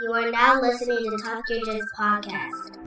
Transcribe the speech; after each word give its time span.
You 0.00 0.12
are 0.14 0.30
now 0.30 0.60
listening 0.60 0.98
to 0.98 1.16
Talk 1.22 1.44
Yo 1.50 1.60
Jits 1.60 1.84
podcast. 1.98 2.78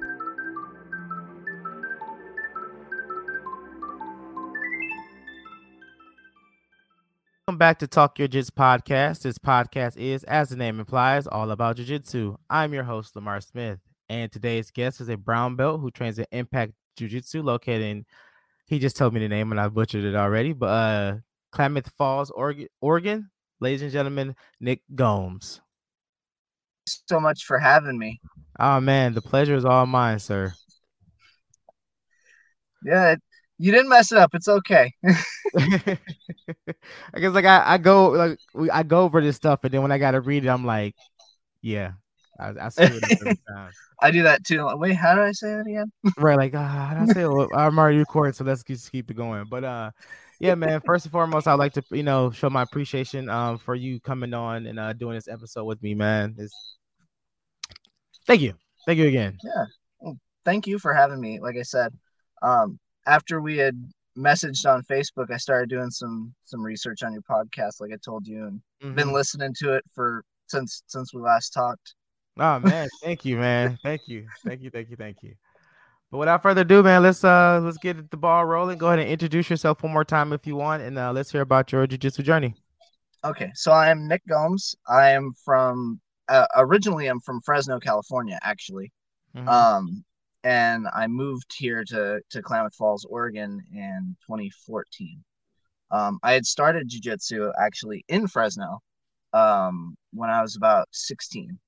Welcome 7.48 7.60
back 7.60 7.78
to 7.80 7.88
Talk 7.88 8.18
Your 8.18 8.28
Jiu-Jitsu 8.28 8.52
podcast. 8.58 9.22
This 9.22 9.38
podcast 9.38 9.98
is, 9.98 10.24
as 10.24 10.50
the 10.50 10.56
name 10.56 10.80
implies, 10.80 11.28
all 11.28 11.52
about 11.52 11.76
jiu-jitsu. 11.76 12.38
I'm 12.50 12.74
your 12.74 12.84
host, 12.84 13.16
Lamar 13.16 13.40
Smith, 13.40 13.80
and 14.10 14.32
today's 14.32 14.72
guest 14.72 15.00
is 15.00 15.10
a 15.10 15.16
brown 15.16 15.56
belt 15.56 15.82
who 15.82 15.92
trains 15.92 16.18
at 16.18 16.28
Impact 16.32 16.74
Jiu-Jitsu, 16.98 17.44
located 17.44 17.84
in, 17.84 18.06
he 18.66 18.80
just 18.80 18.98
told 18.98 19.14
me 19.14 19.20
the 19.20 19.30
name 19.30 19.52
and 19.52 19.62
I 19.62 19.68
butchered 19.68 20.04
it 20.04 20.16
already, 20.16 20.54
but 20.54 20.68
uh, 20.68 21.18
Klamath 21.52 21.92
Falls. 21.98 22.32
Oregon. 22.32 23.30
Ladies 23.62 23.84
and 23.84 23.92
gentlemen, 23.92 24.36
Nik 24.60 24.82
Gomez. 24.96 25.62
So 26.86 27.20
much 27.20 27.46
for 27.46 27.58
having 27.58 27.98
me. 27.98 28.20
Oh 28.60 28.80
man, 28.80 29.14
the 29.14 29.22
pleasure 29.22 29.56
is 29.56 29.66
all 29.66 29.86
mine, 29.86 30.20
sir. 30.20 30.54
Yeah, 32.84 33.16
you 33.58 33.72
didn't 33.72 33.90
mess 33.90 34.12
it 34.12 34.18
up. 34.18 34.32
It's 34.34 34.48
okay. 34.48 34.94
I 35.58 35.98
guess 37.16 37.34
like 37.34 37.46
I, 37.46 37.64
I 37.66 37.78
go 37.78 38.10
like 38.10 38.40
I 38.72 38.84
go 38.84 39.02
over 39.02 39.22
this 39.22 39.36
stuff, 39.36 39.64
and 39.64 39.74
then 39.74 39.82
when 39.82 39.92
I 39.92 39.98
gotta 39.98 40.22
read 40.22 40.46
it, 40.46 40.50
I'm 40.50 40.66
like, 40.66 40.96
yeah, 41.62 41.94
I, 42.40 42.54
I 42.62 42.70
see 42.70 42.84
it. 42.84 43.40
I 44.02 44.12
do 44.12 44.24
that 44.24 44.44
too. 44.44 44.62
Like, 44.64 44.78
Wait, 44.78 44.96
how 44.96 45.16
did 45.16 45.24
I 45.24 45.32
say 45.32 45.50
that 45.50 45.66
again? 45.68 45.92
right? 46.18 46.38
Like, 46.38 46.54
ah, 46.54 46.68
how 46.68 47.00
did 47.00 47.10
I 47.10 47.14
say 47.14 47.22
it? 47.24 47.30
Well, 47.30 47.50
I'm 47.56 47.80
already 47.80 47.98
recording, 47.98 48.34
so 48.34 48.44
let's 48.44 48.64
just 48.64 48.92
keep 48.92 49.10
it 49.10 49.16
going. 49.16 49.46
But 49.50 49.64
uh, 49.64 49.92
yeah, 50.40 50.56
man. 50.56 50.82
First 50.86 51.06
and 51.06 51.12
foremost, 51.12 51.48
I'd 51.48 51.54
like 51.56 51.74
to 51.74 51.84
you 51.92 52.04
know 52.04 52.32
show 52.32 52.50
my 52.50 52.62
appreciation 52.62 53.30
um 53.30 53.58
for 53.58 53.76
you 53.76 54.00
coming 54.00 54.34
on 54.34 54.68
and 54.68 54.80
uh 54.80 54.94
doing 54.94 55.16
this 55.16 55.28
episode 55.28 55.64
with 55.66 55.82
me, 55.82 55.96
man. 55.96 56.36
It's 56.38 56.75
thank 58.28 58.42
you, 58.42 58.54
thank 58.86 59.00
you 59.00 59.08
again. 59.08 59.38
Yeah. 59.44 59.66
Thank 60.46 60.68
you 60.68 60.78
for 60.78 60.94
having 60.94 61.20
me. 61.20 61.40
Like 61.40 61.56
I 61.58 61.64
said, 61.64 61.92
um, 62.44 62.78
after 63.08 63.42
we 63.42 63.58
had 63.58 63.76
messaged 64.16 64.72
on 64.72 64.84
Facebook, 64.84 65.32
I 65.32 65.38
started 65.38 65.70
doing 65.70 65.90
some 65.90 66.34
some 66.44 66.62
research 66.62 67.02
on 67.02 67.14
your 67.14 67.24
podcast, 67.24 67.82
like 67.82 67.92
I 67.92 67.98
told 68.04 68.28
you, 68.28 68.46
and 68.46 68.62
been 68.96 69.08
Mhm. 69.08 69.14
listening 69.14 69.56
to 69.60 69.74
it 69.74 69.84
for 69.96 70.24
since 70.48 70.84
since 70.86 71.14
we 71.14 71.22
last 71.22 71.50
talked. 71.50 71.96
Oh 72.38 72.60
man, 72.60 72.88
thank 73.02 73.26
you, 73.26 73.38
man. 73.38 73.80
Thank 73.82 74.08
you, 74.08 74.28
thank 74.46 74.62
you, 74.62 74.70
thank 74.70 74.90
you, 74.92 74.96
thank 74.96 75.24
you. 75.24 75.34
But 76.12 76.20
without 76.20 76.44
further 76.44 76.62
ado, 76.62 76.84
man, 76.84 77.02
let's 77.02 77.24
uh 77.24 77.60
let's 77.64 77.78
get 77.78 78.12
the 78.12 78.18
ball 78.18 78.46
rolling. 78.46 78.78
Go 78.78 78.88
ahead 78.88 79.00
and 79.00 79.10
introduce 79.10 79.50
yourself 79.50 79.82
one 79.82 79.94
more 79.94 80.06
time 80.06 80.32
if 80.32 80.46
you 80.46 80.56
want, 80.56 80.84
and 80.84 80.98
uh, 81.00 81.12
let's 81.12 81.32
hear 81.32 81.42
about 81.42 81.72
your 81.72 81.88
jiu-jitsu 81.88 82.22
journey. 82.22 82.56
Okay, 83.24 83.52
so 83.56 83.72
I 83.72 83.90
am 83.90 84.08
Nik 84.08 84.22
Gomez. 84.28 84.76
I 84.88 85.10
am 85.10 85.34
from 85.44 86.00
uh, 86.28 86.48
originally 86.56 87.08
I'm 87.08 87.20
from 87.20 87.42
Fresno, 87.42 87.80
California, 87.80 88.40
actually. 88.44 88.92
Mhm. 89.36 89.48
Um, 89.48 90.06
and 90.44 90.88
I 90.94 91.08
moved 91.08 91.54
here 91.58 91.84
to 91.86 92.22
to 92.30 92.42
Klamath 92.42 92.76
Falls, 92.76 93.06
Oregon, 93.06 93.62
in 93.74 94.16
2014. 94.26 95.24
Um, 95.92 96.20
I 96.24 96.34
had 96.34 96.46
started 96.46 96.90
jujitsu 96.90 97.52
actually 97.60 98.04
in 98.08 98.28
Fresno, 98.28 98.82
um, 99.34 99.98
when 100.12 100.30
I 100.30 100.42
was 100.42 100.56
about 100.56 100.88
16. 100.92 101.60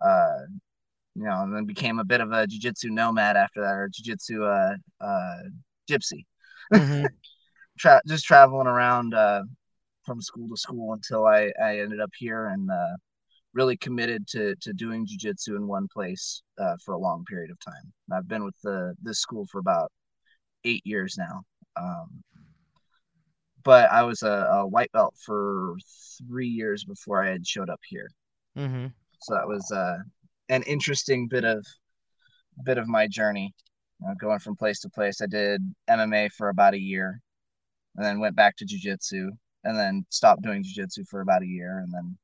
Uh, 0.00 0.40
you 1.14 1.24
know, 1.24 1.42
and 1.42 1.54
then 1.54 1.64
became 1.64 1.98
a 1.98 2.04
bit 2.04 2.20
of 2.20 2.32
a 2.32 2.46
jujitsu 2.46 2.90
nomad 2.90 3.36
after 3.36 3.60
that, 3.60 3.74
or 3.74 3.88
jujitsu 3.90 4.42
uh, 4.42 5.04
uh, 5.04 5.42
gypsy. 5.88 6.24
Mhm. 6.72 7.08
Tra- 7.78 8.02
just 8.06 8.24
traveling 8.26 8.66
around 8.66 9.14
uh, 9.14 9.42
from 10.04 10.20
school 10.20 10.48
to 10.48 10.56
school 10.56 10.92
until 10.92 11.26
I 11.26 11.52
I 11.62 11.80
ended 11.80 12.00
up 12.00 12.10
here 12.16 12.46
and 12.46 12.70
uh, 12.70 12.96
really 13.54 13.76
committed 13.76 14.26
to 14.28 14.54
to 14.60 14.72
doing 14.72 15.06
jujitsu 15.06 15.56
in 15.56 15.66
one 15.66 15.88
place 15.92 16.42
uh, 16.58 16.76
for 16.84 16.94
a 16.94 16.98
long 16.98 17.24
period 17.24 17.50
of 17.50 17.58
time. 17.60 17.92
And 18.08 18.16
I've 18.16 18.28
been 18.28 18.44
with 18.44 18.56
the 18.62 18.94
this 19.02 19.20
school 19.20 19.46
for 19.50 19.58
about 19.58 19.92
eight 20.64 20.82
years 20.84 21.16
now. 21.18 21.42
Um, 21.76 22.22
but 23.64 23.90
I 23.90 24.02
was 24.02 24.22
a, 24.22 24.48
a 24.50 24.66
white 24.66 24.90
belt 24.92 25.14
for 25.24 25.76
three 26.28 26.48
years 26.48 26.84
before 26.84 27.24
I 27.24 27.30
had 27.30 27.46
showed 27.46 27.70
up 27.70 27.80
here. 27.86 28.08
Mhm. 28.56 28.92
So 29.20 29.34
that 29.34 29.46
was 29.46 29.70
uh, 29.70 29.98
an 30.48 30.62
interesting 30.64 31.28
bit 31.28 31.44
of 31.44 31.64
bit 32.64 32.78
of 32.78 32.88
my 32.88 33.06
journey, 33.06 33.54
you 34.00 34.06
know, 34.06 34.14
going 34.14 34.38
from 34.38 34.56
place 34.56 34.80
to 34.80 34.90
place. 34.90 35.20
I 35.20 35.26
did 35.26 35.62
MMA 35.88 36.28
for 36.32 36.48
about 36.48 36.74
a 36.74 36.80
year, 36.80 37.20
and 37.96 38.04
then 38.04 38.20
went 38.20 38.36
back 38.36 38.56
to 38.56 38.66
jujitsu, 38.66 39.30
and 39.64 39.78
then 39.78 40.04
stopped 40.10 40.42
doing 40.42 40.64
jujitsu 40.64 41.06
for 41.08 41.20
about 41.20 41.42
a 41.42 41.46
year, 41.46 41.78
and 41.78 41.92
then 41.92 42.18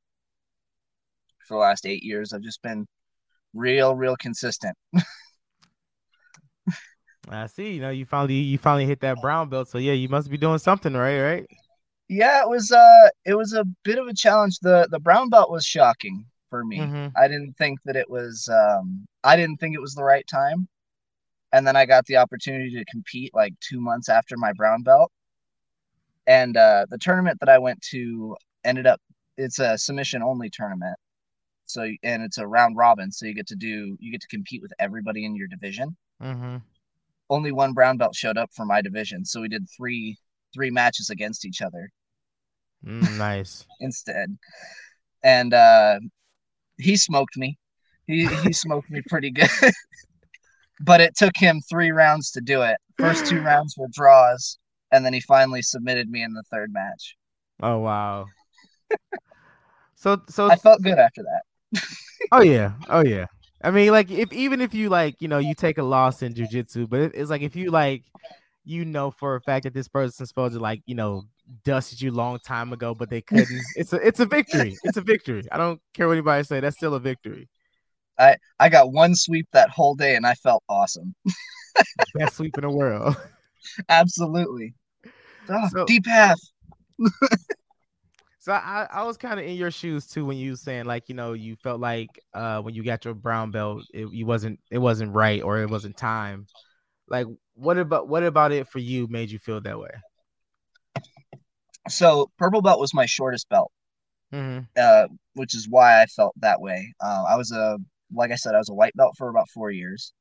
for 1.49 1.55
the 1.55 1.61
last 1.61 1.87
eight 1.87 2.03
years, 2.05 2.33
I've 2.33 2.43
just 2.43 2.63
been 2.63 2.87
real, 3.55 3.95
real 3.95 4.17
consistent. 4.17 4.77
I 7.29 7.47
see. 7.47 7.73
You 7.73 7.81
know, 7.81 7.91
you 7.91 8.07
finally 8.07 8.35
you 8.35 8.59
finally 8.59 8.87
hit 8.87 9.01
that 9.01 9.21
brown 9.21 9.49
belt, 9.49 9.69
so 9.69 9.79
yeah, 9.79 9.93
you 9.93 10.09
must 10.09 10.31
be 10.31 10.39
doing 10.39 10.59
something 10.59 10.95
right, 10.95 11.21
right? 11.21 11.47
Yeah, 12.09 12.43
it 12.43 12.49
was 12.49 12.73
uh, 12.73 13.09
it 13.27 13.35
was 13.35 13.53
a 13.53 13.65
bit 13.85 13.99
of 13.99 14.07
a 14.07 14.15
challenge. 14.15 14.59
the 14.61 14.89
The 14.91 15.01
brown 15.01 15.29
belt 15.29 15.51
was 15.51 15.65
shocking 15.65 16.25
for 16.49 16.65
me. 16.65 16.79
Mhm. 16.79 17.13
I 17.17 17.29
didn't 17.29 17.55
think 17.59 17.81
that 17.85 17.97
it 17.97 18.09
was 18.09 18.49
um 18.49 19.07
I 19.25 19.37
didn't 19.37 19.59
think 19.59 19.75
it 19.75 19.81
was 19.81 19.95
the 19.95 20.05
right 20.05 20.27
time. 20.27 20.69
And 21.53 21.67
then 21.67 21.77
I 21.77 21.87
got 21.87 22.05
the 22.07 22.17
opportunity 22.17 22.71
to 22.71 22.85
compete 22.91 23.33
like 23.35 23.55
2 23.61 23.81
months 23.81 24.09
after 24.09 24.37
my 24.37 24.53
brown 24.55 24.83
belt. 24.83 25.11
And 26.27 26.57
uh 26.57 26.87
the 26.91 26.99
tournament 26.99 27.39
that 27.41 27.49
I 27.51 27.59
went 27.59 27.81
to 27.91 28.37
ended 28.65 28.87
up 28.87 29.01
it's 29.37 29.59
a 29.59 29.77
submission 29.79 30.23
only 30.23 30.51
tournament. 30.51 30.97
So 31.71 31.89
and 32.03 32.23
it's 32.23 32.39
a 32.39 32.47
round 32.47 32.77
robin, 32.77 33.11
so 33.13 33.27
you 33.27 33.35
get 33.35 33.47
to 33.49 33.57
do 33.57 33.97
you 34.01 34.11
get 34.11 34.21
to 34.21 34.29
compete 34.29 34.63
with 34.63 34.73
everybody 34.79 35.25
in 35.25 35.37
your 35.37 35.49
division. 35.49 35.97
Mm-hmm. 36.23 36.57
Only 37.31 37.53
one 37.53 37.75
brown 37.75 37.99
belt 37.99 38.15
showed 38.15 38.39
up 38.39 38.51
for 38.55 38.65
my 38.65 38.81
division, 38.81 39.25
so 39.25 39.41
we 39.41 39.49
did 39.49 39.67
3 39.77 40.17
3 40.55 40.71
matches 40.71 41.11
against 41.11 41.45
each 41.45 41.61
other 41.63 41.91
Mm, 42.85 43.19
nice. 43.19 43.67
instead. 43.81 44.37
And 45.23 45.53
uh 45.55 46.01
he 46.79 46.97
smoked 46.97 47.37
me. 47.37 47.59
He 48.07 48.27
he 48.27 48.53
smoked 48.65 48.91
me 48.91 49.03
pretty 49.09 49.31
good. 49.31 49.51
but 50.81 51.01
it 51.01 51.17
took 51.17 51.37
him 51.37 51.61
3 51.69 51.91
rounds 51.91 52.31
to 52.33 52.41
do 52.41 52.63
it. 52.63 52.77
First 52.99 53.27
two 53.27 53.41
rounds 53.45 53.75
were 53.77 53.89
draws 53.93 54.59
and 54.93 55.05
then 55.05 55.13
he 55.13 55.21
finally 55.21 55.63
submitted 55.63 56.09
me 56.09 56.23
in 56.23 56.33
the 56.33 56.45
third 56.51 56.73
match. 56.73 57.17
Oh 57.63 57.79
wow. 57.79 58.27
So 59.97 60.23
so 60.29 60.49
I 60.49 60.57
felt 60.57 60.83
good 60.83 60.99
after 60.99 61.23
that. 61.23 61.43
Oh 62.33 62.41
yeah, 62.43 62.73
oh 62.89 63.01
yeah. 63.05 63.27
I 63.63 63.71
mean, 63.71 63.91
like 63.91 64.11
if 64.11 64.33
even 64.33 64.61
if 64.61 64.75
you 64.75 64.89
like, 64.89 65.21
you 65.21 65.29
know, 65.29 65.39
you 65.39 65.55
take 65.55 65.79
a 65.79 65.83
loss 65.83 66.23
in 66.23 66.35
jujitsu, 66.35 66.89
but 66.89 67.01
it's 67.15 67.31
like 67.31 67.43
if 67.43 67.57
you 67.57 67.71
like, 67.71 68.05
you 68.65 68.85
know 68.85 69.11
for 69.11 69.35
a 69.37 69.41
fact 69.41 69.65
that 69.65 69.75
this 69.75 69.89
person's 69.89 70.29
supposed 70.29 70.55
to 70.55 70.61
like, 70.61 70.83
you 70.87 70.95
know, 70.95 71.23
dusted 71.65 72.01
you 72.01 72.11
long 72.13 72.39
time 72.41 72.73
ago, 72.73 72.95
but 72.95 73.11
they 73.11 73.21
couldn't. 73.29 73.49
it's 73.77 73.93
a 73.93 73.97
it's 73.97 74.21
a 74.21 74.27
victory. 74.27 74.77
It's 74.85 74.97
a 74.97 75.03
victory. 75.03 75.45
I 75.51 75.57
don't 75.57 75.81
care 75.95 76.07
what 76.07 76.15
anybody 76.15 76.45
say. 76.45 76.61
That's 76.61 76.77
still 76.77 76.95
a 76.95 77.01
victory. 77.01 77.49
I 78.59 78.69
got 78.69 78.93
one 78.93 79.15
sweep 79.15 79.47
that 79.53 79.71
whole 79.71 79.95
day 79.95 80.17
and 80.17 80.27
I 80.27 80.35
felt 80.35 80.65
awesome. 80.69 81.15
Best 82.15 82.37
sweep 82.37 82.57
in 82.59 82.63
the 82.63 82.71
world. 82.71 83.17
Absolutely. 83.89 84.75
Oh, 85.49 85.69
So- 85.73 85.85
deep 85.85 86.07
half. 86.07 86.41
So 88.49 88.55
I, 88.55 88.87
I 88.91 89.03
was 89.05 89.19
kind 89.19 89.39
of 89.39 89.45
in 89.45 89.57
your 89.57 89.71
shoes 89.71 90.07
too 90.07 90.25
when 90.25 90.39
you 90.39 90.57
saying 90.57 90.87
like 90.87 91.11
you 91.11 91.15
know 91.15 91.35
you 91.35 91.55
felt 91.57 91.81
like 91.81 92.09
uh 92.33 92.61
when 92.63 92.75
you 92.75 92.83
got 92.83 93.05
your 93.05 93.13
brown 93.13 93.51
belt 93.51 93.83
it 93.93 94.11
you 94.11 94.25
wasn't 94.25 94.59
it 94.71 94.79
wasn't 94.79 95.13
right 95.13 95.43
or 95.43 95.59
it 95.61 95.69
wasn't 95.69 95.99
time. 95.99 96.47
Like 97.09 97.27
what 97.55 97.77
about 97.77 98.09
what 98.09 98.23
about 98.23 98.53
it 98.53 98.67
for 98.67 98.79
you 98.79 99.07
made 99.09 99.31
you 99.31 99.39
feel 99.39 99.61
that 99.61 99.79
way? 99.79 99.91
So 101.91 102.31
purple 102.39 102.63
belt 102.63 102.81
was 102.81 102.95
my 102.95 103.05
shortest 103.05 103.51
belt. 103.51 103.71
Mm-hmm. 104.33 104.65
uh, 104.77 105.07
which 105.35 105.55
is 105.55 105.69
why 105.71 106.03
I 106.03 106.07
felt 106.07 106.35
that 106.41 106.61
way. 106.61 106.93
Uh, 107.03 107.25
I 107.29 107.37
was 107.37 107.51
a, 107.51 107.79
like 108.13 108.31
I 108.31 108.35
said, 108.35 108.55
I 108.55 108.59
was 108.59 108.69
a 108.69 108.75
white 108.75 108.95
belt 108.95 109.15
for 109.17 109.29
about 109.31 109.49
four 109.55 109.71
years. 109.71 110.13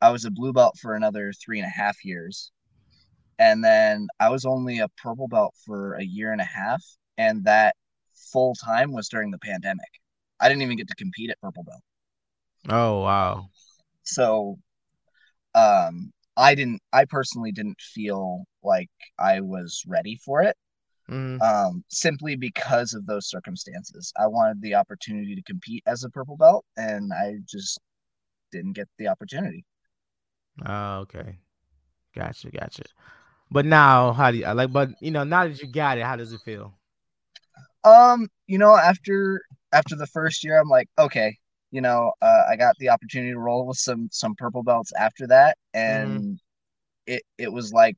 I 0.00 0.10
was 0.10 0.24
a 0.24 0.32
blue 0.32 0.52
belt 0.52 0.76
for 0.80 0.94
another 0.94 1.32
three 1.32 1.60
and 1.60 1.66
a 1.66 1.70
half 1.70 2.04
years. 2.04 2.50
And 3.38 3.62
then 3.62 4.08
I 4.18 4.30
was 4.30 4.44
only 4.44 4.80
a 4.80 4.88
purple 5.00 5.28
belt 5.28 5.54
for 5.64 5.94
a 5.94 6.02
year 6.02 6.32
and 6.32 6.40
a 6.40 6.44
half. 6.44 6.82
And 7.18 7.44
that 7.44 7.76
full 8.32 8.54
time 8.54 8.92
was 8.92 9.08
during 9.08 9.30
the 9.30 9.38
pandemic. 9.38 9.88
I 10.40 10.48
didn't 10.48 10.62
even 10.62 10.76
get 10.76 10.88
to 10.88 10.94
compete 10.94 11.30
at 11.30 11.40
purple 11.40 11.64
belt. 11.64 11.82
Oh 12.68 13.02
wow. 13.02 13.48
So 14.04 14.58
um, 15.54 16.12
I 16.36 16.54
didn't, 16.54 16.80
I 16.92 17.04
personally 17.06 17.52
didn't 17.52 17.80
feel 17.80 18.44
like 18.62 18.90
I 19.18 19.40
was 19.40 19.82
ready 19.86 20.16
for 20.24 20.42
it. 20.42 20.56
Mhm. 21.08 21.38
um, 21.42 21.84
simply 21.90 22.36
because 22.36 22.94
of 22.94 23.06
those 23.06 23.28
circumstances. 23.28 24.12
I 24.18 24.26
wanted 24.28 24.62
the 24.62 24.74
opportunity 24.76 25.34
to 25.36 25.42
compete 25.42 25.82
as 25.86 26.04
a 26.04 26.10
purple 26.10 26.36
belt, 26.36 26.64
and 26.76 27.12
I 27.12 27.36
just 27.48 27.80
didn't 28.52 28.74
get 28.74 28.88
the 28.98 29.08
opportunity. 29.08 29.64
Oh, 30.66 30.98
okay. 31.00 31.38
Gotcha, 32.14 32.50
gotcha. 32.50 32.84
But 33.50 33.66
now, 33.66 34.12
how 34.12 34.30
do 34.32 34.38
you 34.38 34.46
like? 34.52 34.72
But 34.72 34.90
you 35.00 35.10
know, 35.10 35.24
now 35.24 35.46
that 35.48 35.62
you 35.62 35.68
got 35.68 35.98
it, 35.98 36.04
how 36.04 36.16
does 36.16 36.32
it 36.32 36.40
feel? 36.42 36.74
Um, 37.84 38.28
you 38.46 38.58
know, 38.58 38.76
after 38.76 39.42
after 39.72 39.96
the 39.96 40.06
first 40.06 40.44
year, 40.44 40.60
I'm 40.60 40.68
like, 40.68 40.88
okay, 40.98 41.36
you 41.70 41.80
know, 41.80 42.12
uh, 42.20 42.42
I 42.50 42.56
got 42.56 42.76
the 42.78 42.90
opportunity 42.90 43.32
to 43.32 43.38
roll 43.38 43.66
with 43.66 43.78
some 43.78 44.08
some 44.12 44.34
purple 44.36 44.62
belts 44.62 44.92
after 44.98 45.26
that, 45.28 45.56
and 45.74 46.20
mm-hmm. 46.20 46.32
it 47.06 47.22
it 47.38 47.52
was 47.52 47.72
like 47.72 47.96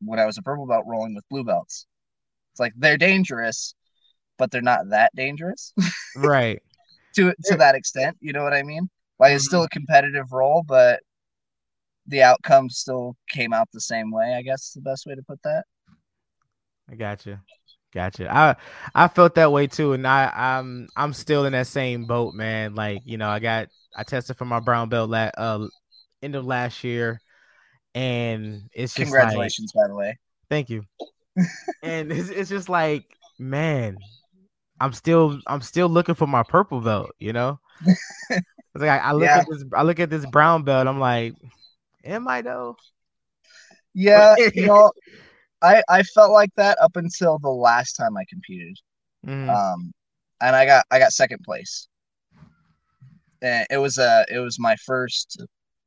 when 0.00 0.18
I 0.18 0.26
was 0.26 0.38
a 0.38 0.42
purple 0.42 0.66
belt 0.66 0.84
rolling 0.86 1.14
with 1.14 1.28
blue 1.28 1.44
belts. 1.44 1.86
It's 2.52 2.60
like 2.60 2.72
they're 2.76 2.96
dangerous, 2.96 3.74
but 4.38 4.50
they're 4.50 4.62
not 4.62 4.88
that 4.90 5.14
dangerous. 5.14 5.72
right. 6.16 6.60
to 7.16 7.34
to 7.44 7.56
that 7.56 7.74
extent, 7.74 8.16
you 8.20 8.32
know 8.32 8.42
what 8.42 8.54
I 8.54 8.62
mean? 8.62 8.88
Like 9.18 9.34
it's 9.34 9.44
still 9.44 9.60
mm-hmm. 9.60 9.66
a 9.66 9.78
competitive 9.78 10.32
roll, 10.32 10.64
but 10.66 11.00
the 12.06 12.22
outcome 12.22 12.70
still 12.70 13.16
came 13.28 13.52
out 13.52 13.68
the 13.72 13.80
same 13.80 14.10
way. 14.10 14.34
I 14.34 14.42
guess 14.42 14.72
the 14.72 14.80
best 14.80 15.06
way 15.06 15.14
to 15.14 15.22
put 15.22 15.40
that. 15.44 15.64
I 16.90 16.96
got 16.96 17.24
you. 17.26 17.38
Gotcha. 17.92 18.32
I 18.32 18.56
I 18.94 19.08
felt 19.08 19.34
that 19.34 19.50
way 19.50 19.66
too, 19.66 19.92
and 19.94 20.06
I 20.06 20.30
I'm 20.34 20.88
I'm 20.96 21.12
still 21.12 21.44
in 21.44 21.52
that 21.52 21.66
same 21.66 22.04
boat, 22.04 22.34
man. 22.34 22.74
Like 22.74 23.02
you 23.04 23.18
know, 23.18 23.28
I 23.28 23.40
got 23.40 23.68
I 23.96 24.04
tested 24.04 24.36
for 24.36 24.44
my 24.44 24.60
brown 24.60 24.88
belt 24.88 25.10
la- 25.10 25.30
uh 25.36 25.66
end 26.22 26.36
of 26.36 26.46
last 26.46 26.84
year, 26.84 27.20
and 27.94 28.62
it's 28.72 28.94
just 28.94 29.10
congratulations, 29.10 29.72
like, 29.74 29.84
by 29.84 29.88
the 29.88 29.96
way. 29.96 30.18
Thank 30.48 30.70
you. 30.70 30.84
and 31.82 32.12
it's 32.12 32.28
it's 32.28 32.48
just 32.50 32.68
like, 32.68 33.04
man, 33.38 33.98
I'm 34.80 34.92
still 34.92 35.40
I'm 35.48 35.60
still 35.60 35.88
looking 35.88 36.14
for 36.14 36.28
my 36.28 36.44
purple 36.44 36.80
belt. 36.80 37.10
You 37.18 37.32
know, 37.32 37.58
it's 38.30 38.44
like 38.74 38.90
I, 38.90 38.98
I 38.98 39.12
look 39.12 39.24
yeah. 39.24 39.38
at 39.38 39.46
this 39.48 39.64
I 39.74 39.82
look 39.82 39.98
at 39.98 40.10
this 40.10 40.26
brown 40.26 40.62
belt. 40.62 40.86
I'm 40.86 41.00
like, 41.00 41.34
am 42.04 42.28
I 42.28 42.42
though? 42.42 42.76
Yeah, 43.94 44.36
you 44.54 44.66
know, 44.66 44.92
I 45.62 45.82
I 45.88 46.02
felt 46.02 46.32
like 46.32 46.50
that 46.56 46.78
up 46.80 46.96
until 46.96 47.38
the 47.38 47.50
last 47.50 47.94
time 47.94 48.16
I 48.16 48.24
competed, 48.28 48.78
mm. 49.26 49.48
um, 49.48 49.92
and 50.40 50.56
I 50.56 50.66
got 50.66 50.84
I 50.90 50.98
got 50.98 51.12
second 51.12 51.42
place. 51.44 51.88
And 53.42 53.66
it 53.70 53.78
was 53.78 53.98
uh 53.98 54.24
it 54.30 54.38
was 54.38 54.58
my 54.58 54.76
first. 54.86 55.42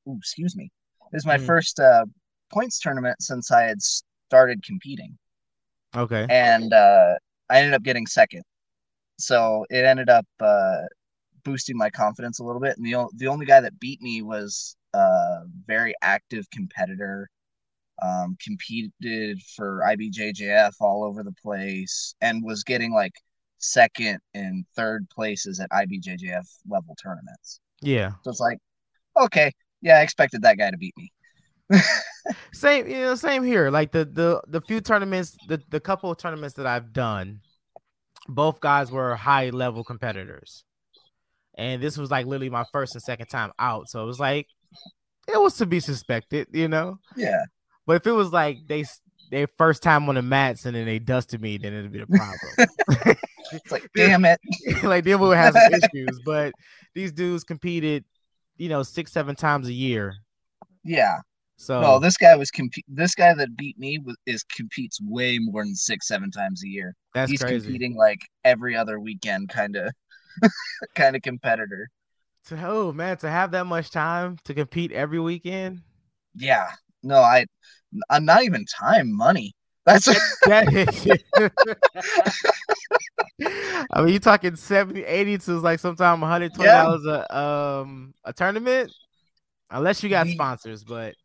Ooh, 0.08 0.18
excuse 0.18 0.56
me. 0.56 0.70
It 1.12 1.16
was 1.16 1.26
my 1.26 1.38
mm. 1.38 1.46
first 1.46 1.80
uh, 1.80 2.06
points 2.52 2.80
tournament 2.80 3.22
since 3.22 3.52
I 3.52 3.64
had 3.64 3.82
started 3.82 4.64
competing. 4.64 5.18
Okay. 5.96 6.26
And 6.30 6.74
uh, 6.74 7.16
I 7.50 7.60
ended 7.60 7.74
up 7.74 7.84
getting 7.84 8.08
second, 8.08 8.42
so 9.20 9.66
it 9.70 9.86
ended 9.86 10.10
up 10.10 10.26
uh, 10.40 10.82
boosting 11.44 11.78
my 11.78 11.90
confidence 11.90 12.40
a 12.40 12.44
little 12.44 12.62
bit. 12.62 12.78
And 12.78 12.86
the 12.86 13.08
the 13.16 13.28
only 13.28 13.46
guy 13.46 13.62
that 13.62 13.80
beat 13.80 14.02
me 14.02 14.22
was 14.24 14.76
a 14.94 15.42
very 15.66 15.94
active 16.02 16.50
competitor 16.52 17.30
um, 18.02 18.36
competed 18.44 19.42
for 19.56 19.82
IBJJF 19.88 20.74
all 20.82 21.04
over 21.04 21.24
the 21.24 21.34
place 21.44 22.16
and 22.22 22.44
was 22.44 22.64
getting 22.64 22.94
like 22.94 23.14
second 23.60 24.20
and 24.34 24.66
third 24.76 25.08
places 25.10 25.60
at 25.60 25.70
IBJJF 25.70 26.48
level 26.70 26.96
tournaments. 27.02 27.60
Yeah. 27.82 28.12
So 28.24 28.32
it's 28.32 28.40
like, 28.40 28.58
okay, 29.20 29.52
yeah, 29.82 30.00
I 30.00 30.02
expected 30.02 30.42
that 30.44 30.58
guy 30.58 30.72
to 30.72 30.78
beat 30.78 30.96
me. 30.98 31.12
same, 32.54 32.88
you 32.88 33.00
know, 33.00 33.16
same 33.16 33.44
here. 33.44 33.70
Like 33.70 33.92
the 33.92 34.06
the 34.06 34.42
the 34.48 34.62
few 34.62 34.82
tournaments, 34.82 35.36
the 35.48 35.62
the 35.70 35.80
couple 35.80 36.12
of 36.12 36.18
tournaments 36.18 36.56
that 36.56 36.68
I've 36.68 36.94
done, 36.94 37.40
both 38.28 38.60
guys 38.60 38.92
were 38.92 39.16
high 39.16 39.50
level 39.50 39.84
competitors, 39.84 40.64
and 41.56 41.82
this 41.82 41.98
was 41.98 42.12
like 42.12 42.26
literally 42.26 42.50
my 42.50 42.66
first 42.72 42.96
and 42.96 43.02
second 43.02 43.28
time 43.28 43.52
out. 43.60 43.90
So 43.90 44.04
it 44.04 44.06
was 44.06 44.20
like, 44.20 44.48
it 45.28 45.40
was 45.40 45.58
to 45.58 45.66
be 45.66 45.80
suspected, 45.80 46.48
you 46.52 46.68
know. 46.68 47.00
Yeah. 47.16 47.44
But 47.86 47.98
if 47.98 48.08
it 48.08 48.12
was 48.12 48.32
like 48.32 48.60
they 48.68 48.86
their 49.34 49.48
first 49.58 49.82
time 49.82 50.08
on 50.10 50.16
the 50.16 50.22
mats 50.22 50.66
and 50.66 50.76
then 50.76 50.86
they 50.86 51.00
dusted 51.00 51.42
me, 51.42 51.58
then 51.58 51.74
it'd 51.74 51.92
be 51.92 52.02
a 52.02 52.08
problem. 52.08 52.70
it's 53.52 53.72
like, 53.72 53.90
damn 53.96 54.26
it. 54.26 54.40
like 54.84 55.04
they 55.04 55.16
would 55.16 55.36
have 55.36 55.56
some 55.56 55.74
issues. 55.74 56.20
But 56.24 56.54
these 56.94 57.12
dudes 57.12 57.44
competed, 57.44 58.06
you 58.58 58.70
know, 58.70 58.84
six, 58.84 59.12
seven 59.12 59.36
times 59.36 59.68
a 59.68 59.74
year. 59.74 60.14
Yeah. 60.84 61.20
So 61.58 61.82
no, 61.82 62.00
this 62.00 62.18
guy 62.18 62.36
was 62.36 62.52
compete. 62.52 62.86
This 62.88 63.16
guy 63.16 63.34
that 63.34 63.56
beat 63.56 63.80
me 63.80 63.98
was, 63.98 64.16
is 64.26 64.44
competes 64.44 65.00
way 65.02 65.40
more 65.40 65.64
than 65.64 65.76
six, 65.76 66.08
seven 66.08 66.30
times 66.30 66.64
a 66.64 66.68
year. 66.68 66.96
That's 67.14 67.32
He's 67.32 67.42
crazy. 67.42 67.66
competing 67.66 67.96
like 67.96 68.20
every 68.44 68.76
other 68.76 69.00
weekend, 69.00 69.50
kind 69.50 69.76
of, 69.76 69.94
kind 70.96 71.16
of 71.16 71.22
competitor. 71.22 71.90
So, 72.44 72.58
oh 72.62 72.92
man, 72.92 73.18
to 73.18 73.30
have 73.30 73.52
that 73.52 73.66
much 73.66 73.92
time 73.92 74.38
to 74.44 74.54
compete 74.54 74.92
every 74.92 75.20
weekend. 75.20 75.82
Yeah, 76.36 76.70
no, 77.04 77.20
I, 77.20 77.46
I'm 78.10 78.26
not 78.26 78.44
even 78.44 78.66
time, 78.66 79.12
money. 79.12 79.54
That's 79.86 80.08
I 80.46 80.66
mean, 84.02 84.14
you 84.14 84.20
talking 84.20 84.56
70, 84.56 85.04
80 85.04 85.38
to 85.40 85.60
like 85.60 85.80
sometime 85.80 86.22
120 86.22 86.70
dollars 86.70 87.02
yeah. 87.06 87.26
a 87.30 87.38
um 87.38 88.14
a 88.24 88.32
tournament, 88.32 88.94
unless 89.70 90.02
you 90.02 90.10
got 90.10 90.28
sponsors. 90.28 90.86
But 90.86 91.16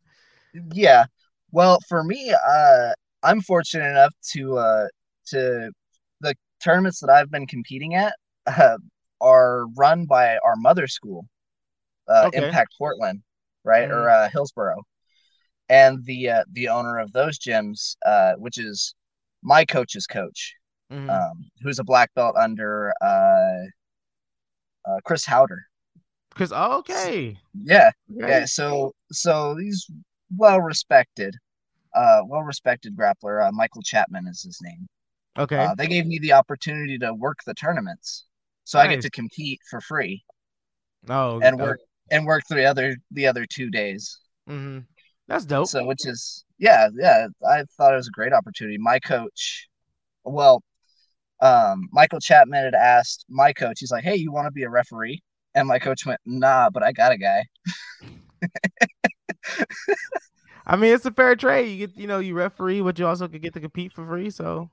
yeah, 0.73 1.05
well, 1.51 1.79
for 1.87 2.03
me, 2.03 2.33
uh, 2.33 2.89
I'm 3.23 3.39
fortunate 3.41 3.89
enough 3.91 4.13
to 4.33 4.57
uh 4.57 4.87
to 5.27 5.71
the 6.19 6.35
tournaments 6.61 6.99
that 6.99 7.09
I've 7.09 7.31
been 7.31 7.47
competing 7.47 7.95
at 7.95 8.13
uh, 8.45 8.77
are 9.21 9.67
run 9.77 10.05
by 10.05 10.37
our 10.39 10.57
mother 10.57 10.87
school, 10.87 11.25
uh, 12.09 12.25
okay. 12.27 12.45
Impact 12.45 12.73
Portland, 12.77 13.21
right, 13.63 13.87
mm. 13.87 13.93
or 13.93 14.09
uh, 14.09 14.27
Hillsboro 14.29 14.83
and 15.69 16.03
the 16.05 16.29
uh, 16.29 16.43
the 16.51 16.67
owner 16.67 16.97
of 16.97 17.11
those 17.11 17.37
gyms, 17.37 17.95
uh, 18.05 18.33
which 18.37 18.57
is 18.57 18.95
my 19.41 19.63
coach's 19.63 20.07
coach, 20.07 20.55
mm-hmm. 20.91 21.09
um, 21.09 21.49
who's 21.61 21.79
a 21.79 21.83
black 21.83 22.13
belt 22.15 22.35
under 22.35 22.93
uh, 23.01 23.65
uh 24.85 24.99
Chris 25.05 25.25
Haueter. 25.25 25.59
Because 26.29 26.51
oh, 26.53 26.79
okay, 26.79 27.37
yeah, 27.53 27.91
yeah. 28.07 28.45
So 28.45 28.93
so 29.11 29.55
he's 29.57 29.85
well 30.35 30.61
respected, 30.61 31.35
uh, 31.95 32.21
well 32.25 32.41
respected 32.41 32.97
grappler. 32.97 33.47
Uh, 33.47 33.51
Michael 33.51 33.81
Chapman 33.81 34.27
is 34.27 34.43
his 34.43 34.59
name. 34.61 34.87
Okay. 35.37 35.69
They 35.77 35.87
gave 35.87 36.05
me 36.05 36.19
the 36.19 36.33
opportunity 36.33 36.97
to 36.99 37.13
work 37.13 37.37
the 37.45 37.53
tournaments, 37.53 38.25
so 38.63 38.77
nice. 38.77 38.87
I 38.87 38.95
get 38.95 39.01
to 39.03 39.09
compete 39.11 39.59
for 39.69 39.79
free. 39.79 40.23
Oh, 41.07 41.39
and 41.39 41.59
work 41.59 41.79
and 42.11 42.25
work 42.25 42.43
the 42.49 42.65
other 42.65 42.97
the 43.11 43.27
other 43.27 43.45
two 43.45 43.69
days. 43.69 44.17
Mm-hmm. 44.49 44.79
That's 45.29 45.45
dope. 45.45 45.67
So, 45.67 45.85
which 45.85 46.07
is, 46.07 46.43
yeah, 46.57 46.89
yeah, 46.95 47.27
I 47.47 47.63
thought 47.77 47.93
it 47.93 47.97
was 47.97 48.07
a 48.07 48.11
great 48.11 48.33
opportunity. 48.33 48.79
My 48.79 48.97
coach, 48.99 49.69
well, 50.23 50.63
um, 51.39 51.87
Michael 51.91 52.19
Chapman 52.19 52.63
had 52.63 52.73
asked 52.73 53.25
my 53.29 53.53
coach, 53.53 53.79
he's 53.79 53.91
like, 53.91 54.03
hey, 54.03 54.15
you 54.15 54.31
want 54.31 54.47
to 54.47 54.51
be 54.51 54.63
a 54.63 54.69
referee? 54.69 55.21
And 55.53 55.67
my 55.67 55.77
coach 55.77 56.03
went, 56.05 56.19
nah, 56.25 56.71
but 56.71 56.81
I 56.83 56.91
got 56.91 57.11
a 57.11 57.17
guy. 57.17 57.45
I 60.65 60.75
mean, 60.75 60.93
it's 60.95 61.05
a 61.05 61.11
fair 61.11 61.35
trade. 61.35 61.69
You 61.69 61.87
get, 61.87 61.95
you 61.95 62.07
know, 62.07 62.17
you 62.17 62.33
referee, 62.33 62.81
but 62.81 62.97
you 62.97 63.05
also 63.05 63.27
could 63.27 63.41
get 63.43 63.53
to 63.53 63.59
compete 63.59 63.93
for 63.93 64.05
free. 64.05 64.31
So, 64.31 64.71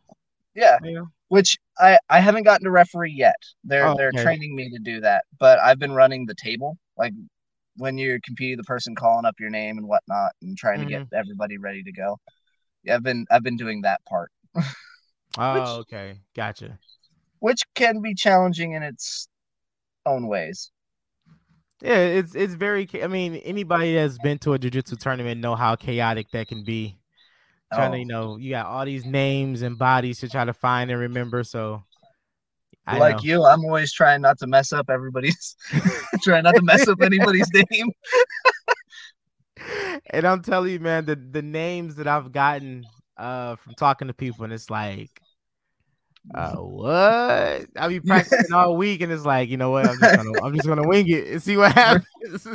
yeah. 0.55 0.79
Which 1.29 1.59
I 1.79 1.99
I 2.09 2.21
haven't 2.21 2.45
gotten 2.45 2.65
to 2.65 2.71
referee 2.71 3.13
yet. 3.13 3.37
They're 3.65 3.89
oh, 3.89 3.95
they're 3.97 4.13
training 4.13 4.55
me 4.55 4.71
to 4.71 4.79
do 4.79 5.01
that, 5.01 5.25
but 5.39 5.59
I've 5.59 5.79
been 5.79 5.93
running 5.93 6.25
the 6.27 6.35
table. 6.35 6.79
Like 6.97 7.13
when 7.77 7.99
you're 7.99 8.19
competing, 8.25 8.57
the 8.57 8.65
person 8.65 8.95
calling 8.95 9.25
up 9.25 9.35
your 9.39 9.51
name 9.51 9.79
and 9.79 9.87
whatnot, 9.87 10.33
and 10.43 10.57
trying 10.57 10.81
mm-hmm. 10.81 10.89
to 10.89 10.91
get 10.91 11.03
mm-hmm. 11.03 11.17
everybody 11.17 11.59
ready 11.59 11.83
to 11.83 11.93
go. 11.93 12.19
Yeah, 12.83 12.97
I've 12.97 13.03
been 13.03 13.27
I've 13.31 13.43
been 13.43 13.57
doing 13.57 13.83
that 13.83 14.01
part. 14.09 14.31
oh, 15.39 15.55
which, 15.55 15.69
okay, 15.81 16.21
gotcha. 16.35 16.79
Which 17.41 17.63
can 17.75 18.01
be 18.01 18.15
challenging 18.15 18.73
in 18.73 18.83
its 18.83 19.29
own 20.05 20.27
ways. 20.27 20.71
Yeah, 21.83 21.99
it's 21.99 22.35
it's 22.35 22.55
very. 22.55 22.89
I 23.03 23.07
mean, 23.07 23.37
anybody 23.37 23.95
that's 23.95 24.19
been 24.19 24.39
to 24.39 24.55
a 24.55 24.59
jiu-jitsu 24.59 24.97
tournament 24.97 25.41
know 25.41 25.55
how 25.55 25.77
chaotic 25.77 26.31
that 26.33 26.49
can 26.49 26.65
be. 26.65 26.99
Trying 27.75 27.91
oh. 27.91 27.93
to, 27.95 27.99
you 27.99 28.07
know, 28.07 28.37
you 28.37 28.51
got 28.51 28.67
all 28.67 28.85
these 28.85 29.05
names 29.05 29.63
and 29.63 29.77
bodies 29.77 30.21
to 30.21 30.29
try 30.29 30.45
to 30.45 30.53
find 30.55 30.91
and 30.91 31.01
remember. 31.01 31.43
So 31.43 31.83
I 32.87 32.99
like 32.99 33.17
know. 33.17 33.23
you, 33.23 33.45
I'm 33.45 33.65
always 33.65 33.93
trying 33.93 34.23
not 34.23 34.39
to 34.39 34.47
mess 34.47 34.73
up 34.73 34.89
everybody's, 34.89 35.57
trying 36.23 36.45
not 36.45 36.55
to 36.55 36.63
mess 36.63 36.87
up 36.87 37.03
anybody's 37.03 37.51
name. 37.53 37.91
and 40.11 40.27
I'm 40.27 40.43
telling 40.43 40.73
you, 40.73 40.81
man, 40.81 41.05
the 41.05 41.17
the 41.17 41.43
names 41.43 41.97
that 41.97 42.07
I've 42.07 42.31
gotten 42.31 42.85
uh 43.17 43.57
from 43.57 43.75
talking 43.75 44.09
to 44.09 44.15
people, 44.15 44.45
and 44.45 44.53
it's 44.53 44.71
like, 44.71 45.21
uh, 46.33 46.55
what? 46.55 47.67
I'll 47.77 47.89
be 47.89 47.99
practicing 48.07 48.55
all 48.55 48.77
week, 48.77 49.01
and 49.01 49.11
it's 49.11 49.25
like, 49.25 49.49
you 49.49 49.57
know 49.57 49.71
what? 49.71 49.89
I'm 49.89 49.99
just 49.99 50.17
gonna, 50.17 50.43
I'm 50.45 50.55
just 50.55 50.69
gonna 50.69 50.87
wing 50.87 51.09
it 51.09 51.27
and 51.27 51.43
see 51.43 51.57
what 51.57 51.73
happens. 51.73 52.47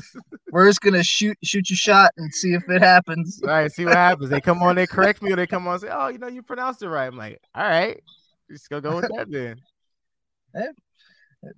We're 0.51 0.67
just 0.67 0.79
gonna 0.79 1.03
shoot, 1.03 1.37
shoot 1.43 1.69
your 1.69 1.77
shot 1.77 2.11
and 2.15 2.33
see 2.33 2.53
if 2.53 2.63
it 2.69 2.81
happens. 2.81 3.41
All 3.43 3.49
right, 3.49 3.71
see 3.71 3.83
what 3.83 3.95
happens. 3.95 4.29
They 4.29 4.39
come 4.39 4.63
on, 4.63 4.77
they 4.77 4.87
correct 4.87 5.21
me, 5.21 5.33
or 5.33 5.35
they 5.35 5.47
come 5.47 5.67
on 5.67 5.73
and 5.73 5.81
say, 5.81 5.89
oh, 5.91 6.07
you 6.07 6.19
know, 6.19 6.27
you 6.27 6.41
pronounced 6.41 6.83
it 6.83 6.89
right. 6.89 7.07
I'm 7.07 7.17
like, 7.17 7.41
all 7.53 7.67
right, 7.67 7.99
just 8.49 8.69
go 8.69 8.79
go 8.79 8.95
with 8.95 9.09
that 9.13 9.29
then 9.29 9.57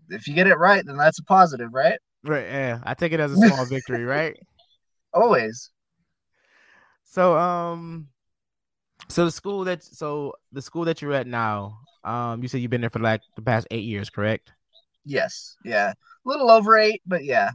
if 0.09 0.27
you 0.27 0.33
get 0.33 0.47
it 0.47 0.57
right, 0.57 0.85
then 0.85 0.97
that's 0.97 1.19
a 1.19 1.23
positive, 1.23 1.69
right? 1.73 1.99
Right. 2.23 2.45
Yeah. 2.45 2.79
I 2.83 2.93
take 2.93 3.11
it 3.11 3.19
as 3.19 3.31
a 3.33 3.37
small 3.37 3.65
victory, 3.65 4.03
right? 4.05 4.37
Always. 5.13 5.69
So, 7.03 7.37
um, 7.37 8.07
so 9.09 9.25
the 9.25 9.31
school 9.31 9.65
that 9.65 9.83
so 9.83 10.33
the 10.51 10.61
school 10.61 10.85
that 10.85 11.01
you're 11.01 11.13
at 11.13 11.27
now, 11.27 11.79
um, 12.03 12.41
you 12.41 12.47
said 12.47 12.61
you've 12.61 12.71
been 12.71 12.81
there 12.81 12.89
for 12.89 12.99
like 12.99 13.21
the 13.35 13.41
past 13.41 13.67
eight 13.71 13.83
years, 13.83 14.09
correct? 14.09 14.51
Yes, 15.05 15.55
yeah, 15.65 15.91
a 15.91 15.95
little 16.29 16.49
over 16.49 16.77
eight, 16.77 17.01
but 17.05 17.23
yeah. 17.23 17.51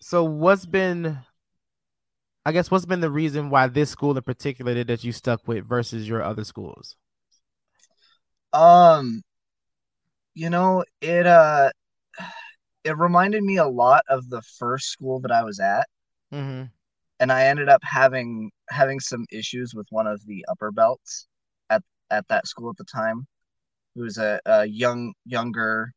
So 0.00 0.24
what's 0.24 0.66
been 0.66 1.18
I 2.44 2.52
guess 2.52 2.70
what's 2.70 2.86
been 2.86 3.00
the 3.00 3.10
reason 3.10 3.50
why 3.50 3.68
this 3.68 3.90
school 3.90 4.16
in 4.16 4.22
particular 4.22 4.82
that 4.82 5.04
you 5.04 5.12
stuck 5.12 5.46
with 5.46 5.66
versus 5.68 6.08
your 6.08 6.22
other 6.22 6.44
schools? 6.44 6.96
Um, 8.52 9.22
you 10.34 10.50
know, 10.50 10.84
it 11.00 11.26
uh, 11.26 11.70
it 12.84 12.96
reminded 12.96 13.42
me 13.42 13.56
a 13.56 13.66
lot 13.66 14.04
of 14.08 14.28
the 14.30 14.40
first 14.42 14.88
school 14.90 15.18
that 15.20 15.32
I 15.32 15.42
was 15.42 15.58
at, 15.58 15.88
Mm-hmm. 16.32 16.64
and 17.20 17.32
I 17.32 17.46
ended 17.46 17.68
up 17.68 17.82
having 17.84 18.50
having 18.70 19.00
some 19.00 19.26
issues 19.30 19.74
with 19.74 19.86
one 19.90 20.06
of 20.06 20.24
the 20.26 20.44
upper 20.48 20.70
belts 20.72 21.26
at 21.70 21.82
at 22.10 22.26
that 22.28 22.46
school 22.46 22.70
at 22.70 22.76
the 22.76 22.84
time. 22.84 23.26
Who 23.94 24.02
was 24.02 24.18
a, 24.18 24.40
a 24.46 24.66
young 24.66 25.14
younger 25.26 25.92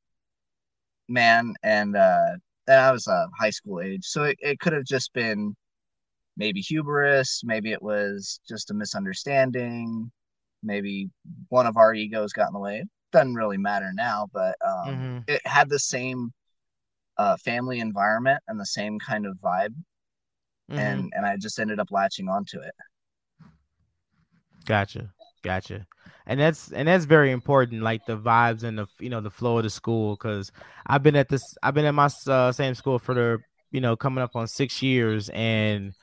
man, 1.07 1.53
and 1.63 1.95
uh, 1.95 2.33
and 2.67 2.79
I 2.79 2.91
was 2.91 3.07
uh, 3.07 3.25
high 3.39 3.49
school 3.51 3.81
age, 3.81 4.05
so 4.05 4.23
it, 4.23 4.37
it 4.39 4.59
could 4.59 4.73
have 4.73 4.85
just 4.85 5.13
been 5.13 5.55
maybe 6.37 6.61
hubris, 6.61 7.41
maybe 7.45 7.71
it 7.73 7.81
was 7.83 8.39
just 8.49 8.71
a 8.71 8.73
misunderstanding, 8.73 10.11
maybe 10.63 11.09
one 11.49 11.67
of 11.67 11.77
our 11.77 11.93
egos 11.95 12.33
got 12.33 12.49
in 12.49 12.53
the 12.53 12.59
way. 12.59 12.85
Doesn't 13.15 13.35
really 13.35 13.57
matter 13.57 13.93
now, 13.93 14.27
but 14.33 14.57
um, 14.65 14.91
Mhm. 14.91 15.25
it 15.27 15.41
had 15.47 15.69
the 15.69 15.79
same 15.79 16.33
uh, 17.17 17.37
family 17.37 17.79
environment 17.79 18.43
and 18.47 18.59
the 18.59 18.65
same 18.65 18.99
kind 18.99 19.25
of 19.25 19.37
vibe, 19.37 19.73
Mhm. 20.69 20.79
and 20.79 21.13
and 21.15 21.25
I 21.25 21.37
just 21.37 21.59
ended 21.59 21.79
up 21.79 21.91
latching 21.91 22.27
onto 22.27 22.59
it. 22.59 22.73
Gotcha, 24.65 25.13
gotcha, 25.43 25.85
and 26.25 26.39
that's 26.39 26.71
and 26.71 26.87
that's 26.87 27.05
very 27.05 27.31
important, 27.31 27.83
like 27.83 28.05
the 28.05 28.17
vibes 28.17 28.63
and 28.63 28.79
the 28.79 28.87
you 28.99 29.09
know 29.09 29.21
the 29.21 29.29
flow 29.29 29.57
of 29.57 29.63
the 29.63 29.69
school. 29.69 30.15
Because 30.15 30.51
I've 30.87 31.03
been 31.03 31.15
at 31.15 31.29
this, 31.29 31.43
I've 31.61 31.75
been 31.75 31.85
at 31.85 31.93
my 31.93 32.09
uh, 32.27 32.51
same 32.51 32.73
school 32.75 32.97
for 32.99 33.13
the 33.13 33.39
you 33.71 33.81
know 33.81 33.95
coming 33.95 34.23
up 34.23 34.35
on 34.35 34.47
six 34.47 34.81
years, 34.81 35.29
and 35.29 35.93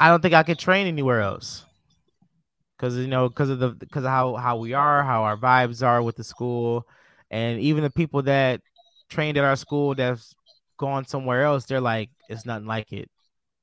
I 0.00 0.08
don't 0.08 0.20
think 0.22 0.34
I 0.34 0.42
could 0.42 0.58
train 0.58 0.86
anywhere 0.86 1.20
else. 1.20 1.64
Because 2.80 2.96
you 2.98 3.08
know, 3.08 3.28
because 3.28 3.50
of 3.50 3.60
the 3.60 3.70
because 3.70 4.04
of 4.04 4.10
how 4.10 4.36
how 4.36 4.56
we 4.56 4.72
are, 4.74 5.04
how 5.04 5.24
our 5.24 5.36
vibes 5.36 5.86
are 5.86 6.02
with 6.02 6.16
the 6.16 6.24
school, 6.24 6.86
and 7.30 7.60
even 7.60 7.84
the 7.84 7.90
people 7.90 8.22
that 8.22 8.62
trained 9.10 9.36
at 9.38 9.44
our 9.44 9.56
school 9.56 9.94
that's 9.94 10.34
gone 10.78 11.04
somewhere 11.06 11.44
else, 11.44 11.66
they're 11.66 11.80
like, 11.80 12.10
it's 12.28 12.46
nothing 12.46 12.66
like 12.66 12.92
it. 12.92 13.10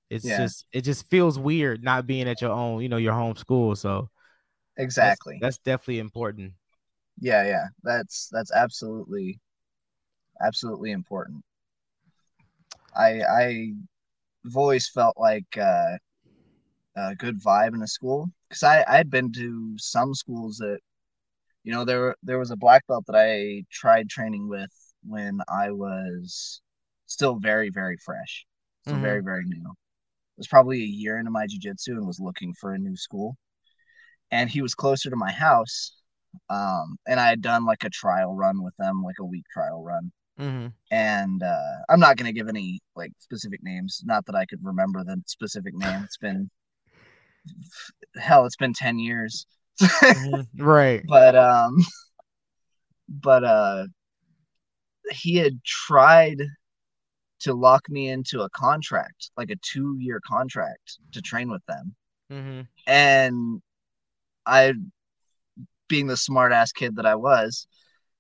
It's 0.10 0.26
Yeah. 0.26 0.38
just 0.38 0.68
it 0.72 0.82
just 0.84 1.10
feels 1.10 1.40
weird 1.40 1.84
not 1.84 2.08
being 2.08 2.30
at 2.30 2.42
your 2.42 2.52
own, 2.52 2.82
you 2.82 2.90
know, 2.90 2.98
your 2.98 3.14
home 3.14 3.36
school. 3.38 3.76
So 3.76 4.10
that's- 4.78 4.86
Exactly. 4.86 5.40
that's, 5.42 5.58
definitely 5.60 6.00
important. 6.00 6.54
yeah, 7.20 7.44
yeah. 7.46 7.68
That's 7.84 8.30
that's 8.32 8.52
absolutely 8.52 9.40
absolutely 10.42 10.92
important. 10.92 11.44
I 12.96 13.22
I 13.24 13.74
have 14.46 14.58
always 14.58 14.90
felt 14.90 15.18
like 15.18 15.58
uh, 15.58 15.98
a 16.96 17.16
good 17.16 17.42
vibe 17.42 17.76
in 17.76 17.82
a 17.82 17.88
school 17.88 18.30
because 18.50 18.64
I 18.64 18.84
I 18.88 18.98
had 18.98 19.10
been 19.10 19.32
to 19.34 19.76
some 19.78 20.14
schools 20.16 20.58
that 20.58 20.80
you 21.64 21.72
know 21.74 21.86
there 21.86 22.16
there 22.24 22.40
was 22.40 22.52
a 22.52 22.58
black 22.58 22.88
belt 22.88 23.06
that 23.08 23.16
I 23.18 23.66
tried 23.72 24.10
training 24.10 24.50
with 24.50 24.72
when 25.06 25.42
I 25.50 25.72
was 25.72 26.62
still 27.08 27.38
very 27.40 27.70
very 27.72 27.98
fresh, 28.06 28.46
still 28.84 29.00
Mhm. 29.00 29.02
very 29.02 29.24
very 29.24 29.46
new. 29.46 29.72
It 29.72 30.40
was 30.40 30.48
probably 30.48 30.84
a 30.84 30.88
year 30.88 31.18
into 31.20 31.32
my 31.32 31.48
jujitsu 31.48 31.90
and 31.90 32.08
was 32.08 32.20
looking 32.22 32.54
for 32.56 32.74
a 32.74 32.80
new 32.80 32.98
school, 32.98 33.38
and 34.32 34.50
he 34.50 34.62
was 34.62 34.76
closer 34.76 35.10
to 35.10 35.16
my 35.16 35.32
house, 35.32 35.94
um, 36.50 36.98
and 37.08 37.20
I 37.20 37.30
had 37.30 37.42
done 37.42 37.66
like 37.66 37.84
a 37.84 37.90
trial 37.90 38.36
run 38.36 38.64
with 38.64 38.76
them, 38.78 39.04
like 39.04 39.16
a 39.20 39.26
week 39.26 39.46
trial 39.54 39.84
run 39.84 40.12
hmm 40.38 40.68
and 40.92 41.44
uh, 41.44 41.78
I'm 41.90 42.00
not 42.00 42.18
going 42.18 42.28
to 42.28 42.34
give 42.40 42.50
any 42.50 42.80
like 42.96 43.12
specific 43.20 43.62
names. 43.64 44.02
Not 44.06 44.26
that 44.28 44.36
I 44.36 44.46
could 44.46 44.60
remember 44.64 45.04
the 45.04 45.22
specific 45.28 45.74
name. 45.76 46.02
It's 46.06 46.18
been 46.18 46.50
hell, 48.16 48.46
it's 48.46 48.56
been 48.56 48.74
ten 48.74 49.00
years. 49.00 49.46
Right. 50.58 51.04
but 51.08 51.36
um, 51.36 51.78
but 53.08 53.44
uh, 53.44 53.86
he 55.12 55.36
had 55.36 55.64
tried 55.64 56.42
to 57.40 57.54
lock 57.54 57.90
me 57.90 58.10
into 58.10 58.42
a 58.42 58.50
contract, 58.50 59.30
like 59.38 59.52
a 59.52 59.56
two-year 59.62 60.20
contract, 60.26 60.98
to 61.12 61.22
train 61.22 61.50
with 61.50 61.64
them, 61.68 61.96
hmm 62.30 62.62
and 62.86 63.62
I, 64.46 64.74
being 65.88 66.08
the 66.08 66.18
smart-ass 66.18 66.72
kid 66.72 66.96
that 66.96 67.06
I 67.06 67.16
was, 67.16 67.68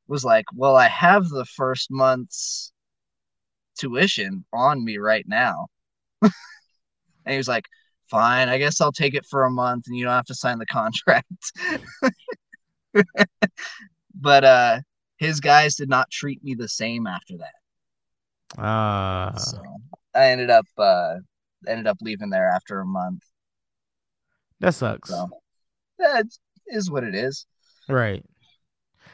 was 0.07 0.23
like, 0.23 0.45
"Well, 0.53 0.75
I 0.75 0.87
have 0.87 1.27
the 1.29 1.45
first 1.45 1.89
month's 1.89 2.71
tuition 3.79 4.45
on 4.53 4.83
me 4.83 4.97
right 4.97 5.25
now." 5.27 5.67
and 6.21 6.31
he 7.25 7.37
was 7.37 7.47
like, 7.47 7.65
"Fine, 8.09 8.49
I 8.49 8.57
guess 8.57 8.81
I'll 8.81 8.91
take 8.91 9.13
it 9.13 9.25
for 9.25 9.45
a 9.45 9.51
month, 9.51 9.85
and 9.87 9.95
you 9.97 10.05
don't 10.05 10.13
have 10.13 10.25
to 10.25 10.35
sign 10.35 10.59
the 10.59 10.65
contract." 10.65 11.27
but 14.15 14.43
uh, 14.43 14.79
his 15.17 15.39
guys 15.39 15.75
did 15.75 15.89
not 15.89 16.09
treat 16.11 16.43
me 16.43 16.55
the 16.55 16.67
same 16.69 17.07
after 17.07 17.35
that, 17.37 18.61
Uh, 18.61 19.37
so 19.37 19.61
I 20.15 20.31
ended 20.31 20.49
up 20.49 20.65
uh, 20.77 21.15
ended 21.67 21.87
up 21.87 21.97
leaving 22.01 22.29
there 22.29 22.49
after 22.49 22.79
a 22.79 22.85
month. 22.85 23.23
that 24.59 24.73
sucks. 24.73 25.09
So 25.09 25.29
that 25.99 26.25
is 26.67 26.89
what 26.89 27.03
it 27.03 27.15
is. 27.15 27.45
Right. 27.89 28.23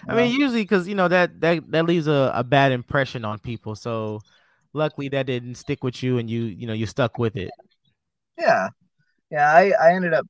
I 0.08 0.16
mean, 0.16 0.40
usually 0.40 0.64
because 0.64 0.88
you 0.88 0.96
know 0.96 1.08
that 1.08 1.40
that 1.42 1.72
that 1.72 1.86
leaves 1.86 2.08
a, 2.08 2.32
a 2.36 2.44
bad 2.44 2.72
impression 2.72 3.24
on 3.24 3.40
people. 3.40 3.76
So 3.76 4.22
luckily 4.74 5.08
that 5.10 5.26
didn't 5.28 5.56
stick 5.56 5.84
with 5.84 6.04
you, 6.04 6.18
and 6.18 6.30
you 6.30 6.44
you 6.44 6.68
know 6.68 6.74
you 6.74 6.86
stuck 6.86 7.18
with 7.18 7.36
it. 7.38 7.52
yeah, 8.38 8.70
yeah. 9.34 9.52
I 9.54 9.74
I 9.82 9.96
ended 9.96 10.16
up 10.16 10.28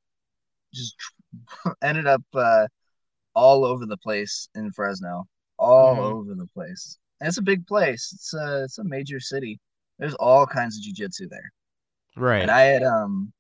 just 0.74 0.96
ended 1.84 2.08
up 2.08 2.24
uh, 2.36 2.68
all 3.36 3.66
over 3.66 3.86
the 3.88 3.98
place 3.98 4.50
in 4.56 4.72
Fresno, 4.74 5.26
all 5.60 5.98
Mhm. 5.98 6.14
over 6.20 6.36
the 6.36 6.48
place. 6.56 7.00
And 7.22 7.30
it's 7.30 7.40
a 7.40 7.44
big 7.44 7.68
place. 7.68 8.12
It's 8.14 8.34
a 8.36 8.66
it's 8.66 8.80
a 8.80 8.86
major 8.86 9.22
city. 9.22 9.60
There's 10.00 10.16
all 10.16 10.48
kinds 10.48 10.78
of 10.78 10.84
jujitsu 10.86 11.30
there. 11.30 11.52
Right. 12.16 12.42
And 12.44 12.52
I 12.52 12.62
had 12.64 12.84
um 12.84 13.34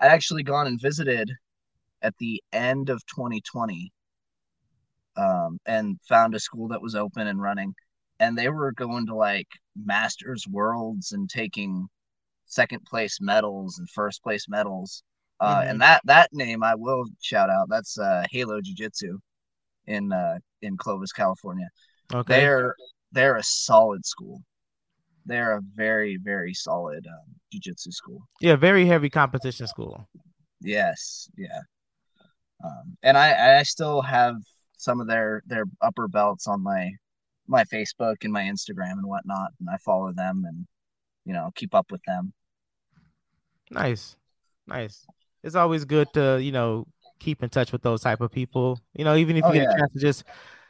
I'd 0.00 0.08
actually 0.08 0.44
gone 0.44 0.68
and 0.68 0.80
visited 0.80 1.32
at 2.02 2.16
the 2.18 2.42
end 2.52 2.90
of 2.90 3.04
2020 3.06 3.92
um 5.16 5.58
and 5.66 5.98
found 6.08 6.34
a 6.34 6.40
school 6.40 6.68
that 6.68 6.82
was 6.82 6.94
open 6.96 7.26
and 7.28 7.42
running 7.42 7.74
and 8.20 8.36
they 8.38 8.48
were 8.50 8.72
going 8.72 9.06
to 9.06 9.16
like 9.16 9.48
masters 9.76 10.46
worlds 10.48 11.12
and 11.12 11.30
taking 11.30 11.88
second 12.46 12.84
place 12.86 13.20
medals 13.20 13.78
and 13.78 13.90
first 13.90 14.22
place 14.24 14.48
medals 14.48 15.04
uh 15.40 15.62
Mhm. 15.62 15.70
and 15.70 15.80
that 15.80 16.00
that 16.04 16.28
name 16.32 16.62
I 16.62 16.74
will 16.74 17.04
shout 17.22 17.50
out 17.50 17.68
that's 17.68 17.98
uh 17.98 18.24
Halo 18.30 18.60
Jiu-Jitsu 18.60 19.18
in 19.86 20.12
uh 20.12 20.38
in 20.62 20.76
Clovis 20.76 21.12
California 21.12 21.68
okay. 22.12 22.34
they're 22.34 22.74
they're 23.12 23.36
a 23.36 23.42
solid 23.42 24.04
school 24.04 24.42
they're 25.26 25.56
a 25.58 25.62
very 25.74 26.16
very 26.22 26.54
solid 26.54 27.06
um, 27.06 27.34
jiu-jitsu 27.52 27.90
school 27.92 28.20
Yeah. 28.40 28.56
Very 28.56 28.86
heavy 28.86 29.10
competition 29.10 29.66
school. 29.66 30.08
Yes, 30.60 31.28
yeah. 31.36 31.60
Um, 32.64 32.96
and 33.02 33.16
I, 33.16 33.58
I 33.60 33.62
still 33.62 34.00
have 34.02 34.34
some 34.76 35.00
of 35.00 35.06
their 35.06 35.42
their 35.46 35.64
upper 35.80 36.08
belts 36.08 36.46
on 36.48 36.62
my 36.62 36.90
my 37.46 37.64
Facebook 37.64 38.16
and 38.22 38.32
my 38.32 38.42
Instagram 38.42 38.92
and 38.92 39.06
whatnot, 39.06 39.50
and 39.60 39.68
I 39.70 39.76
follow 39.78 40.12
them 40.12 40.44
and 40.46 40.66
you 41.24 41.32
know 41.34 41.50
keep 41.54 41.74
up 41.74 41.86
with 41.92 42.02
them. 42.06 42.32
Nice. 43.70 44.16
Nice. 44.66 45.06
It's 45.42 45.54
always 45.54 45.84
good 45.84 46.12
to 46.14 46.38
you 46.42 46.52
know 46.52 46.86
keep 47.18 47.42
in 47.42 47.50
touch 47.50 47.72
with 47.72 47.82
those 47.82 48.00
type 48.02 48.20
of 48.20 48.30
people. 48.30 48.80
You 48.94 49.04
know, 49.04 49.16
even 49.16 49.36
if 49.36 49.44
you 49.44 49.50
Oh, 49.50 49.52
get 49.54 49.62
yeah. 49.62 49.72
a 49.72 49.78
chance 49.78 49.92
to 49.92 50.00
just 50.00 50.24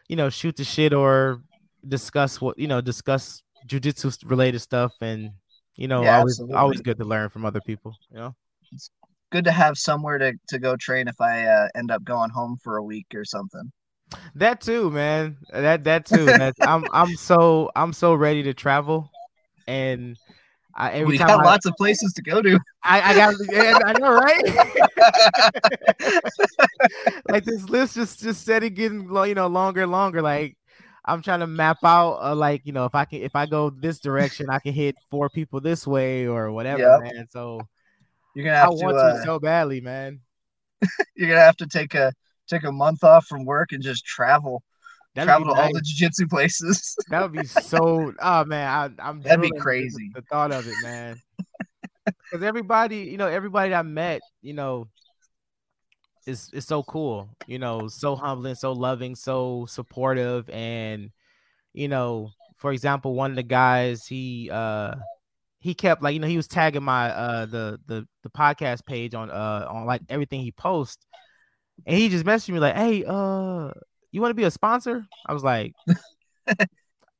you 0.09 0.17
know 0.17 0.31
shoot 0.31 0.57
the 0.57 0.65
shit 0.65 0.93
or 0.93 1.43
discuss 1.87 2.41
what 2.41 2.59
you 2.59 2.67
know 2.67 2.81
discuss 2.81 3.43
jujitsu 3.67 4.29
related 4.31 4.61
stuff 4.61 4.93
and 5.01 5.31
you 5.77 5.89
know 5.89 6.03
Yeah, 6.03 6.19
always 6.19 6.41
always 6.41 6.81
absolutely. 6.81 6.83
good 6.83 6.99
to 6.99 7.05
learn 7.05 7.29
from 7.29 7.45
other 7.45 7.61
people. 7.61 7.97
You 8.11 8.17
know. 8.19 8.37
it's 8.73 8.91
Good 9.31 9.45
to 9.45 9.53
have 9.53 9.77
somewhere 9.77 10.17
to, 10.17 10.33
to 10.49 10.59
go 10.59 10.75
train 10.77 11.07
if 11.07 11.21
I 11.21 11.45
uh, 11.45 11.69
end 11.75 11.91
up 11.91 12.03
going 12.03 12.31
home 12.31 12.57
for 12.65 12.79
a 12.79 12.83
week 12.83 13.09
or 13.15 13.27
something. 13.27 13.71
That 14.35 14.63
too, 14.63 14.91
man. 14.91 15.37
That 15.53 15.85
that 15.85 16.07
too. 16.07 16.33
I'm 16.63 16.87
I'm 16.93 17.15
so 17.15 17.71
I'm 17.77 17.93
so 17.93 18.15
ready 18.15 18.43
to 18.45 18.55
travel, 18.55 19.11
and 19.67 20.17
I, 20.79 20.93
every 20.93 21.07
we 21.07 21.19
time 21.19 21.27
got 21.27 21.41
I, 21.41 21.45
lots 21.45 21.67
of 21.67 21.75
places 21.77 22.13
to 22.13 22.23
go 22.23 22.41
to. 22.41 22.59
I, 22.85 23.01
I 23.11 23.15
got 23.15 23.35
I 23.85 23.93
know 23.95 24.13
right. 24.13 24.45
like 27.29 27.45
this 27.45 27.69
list 27.69 27.97
just 27.97 28.21
just 28.21 28.45
said 28.45 28.63
it 28.63 28.71
getting 28.71 29.13
you 29.13 29.35
know 29.35 29.49
longer 29.49 29.83
and 29.83 29.91
longer. 29.91 30.23
Like 30.23 30.57
I'm 31.05 31.21
trying 31.21 31.41
to 31.41 31.49
map 31.49 31.79
out 31.83 32.19
uh, 32.23 32.35
like 32.37 32.63
you 32.65 32.73
know 32.73 32.85
if 32.85 32.95
I 32.95 33.07
can 33.07 33.23
if 33.23 33.35
I 33.35 33.47
go 33.47 33.71
this 33.71 33.99
direction 33.99 34.47
I 34.51 34.61
can 34.61 34.73
hit 34.73 34.95
four 35.11 35.29
people 35.29 35.61
this 35.61 35.85
way 35.85 36.29
or 36.29 36.53
whatever, 36.53 36.83
Yep. 36.83 37.01
man. 37.13 37.27
So 37.29 37.61
You're 38.37 38.45
gonna 38.45 38.57
I 38.57 38.61
have 38.61 38.71
to 38.71 38.85
want 38.85 38.99
uh, 38.99 39.15
to 39.15 39.23
so 39.25 39.41
badly, 39.41 39.81
man. 39.81 40.21
you're 41.17 41.29
gonna 41.29 41.41
have 41.41 41.57
to 41.57 41.67
take 41.67 41.95
a 41.95 42.13
take 42.47 42.63
a 42.63 42.71
month 42.71 43.03
off 43.03 43.27
from 43.27 43.45
work 43.45 43.73
and 43.73 43.83
just 43.83 44.05
travel. 44.05 44.63
That'd 45.15 45.29
travel 45.29 45.55
to 45.55 45.61
all 45.61 45.73
the 45.73 45.81
jiu-jitsu 45.81 46.29
places. 46.29 46.97
That 47.11 47.23
would 47.23 47.33
be 47.33 47.47
so. 47.47 48.13
Oh 48.21 48.45
man, 48.45 48.69
I, 48.99 49.09
I'm. 49.09 49.21
That'd 49.23 49.43
be 49.43 49.51
crazy. 49.59 50.11
The 50.15 50.23
thought 50.23 50.53
of 50.53 50.67
it, 50.67 50.75
man. 50.83 51.21
Because 52.31 52.43
everybody, 52.43 53.01
you 53.01 53.19
know, 53.19 53.27
everybody 53.27 53.75
I 53.75 53.83
met, 53.83 54.23
you 54.41 54.55
know, 54.55 54.89
is 56.27 56.51
is 56.55 56.67
so 56.67 56.83
cool. 56.83 57.29
You 57.47 57.59
know, 57.59 57.89
so 57.89 58.17
humbling, 58.17 58.55
so 58.55 58.73
loving, 58.73 59.15
so 59.15 59.67
supportive, 59.69 60.49
and 60.49 61.11
you 61.75 61.87
know, 61.89 62.31
for 62.57 62.73
example, 62.73 63.15
one 63.15 63.31
of 63.31 63.37
the 63.37 63.43
guys, 63.43 64.07
he 64.07 64.49
uh 64.51 64.95
he 65.61 65.75
kept 65.75 66.03
like 66.03 66.15
you 66.15 66.21
know 66.21 66.29
he 66.29 66.37
was 66.37 66.49
tagging 66.49 66.83
my 66.83 67.11
uh 67.11 67.47
the 67.47 67.79
the 67.87 68.07
the 68.23 68.31
podcast 68.31 68.87
page 68.87 69.15
on 69.15 69.31
uh 69.31 69.67
on 69.69 69.85
like 69.85 70.01
everything 70.09 70.41
he 70.41 70.53
posts, 70.53 71.05
and 71.87 71.97
he 71.97 72.09
just 72.09 72.25
messaged 72.25 72.51
me 72.51 72.59
like, 72.59 72.75
hey, 72.77 73.05
uh, 73.07 73.71
you 74.13 74.21
want 74.21 74.31
to 74.31 74.35
be 74.35 74.45
a 74.45 74.51
sponsor? 74.51 75.07
I 75.27 75.33
was 75.33 75.43
like 75.45 75.75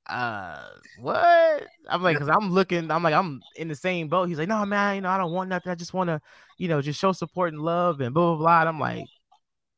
uh 0.09 0.59
what? 1.01 1.67
I'm 1.89 2.03
like 2.03 2.17
because 2.17 2.31
i'm 2.35 2.51
looking 2.51 2.91
i'm 2.91 3.03
like 3.03 3.13
i'm 3.15 3.43
in 3.57 3.69
the 3.69 3.75
same 3.75 4.09
boat. 4.09 4.29
He's 4.29 4.39
like 4.39 4.49
no 4.49 4.65
man 4.65 4.95
you 4.97 5.01
know 5.03 5.11
i 5.11 5.19
don't 5.19 5.33
want 5.33 5.51
nothing. 5.51 5.71
I 5.71 5.75
just 5.75 5.93
want 5.93 6.09
to 6.09 6.21
you 6.57 6.69
know 6.69 6.81
just 6.81 6.99
show 6.99 7.13
support 7.13 7.53
and 7.53 7.61
love 7.63 8.01
and 8.01 8.15
blah 8.15 8.35
blah 8.35 8.39
blah. 8.39 8.61
And 8.61 8.69
i'm 8.71 8.81
like 8.81 9.05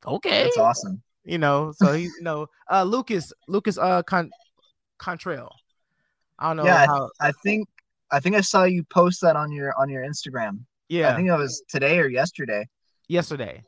okay. 0.06 0.44
That's 0.44 0.56
awesome. 0.58 1.02
you 1.24 1.38
know 1.38 1.72
so 1.76 1.92
he's 1.92 2.14
you 2.16 2.22
know 2.22 2.46
uh 2.70 2.84
lucas 2.84 3.32
lucas 3.48 3.76
uh 3.76 4.02
Con- 4.04 4.30
contrail 5.00 5.48
i 6.38 6.46
don't 6.48 6.56
know 6.58 6.64
Yeah, 6.64 6.86
how 6.86 7.10
I 7.20 7.32
think 7.42 7.68
I 8.12 8.18
think 8.20 8.34
I 8.36 8.40
saw 8.40 8.64
you 8.64 8.82
post 8.84 9.20
that 9.22 9.36
on 9.36 9.52
your 9.52 9.72
on 9.78 9.88
your 9.88 10.02
Instagram. 10.04 10.60
yeah. 10.88 11.12
I 11.12 11.16
think 11.16 11.28
it 11.28 11.36
was 11.36 11.62
today 11.68 11.98
or 12.00 12.08
yesterday. 12.08 12.66
yesterday. 13.08 13.62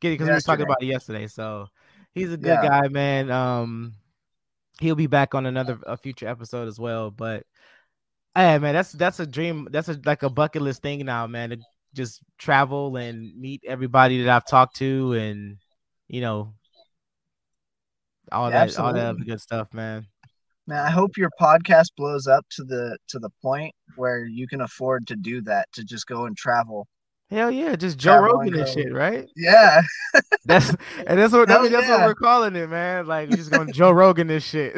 Get 0.00 0.10
it 0.10 0.14
because 0.14 0.28
we 0.28 0.34
were 0.34 0.40
talking 0.40 0.64
about 0.64 0.80
it 0.82 0.86
yesterday 0.86 1.26
so 1.26 1.66
he's 2.18 2.32
a 2.32 2.36
good 2.36 2.60
Yeah. 2.62 2.68
guy 2.68 2.88
man 2.88 3.30
um 3.30 3.94
he'll 4.80 4.94
be 4.94 5.06
back 5.06 5.34
on 5.34 5.46
another 5.46 5.78
a 5.86 5.96
future 5.96 6.28
episode 6.28 6.68
as 6.68 6.78
well 6.78 7.10
but 7.10 7.44
hey 8.34 8.58
man 8.58 8.74
that's 8.74 8.92
that's 8.92 9.20
a 9.20 9.26
dream 9.26 9.68
that's 9.70 9.88
a 9.88 9.98
like 10.04 10.22
a 10.22 10.30
bucket 10.30 10.62
list 10.62 10.82
thing 10.82 11.04
now 11.04 11.26
man 11.26 11.50
to 11.50 11.58
just 11.94 12.20
travel 12.38 12.96
and 12.96 13.34
meet 13.38 13.62
everybody 13.66 14.22
that 14.22 14.34
i've 14.34 14.46
talked 14.46 14.76
to 14.76 15.12
and 15.14 15.56
you 16.08 16.20
know 16.20 16.52
all 18.30 18.50
Yeah, 18.50 18.66
that 18.66 18.76
all 18.78 18.92
that 18.92 19.16
good 19.26 19.40
stuff 19.40 19.72
man 19.72 20.06
Man, 20.66 20.84
I 20.84 20.90
hope 20.90 21.16
your 21.16 21.30
podcast 21.40 21.94
blows 21.96 22.26
up 22.26 22.44
to 22.50 22.64
the 22.64 22.98
to 23.08 23.18
the 23.18 23.30
point 23.42 23.74
where 23.96 24.26
you 24.26 24.46
can 24.46 24.60
afford 24.60 25.06
to 25.06 25.16
do 25.16 25.40
that 25.42 25.66
to 25.72 25.82
just 25.82 26.06
go 26.06 26.26
and 26.26 26.36
travel. 26.36 26.86
Hell 27.30 27.50
yeah 27.50 27.76
just 27.76 27.98
joe 27.98 28.16
rogan 28.16 28.54
and 28.54 28.68
shit 28.68 28.92
right 28.92 29.26
Yeah, 29.36 29.82
that's 30.44 30.70
and 31.06 31.18
that's 31.18 31.32
what 31.32 31.50
I 31.50 31.54
Hell 31.54 31.62
mean, 31.64 31.72
that's 31.72 31.88
what 31.88 32.00
we're 32.00 32.14
calling 32.14 32.56
it 32.56 32.68
man 32.70 33.06
like 33.06 33.28
we're 33.28 33.36
just 33.36 33.50
gonna 33.50 33.70
joe 33.72 33.90
rogan 33.90 34.26
this 34.28 34.44
shit 34.44 34.74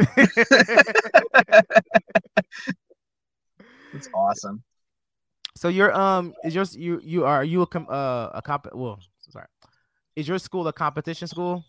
it's 3.92 4.08
awesome. 4.14 4.62
So 5.56 5.68
you're 5.68 5.92
um 5.94 6.32
is 6.44 6.54
yours 6.54 6.76
you 6.76 7.00
you 7.02 7.24
are 7.26 7.44
you 7.44 7.62
a 7.62 7.66
com- 7.66 7.88
uh 7.90 8.28
a 8.32 8.40
comp 8.40 8.68
well 8.72 9.00
sorry 9.28 9.46
is 10.16 10.28
your 10.28 10.38
school 10.38 10.66
a 10.68 10.72
competition 10.72 11.28
school? 11.28 11.64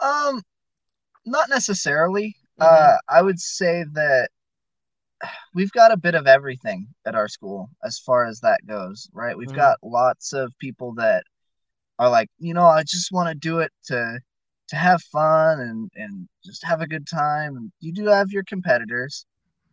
Um, 0.00 0.42
not 1.24 1.48
necessarily. 1.48 2.36
Mhm. 2.60 2.66
Uh, 2.66 2.96
I 3.08 3.22
would 3.22 3.40
say 3.40 3.84
that 3.94 4.28
we've 5.54 5.72
got 5.72 5.92
a 5.92 5.96
bit 5.96 6.14
of 6.14 6.26
everything 6.26 6.88
at 7.06 7.14
our 7.14 7.28
school 7.28 7.70
as 7.84 7.98
far 7.98 8.26
as 8.26 8.40
that 8.40 8.66
goes, 8.66 9.08
right? 9.12 9.36
We've 9.36 9.52
Mhm. 9.52 9.52
got 9.52 9.78
lots 9.82 10.32
of 10.32 10.52
people 10.60 10.94
that 10.94 11.24
are 11.98 12.10
like, 12.10 12.28
you 12.38 12.54
know, 12.54 12.66
I 12.66 12.82
just 12.82 13.12
want 13.12 13.28
to 13.30 13.34
do 13.34 13.60
it 13.60 13.72
to 13.86 14.20
to 14.68 14.76
have 14.76 15.02
fun 15.02 15.60
and 15.60 15.90
and 15.96 16.28
just 16.44 16.64
have 16.64 16.80
a 16.80 16.88
good 16.88 17.06
time. 17.06 17.56
And 17.56 17.72
you 17.80 17.92
do 17.92 18.06
have 18.06 18.30
your 18.32 18.44
competitors. 18.44 19.26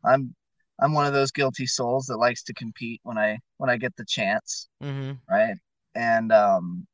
I'm 0.05 0.35
I'm 0.81 0.93
one 0.93 1.05
of 1.07 1.13
those 1.13 1.31
guilty 1.31 1.67
souls 1.67 2.05
that 2.07 2.17
likes 2.17 2.43
to 2.45 2.53
compete 2.53 3.01
when 3.03 3.17
I 3.17 3.39
when 3.57 3.69
I 3.69 3.77
get 3.77 3.95
the 3.97 4.05
chance 4.05 4.69
Mm-hmm. 4.81 5.13
right? 5.29 5.55
And 5.95 6.31
um, 6.33 6.87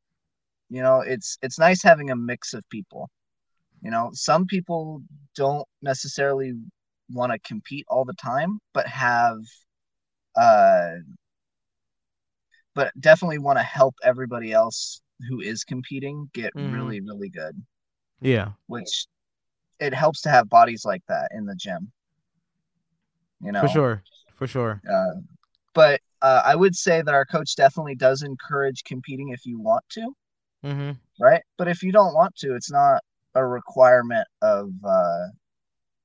you 0.70 0.82
know, 0.82 1.02
it's 1.02 1.38
it's 1.42 1.60
nice 1.60 1.84
having 1.84 2.12
a 2.12 2.16
mix 2.16 2.54
of 2.54 2.64
people. 2.70 3.10
You 3.82 3.92
know, 3.92 4.12
some 4.14 4.46
people 4.46 5.02
don't 5.36 5.68
necessarily 5.82 6.54
want 7.12 7.32
to 7.32 7.40
compete 7.40 7.86
all 7.90 8.06
the 8.06 8.14
time, 8.14 8.60
but 8.74 8.88
have 8.88 9.40
uh 10.36 10.92
but 12.76 12.92
definitely 13.00 13.38
want 13.40 13.60
to 13.60 13.64
help 13.64 13.96
everybody 14.04 14.52
else 14.52 15.02
who 15.28 15.40
is 15.42 15.64
competing 15.64 16.30
get 16.34 16.54
Mhm. 16.56 16.70
really, 16.72 17.02
really 17.02 17.30
good, 17.30 17.62
Yeah. 18.22 18.52
which 18.68 19.08
it 19.80 19.94
helps 19.94 20.22
to 20.22 20.30
have 20.30 20.50
bodies 20.50 20.86
like 20.86 21.04
that 21.08 21.32
in 21.34 21.46
the 21.46 21.56
gym. 21.56 21.92
You 23.42 23.52
know, 23.52 23.62
For 23.62 23.68
sure. 23.68 24.04
For 24.36 24.48
sure. 24.48 24.82
uh, 24.90 25.12
but 25.74 26.02
uh, 26.22 26.44
I 26.46 26.56
would 26.56 26.76
say 26.76 27.02
that 27.02 27.14
our 27.14 27.26
coach 27.26 27.56
definitely 27.56 27.96
does 27.96 28.24
encourage 28.24 28.84
competing 28.86 29.30
if 29.30 29.46
you 29.46 29.60
want 29.60 29.86
to, 29.92 30.14
Mm-hmm. 30.64 30.92
right? 31.20 31.42
But 31.58 31.68
if 31.68 31.84
you 31.84 31.92
don't 31.92 32.14
want 32.14 32.36
to, 32.38 32.56
it's 32.56 32.72
not 32.72 33.02
a 33.36 33.46
requirement 33.46 34.28
of 34.42 34.72
uh, 34.88 35.28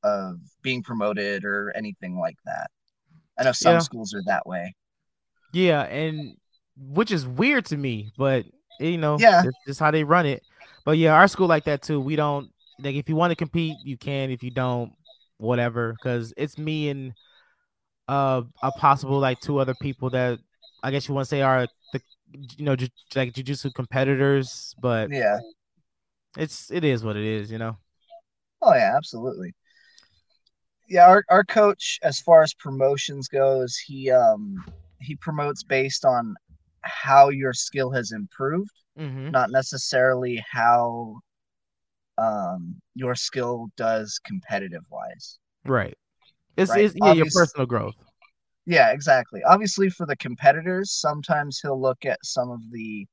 of 0.05 0.39
being 0.63 0.83
promoted 0.83 1.45
or 1.45 1.73
anything 1.75 2.19
like 2.19 2.37
that. 2.45 2.71
I 3.39 3.43
know 3.45 3.53
some 3.53 3.75
Yeah. 3.75 3.79
schools 3.81 4.15
are 4.15 4.23
that 4.27 4.47
way. 4.47 4.75
Yeah, 5.53 5.83
and 5.83 6.37
which 6.77 7.11
is 7.11 7.27
weird 7.27 7.65
to 7.67 7.77
me, 7.77 8.13
but 8.17 8.47
you 8.79 8.99
know, 8.99 9.19
Yeah. 9.19 9.43
it's 9.45 9.59
just 9.67 9.81
how 9.81 9.91
they 9.91 10.05
run 10.05 10.27
it. 10.27 10.43
But 10.85 10.99
yeah, 10.99 11.15
our 11.15 11.27
school 11.29 11.47
like 11.49 11.65
that 11.65 11.83
too. 11.83 12.01
We 12.01 12.17
don't 12.17 12.51
like 12.79 12.95
if 12.97 13.09
you 13.09 13.17
want 13.17 13.31
to 13.33 13.37
compete, 13.37 13.77
you 13.85 13.97
can. 13.97 14.31
If 14.31 14.43
you 14.43 14.51
don't, 14.51 14.93
whatever. 15.39 15.93
Because 15.93 16.33
it's 16.37 16.59
me 16.59 16.89
and 16.91 17.13
uh 18.09 18.43
a 18.63 18.71
possible 18.73 19.19
like 19.19 19.41
two 19.41 19.59
other 19.59 19.75
people 19.81 20.11
that 20.11 20.39
I 20.83 20.91
guess 20.91 21.09
you 21.09 21.15
want 21.15 21.25
to 21.25 21.31
say 21.31 21.41
are 21.41 21.67
the 21.93 22.01
you 22.59 22.65
know 22.65 22.77
ju- 22.77 22.89
like 23.15 23.33
jujitsu 23.33 23.73
competitors, 23.75 24.75
but 24.81 25.11
Yeah. 25.11 25.39
it's 26.37 26.71
it 26.71 26.85
is 26.85 27.05
what 27.05 27.17
it 27.17 27.25
is, 27.25 27.51
you 27.51 27.59
know. 27.59 27.79
Oh 28.61 28.75
yeah, 28.75 28.93
absolutely. 28.97 29.55
Yeah, 30.89 31.09
our, 31.09 31.25
our 31.31 31.45
coach, 31.45 31.99
as 32.03 32.21
far 32.21 32.43
as 32.43 32.55
promotions 32.55 33.29
goes, 33.29 33.77
he 33.77 34.11
um 34.11 34.65
he 35.01 35.17
promotes 35.17 35.63
based 35.63 36.05
on 36.05 36.35
how 36.83 37.29
your 37.31 37.53
skill 37.53 37.91
has 37.93 38.13
improved. 38.13 38.71
Mm-hmm. 38.99 39.33
not 39.33 39.51
necessarily 39.51 40.45
how 40.51 41.17
um 42.19 42.77
your 42.95 43.15
skill 43.15 43.69
does 43.77 44.21
competitive 44.25 44.85
wise. 44.91 45.39
Right. 45.65 45.97
It's, 46.57 46.71
Right. 46.71 46.85
it's 46.85 46.95
yeah, 46.97 47.13
your 47.13 47.27
personal 47.35 47.67
growth. 47.67 47.95
Yeah, 48.67 48.93
exactly. 48.93 49.43
Obviously 49.45 49.91
for 49.91 50.07
the 50.07 50.17
competitors, 50.17 50.93
sometimes 50.93 51.61
he'll 51.61 51.81
look 51.81 52.05
at 52.05 52.19
some 52.25 52.51
of 52.51 52.61
the 52.71 53.07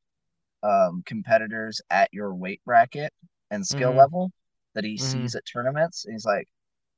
um 0.63 1.03
competitors 1.05 1.81
at 1.89 2.09
your 2.13 2.33
weight 2.35 2.61
bracket 2.65 3.11
and 3.51 3.65
skill 3.65 3.93
Mhm. 3.93 3.97
level 3.97 4.31
that 4.75 4.83
he 4.83 4.97
Mhm. 4.97 4.99
sees 5.11 5.35
at 5.35 5.43
tournaments. 5.51 6.05
And 6.05 6.13
he's 6.13 6.25
like, 6.25 6.47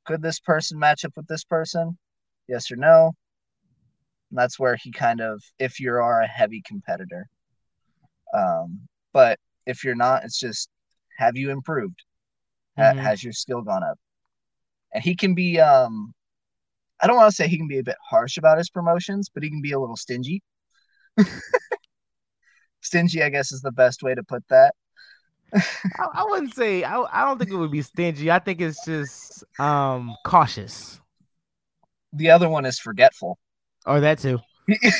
could 0.05 0.21
this 0.21 0.39
person 0.39 0.79
match 0.79 1.05
up 1.05 1.13
with 1.15 1.27
this 1.27 1.43
person? 1.43 1.97
Yes 2.47 2.71
or 2.71 2.75
no? 2.75 3.13
And 4.29 4.37
that's 4.37 4.59
where 4.59 4.75
he 4.75 4.91
kind 4.91 5.21
of 5.21 5.41
if 5.59 5.79
you 5.79 5.91
are 5.93 6.21
a 6.21 6.27
heavy 6.27 6.61
competitor. 6.65 7.27
Um, 8.33 8.87
but 9.13 9.39
if 9.65 9.83
you're 9.83 9.95
not, 9.95 10.23
it's 10.23 10.39
just 10.39 10.69
have 11.17 11.37
you 11.37 11.51
improved? 11.51 12.03
Ha- 12.77 12.93
Mhm. 12.93 12.99
has 12.99 13.23
your 13.23 13.33
skill 13.33 13.61
gone 13.61 13.83
up? 13.83 13.99
And 14.93 15.03
he 15.03 15.15
can 15.15 15.35
be 15.35 15.59
um 15.59 16.13
I 17.01 17.07
don't 17.07 17.17
want 17.17 17.29
to 17.29 17.35
say 17.35 17.47
he 17.47 17.57
can 17.57 17.67
be 17.67 17.79
a 17.79 17.83
bit 17.83 17.97
harsh 18.09 18.37
about 18.37 18.57
his 18.57 18.69
promotions, 18.69 19.29
but 19.33 19.43
he 19.43 19.49
can 19.49 19.61
be 19.61 19.73
a 19.73 19.79
little 19.79 19.97
stingy. 19.97 20.41
stingy, 22.81 23.23
I 23.23 23.29
guess, 23.29 23.51
is 23.51 23.61
the 23.61 23.71
best 23.71 24.03
way 24.03 24.15
to 24.15 24.23
put 24.23 24.43
that. 24.49 24.73
I, 25.53 26.07
I 26.13 26.25
wouldn't 26.25 26.53
say 26.55 26.83
I, 26.83 27.01
I 27.11 27.25
don't 27.25 27.37
think 27.37 27.51
it 27.51 27.55
would 27.55 27.71
be 27.71 27.81
stingy. 27.81 28.31
I 28.31 28.39
think 28.39 28.61
it's 28.61 28.83
just 28.85 29.43
um 29.59 30.15
cautious. 30.25 30.99
The 32.13 32.29
other 32.29 32.49
one 32.49 32.65
is 32.65 32.79
forgetful. 32.79 33.37
Or 33.85 33.99
that 33.99 34.19
too. 34.19 34.39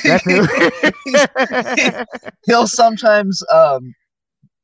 That 0.04 0.22
too. 1.96 2.04
he'll 2.46 2.66
sometimes 2.66 3.42
um 3.52 3.94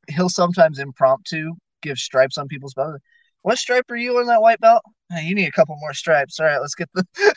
he'll 0.09 0.29
sometimes 0.29 0.79
impromptu 0.79 1.53
give 1.81 1.97
stripes 1.97 2.37
on 2.37 2.47
people's 2.47 2.73
belts. 2.73 2.99
What 3.43 3.57
stripe 3.57 3.89
are 3.89 3.95
you 3.95 4.19
on 4.19 4.27
that 4.27 4.41
white 4.41 4.59
belt? 4.59 4.83
Hey, 5.09 5.25
you 5.25 5.33
need 5.33 5.47
a 5.47 5.51
couple 5.51 5.75
more 5.79 5.93
stripes. 5.93 6.39
All 6.39 6.45
right, 6.45 6.59
let's 6.59 6.75
get 6.75 6.89
the 6.93 7.05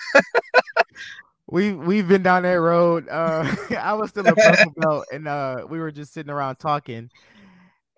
we 1.47 1.73
we've 1.73 2.09
been 2.09 2.23
down 2.23 2.43
that 2.43 2.55
road. 2.55 3.09
Uh 3.09 3.55
I 3.79 3.95
was 3.95 4.11
still 4.11 4.27
a 4.27 4.35
purple 4.35 4.73
belt 4.77 5.07
and 5.12 5.27
uh 5.27 5.67
we 5.69 5.79
were 5.79 5.90
just 5.90 6.12
sitting 6.12 6.31
around 6.31 6.57
talking 6.57 7.11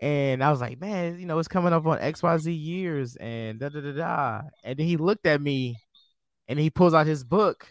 and 0.01 0.45
I 0.45 0.51
was 0.51 0.61
like, 0.61 0.81
man, 0.81 1.19
you 1.19 1.27
know, 1.27 1.39
it's 1.39 1.49
coming 1.49 1.73
up 1.73 1.87
on 1.87 1.99
XYZ 1.99 2.53
years 2.53 3.17
and 3.17 3.59
da 3.59 3.69
da 3.69 3.81
da 3.81 3.93
da. 3.93 4.43
And 4.63 4.79
then 4.79 4.87
he 4.87 4.97
looked 4.97 5.27
at 5.27 5.41
me 5.41 5.79
and 6.49 6.59
he 6.59 6.71
pulls 6.71 6.95
out 6.95 7.07
his 7.07 7.25
book 7.25 7.67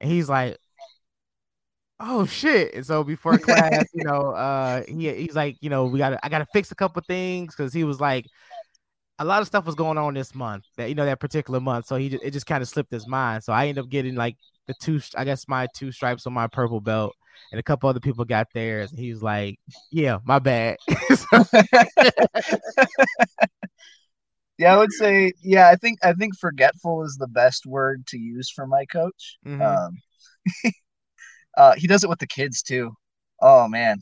and 0.00 0.10
he's 0.10 0.28
like, 0.28 0.58
Oh 2.00 2.26
shit. 2.26 2.74
And 2.74 2.86
so 2.86 3.02
before 3.02 3.38
class, 3.38 3.86
you 3.92 4.04
know, 4.04 4.30
uh 4.32 4.82
he 4.86 5.12
he's 5.14 5.34
like, 5.34 5.56
you 5.60 5.70
know, 5.70 5.86
we 5.86 5.98
gotta 5.98 6.24
I 6.24 6.28
gotta 6.28 6.46
fix 6.52 6.70
a 6.70 6.76
couple 6.76 7.02
things 7.06 7.54
because 7.56 7.72
he 7.72 7.84
was 7.84 8.00
like 8.00 8.26
a 9.18 9.24
lot 9.24 9.40
of 9.42 9.48
stuff 9.48 9.66
was 9.66 9.74
going 9.74 9.98
on 9.98 10.14
this 10.14 10.34
month 10.34 10.64
that 10.76 10.88
you 10.88 10.94
know 10.94 11.04
that 11.04 11.20
particular 11.20 11.60
month. 11.60 11.86
So 11.86 11.96
he 11.96 12.06
it 12.22 12.30
just 12.32 12.46
kind 12.46 12.62
of 12.62 12.68
slipped 12.68 12.92
his 12.92 13.08
mind. 13.08 13.42
So 13.44 13.52
I 13.52 13.66
ended 13.66 13.84
up 13.84 13.90
getting 13.90 14.14
like 14.14 14.36
the 14.68 14.74
two, 14.80 15.00
I 15.16 15.24
guess 15.24 15.48
my 15.48 15.66
two 15.74 15.90
stripes 15.90 16.26
on 16.26 16.32
my 16.32 16.46
purple 16.46 16.80
belt, 16.80 17.16
and 17.52 17.58
a 17.58 17.62
couple 17.62 17.88
other 17.88 18.00
people 18.00 18.24
got 18.24 18.48
theirs. 18.52 18.92
And 18.92 19.08
was 19.10 19.22
like, 19.22 19.58
"Yeah, 19.90 20.18
my 20.24 20.38
bad." 20.38 20.76
yeah, 24.58 24.74
I 24.74 24.76
would 24.76 24.92
say, 24.92 25.32
yeah, 25.42 25.68
I 25.68 25.76
think 25.76 25.98
I 26.02 26.12
think 26.12 26.36
forgetful 26.36 27.04
is 27.04 27.16
the 27.16 27.28
best 27.28 27.64
word 27.66 28.06
to 28.08 28.18
use 28.18 28.50
for 28.50 28.66
my 28.66 28.84
coach. 28.86 29.38
Mhm. 29.46 29.62
Um, 29.64 29.96
uh, 31.56 31.74
he 31.76 31.86
does 31.86 32.04
it 32.04 32.10
with 32.10 32.18
the 32.18 32.26
kids 32.26 32.62
too. 32.62 32.92
Oh 33.40 33.68
man, 33.68 34.00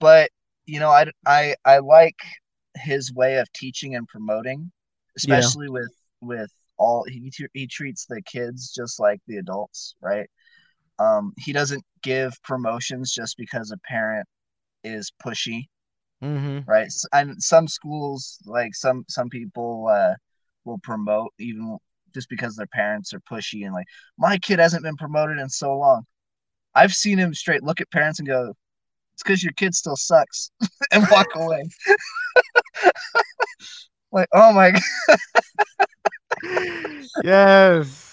but 0.00 0.30
you 0.66 0.80
know, 0.80 0.90
I 0.90 1.06
I 1.26 1.54
I 1.64 1.78
like 1.78 2.18
his 2.76 3.12
way 3.12 3.38
of 3.38 3.50
teaching 3.52 3.94
and 3.94 4.06
promoting, 4.06 4.70
especially 5.16 5.68
with 5.68 5.92
with 6.20 6.50
all 6.76 7.04
he 7.08 7.32
he 7.52 7.66
treats 7.66 8.06
the 8.06 8.20
kids 8.22 8.72
just 8.72 9.00
like 9.00 9.20
the 9.26 9.36
adults, 9.38 9.94
right? 10.02 10.28
Um, 10.98 11.32
he 11.38 11.52
doesn't 11.52 11.84
give 12.02 12.34
promotions 12.42 13.12
just 13.12 13.36
because 13.36 13.70
a 13.72 13.78
parent 13.88 14.26
is 14.84 15.12
pushy 15.24 15.68
hmm 16.20 16.64
right? 16.66 16.88
And 17.12 17.42
some 17.42 17.68
schools 17.68 18.38
like 18.46 18.74
some 18.74 19.04
some 19.08 19.28
people 19.28 19.88
uh 19.90 20.14
will 20.64 20.78
promote 20.78 21.32
even 21.38 21.78
just 22.14 22.28
because 22.28 22.56
their 22.56 22.66
parents 22.68 23.12
are 23.12 23.20
pushy 23.20 23.64
and 23.64 23.74
like 23.74 23.86
my 24.18 24.38
kid 24.38 24.58
hasn't 24.58 24.84
been 24.84 24.96
promoted 24.96 25.38
in 25.38 25.48
so 25.48 25.76
long. 25.76 26.04
I've 26.74 26.92
seen 26.94 27.18
him 27.18 27.34
straight 27.34 27.64
look 27.64 27.80
at 27.80 27.90
parents 27.92 28.20
and 28.20 28.28
go 28.28 28.54
it's 29.14 29.22
because 29.22 29.44
your 29.44 29.52
kid 29.54 29.74
still 29.74 29.96
sucks 29.96 30.50
and 30.92 31.06
walk 31.10 31.28
away. 31.36 31.64
Like 34.12 34.28
oh 34.32 34.52
my 34.52 34.70
god. 34.70 34.82
Yes, 37.20 38.03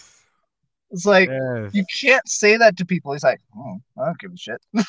it's 0.92 1.06
like 1.06 1.30
yes. 1.30 1.74
you 1.74 1.84
can't 2.02 2.28
say 2.28 2.58
that 2.58 2.78
to 2.78 2.86
people 2.86 3.12
he's 3.14 3.24
like 3.24 3.40
oh, 3.58 3.78
i 4.00 4.06
don't 4.06 4.20
give 4.20 4.32
a 4.34 4.38
shit 4.38 4.62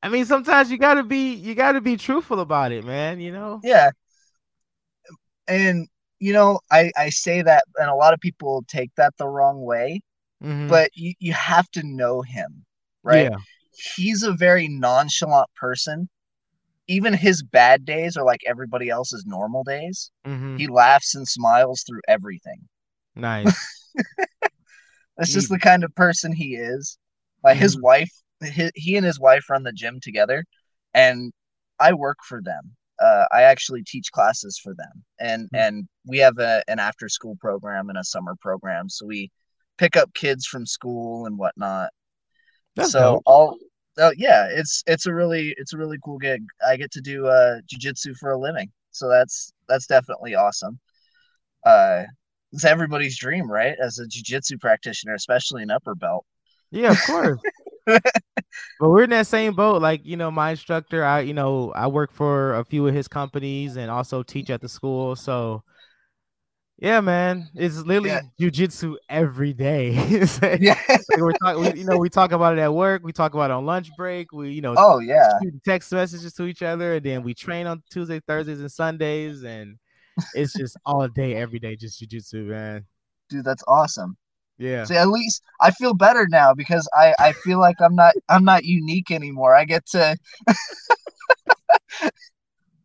I 0.00 0.08
mean, 0.10 0.26
sometimes 0.26 0.70
you 0.70 0.78
gotta 0.78 1.02
be 1.02 1.34
you 1.34 1.56
gotta 1.56 1.80
be 1.80 1.96
truthful 1.96 2.38
about 2.38 2.70
it, 2.70 2.84
man. 2.84 3.20
You 3.20 3.32
know. 3.32 3.60
yeah 3.64 3.90
and 5.48 5.88
you 6.20 6.32
know 6.32 6.60
i 6.70 6.90
i 6.96 7.08
say 7.10 7.42
that 7.42 7.64
and 7.76 7.88
a 7.90 7.94
lot 7.94 8.12
of 8.14 8.20
people 8.20 8.64
take 8.68 8.90
that 8.96 9.14
the 9.18 9.26
wrong 9.26 9.62
way 9.62 10.00
Mhm. 10.42 10.68
but 10.68 10.90
you, 10.94 11.14
you 11.18 11.32
have 11.32 11.68
to 11.70 11.82
know 11.82 12.22
him 12.22 12.64
right 13.02 13.24
Yeah. 13.30 13.38
he's 13.96 14.22
a 14.22 14.32
very 14.32 14.68
nonchalant 14.68 15.48
person 15.56 16.08
even 16.86 17.12
his 17.12 17.42
bad 17.42 17.84
days 17.84 18.16
are 18.16 18.24
like 18.24 18.40
everybody 18.46 18.88
else's 18.90 19.24
normal 19.26 19.64
days 19.64 20.10
hmm 20.24 20.56
he 20.56 20.66
laughs 20.68 21.14
and 21.14 21.26
smiles 21.26 21.82
through 21.82 22.00
everything 22.08 22.68
Nice. 23.18 23.92
that's 25.16 25.32
just 25.32 25.48
Mm. 25.48 25.54
the 25.54 25.58
kind 25.58 25.84
of 25.84 25.94
person 25.94 26.32
he 26.32 26.54
is 26.56 26.98
like 27.44 27.56
his 27.56 27.76
Mhm. 27.76 27.82
wife 27.82 28.10
his, 28.40 28.70
he 28.74 28.96
and 28.96 29.04
his 29.04 29.18
wife 29.18 29.50
run 29.50 29.64
the 29.64 29.72
gym 29.72 29.98
together 30.00 30.44
and 30.94 31.32
i 31.80 31.92
work 31.92 32.18
for 32.24 32.40
them 32.40 32.76
uh, 33.00 33.26
i 33.32 33.42
actually 33.42 33.82
teach 33.82 34.10
classes 34.12 34.58
for 34.62 34.74
them 34.74 35.04
and 35.18 35.48
Mm. 35.52 35.58
and 35.58 35.88
we 36.06 36.18
have 36.18 36.38
a, 36.38 36.62
an 36.68 36.78
after 36.78 37.08
school 37.08 37.36
program 37.40 37.88
and 37.88 37.98
a 37.98 38.04
summer 38.04 38.34
program 38.40 38.88
so 38.88 39.06
we 39.06 39.30
pick 39.76 39.96
up 39.96 40.12
kids 40.14 40.46
from 40.46 40.64
school 40.66 41.26
and 41.26 41.36
whatnot 41.38 41.90
That's 42.76 42.92
so 42.92 43.14
dope. 43.14 43.22
all 43.26 43.56
oh 43.98 44.12
yeah 44.16 44.46
it's 44.50 44.82
it's 44.86 45.06
a 45.06 45.14
really 45.14 45.54
it's 45.58 45.72
a 45.72 45.78
really 45.78 45.98
cool 46.04 46.18
gig 46.18 46.42
i 46.66 46.76
get 46.76 46.90
to 46.92 47.00
do 47.00 47.26
uh 47.26 47.60
jiu-jitsu 47.66 48.14
for 48.14 48.30
a 48.32 48.38
living 48.38 48.70
so 48.92 49.08
that's 49.08 49.52
that's 49.68 49.86
definitely 49.86 50.34
awesome 50.36 50.78
uh 51.66 52.04
it's 52.52 52.64
everybody's 52.64 53.18
dream 53.18 53.50
right 53.50 53.76
as 53.82 53.98
a 53.98 54.06
jiu-jitsu 54.06 54.58
practitioner 54.58 55.14
especially 55.14 55.62
an 55.62 55.70
upper 55.70 55.94
belt 55.94 56.24
Yeah, 56.70 56.90
of 56.92 57.02
course. 57.04 57.40
but 57.86 58.02
we're 58.80 59.04
in 59.04 59.10
that 59.10 59.26
same 59.26 59.54
boat. 59.54 59.80
Like, 59.80 60.04
you 60.04 60.16
know, 60.16 60.30
my 60.30 60.50
instructor, 60.50 61.02
I, 61.04 61.20
you 61.20 61.32
know, 61.32 61.72
I 61.72 61.86
work 61.86 62.12
for 62.12 62.54
a 62.54 62.64
few 62.64 62.86
of 62.86 62.94
his 62.94 63.08
companies 63.08 63.76
and 63.76 63.90
also 63.90 64.22
teach 64.22 64.50
at 64.50 64.60
the 64.60 64.68
school. 64.68 65.16
So 65.16 65.62
yeah, 66.80 67.00
man, 67.00 67.48
it's 67.54 67.78
literally 67.78 68.10
Yeah. 68.10 68.20
jujitsu 68.40 68.96
every 69.08 69.52
day. 69.52 69.94
Like- 70.42 70.60
yeah 70.60 70.76
like 70.88 71.00
we're 71.16 71.32
talking, 71.32 71.62
we, 71.62 71.80
you 71.80 71.84
know, 71.84 71.98
we 71.98 72.08
talk 72.08 72.32
about 72.32 72.56
it 72.56 72.60
at 72.60 72.72
work, 72.72 73.02
we 73.02 73.12
talk 73.12 73.34
about 73.34 73.50
it 73.50 73.54
on 73.54 73.66
lunch 73.66 73.90
break, 73.96 74.32
we, 74.32 74.50
you 74.50 74.60
know, 74.60 74.74
oh 74.76 74.98
yeah 75.00 75.32
text 75.64 75.90
messages 75.92 76.32
to 76.34 76.44
each 76.44 76.62
other, 76.62 76.94
and 76.94 77.04
then 77.04 77.22
we 77.22 77.34
train 77.34 77.66
on 77.66 77.82
Tuesday, 77.90 78.20
Thursdays, 78.20 78.60
and 78.60 78.70
Sundays, 78.70 79.42
and 79.42 79.76
it's 80.34 80.52
just 80.52 80.76
all 80.84 81.06
day, 81.08 81.34
every 81.34 81.58
day, 81.58 81.76
just 81.76 82.00
jujitsu, 82.02 82.46
man. 82.46 82.84
dude 83.28 83.44
that's 83.44 83.64
awesome 83.68 84.16
Yeah. 84.58 84.84
See, 84.84 84.96
at 84.96 85.08
least 85.08 85.42
I 85.60 85.70
feel 85.70 85.94
better 85.94 86.26
now 86.28 86.54
because 86.54 86.88
I 86.92 87.14
I 87.18 87.32
feel 87.32 87.60
like 87.60 87.76
I'm 87.80 87.94
not 87.94 88.14
I'm 88.28 88.44
not 88.44 88.64
unique 88.64 89.10
anymore. 89.10 89.54
I 89.54 89.64
get 89.64 89.86
to. 89.86 90.16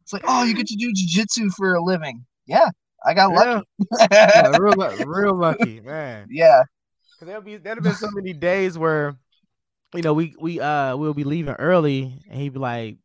it's 0.04 0.13
like, 0.13 0.24
oh, 0.28 0.43
you 0.43 0.54
get 0.54 0.67
to 0.67 0.76
do 0.76 0.93
jujitsu 0.93 1.52
for 1.52 1.74
a 1.74 1.82
living. 1.82 2.26
Yeah, 2.46 2.69
I 3.06 3.13
got 3.13 3.32
lucky. 3.32 3.65
yeah, 4.12 4.56
real, 4.60 4.76
real 5.06 5.36
lucky, 5.36 5.82
man. 5.82 6.28
yeah, 6.30 6.63
Cause 7.19 7.28
there'll 7.28 7.41
be 7.41 7.58
there'll 7.58 7.82
been 7.82 7.96
so 7.96 8.10
many 8.12 8.34
days 8.34 8.78
where, 8.78 9.15
you 9.93 10.02
know, 10.02 10.13
we 10.13 10.36
we 10.39 10.60
uh 10.60 10.96
we'll 10.96 11.13
be 11.13 11.24
leaving 11.24 11.54
early, 11.54 12.19
and 12.30 12.39
he'd 12.41 12.54
be 12.54 12.60
like, 12.60 12.98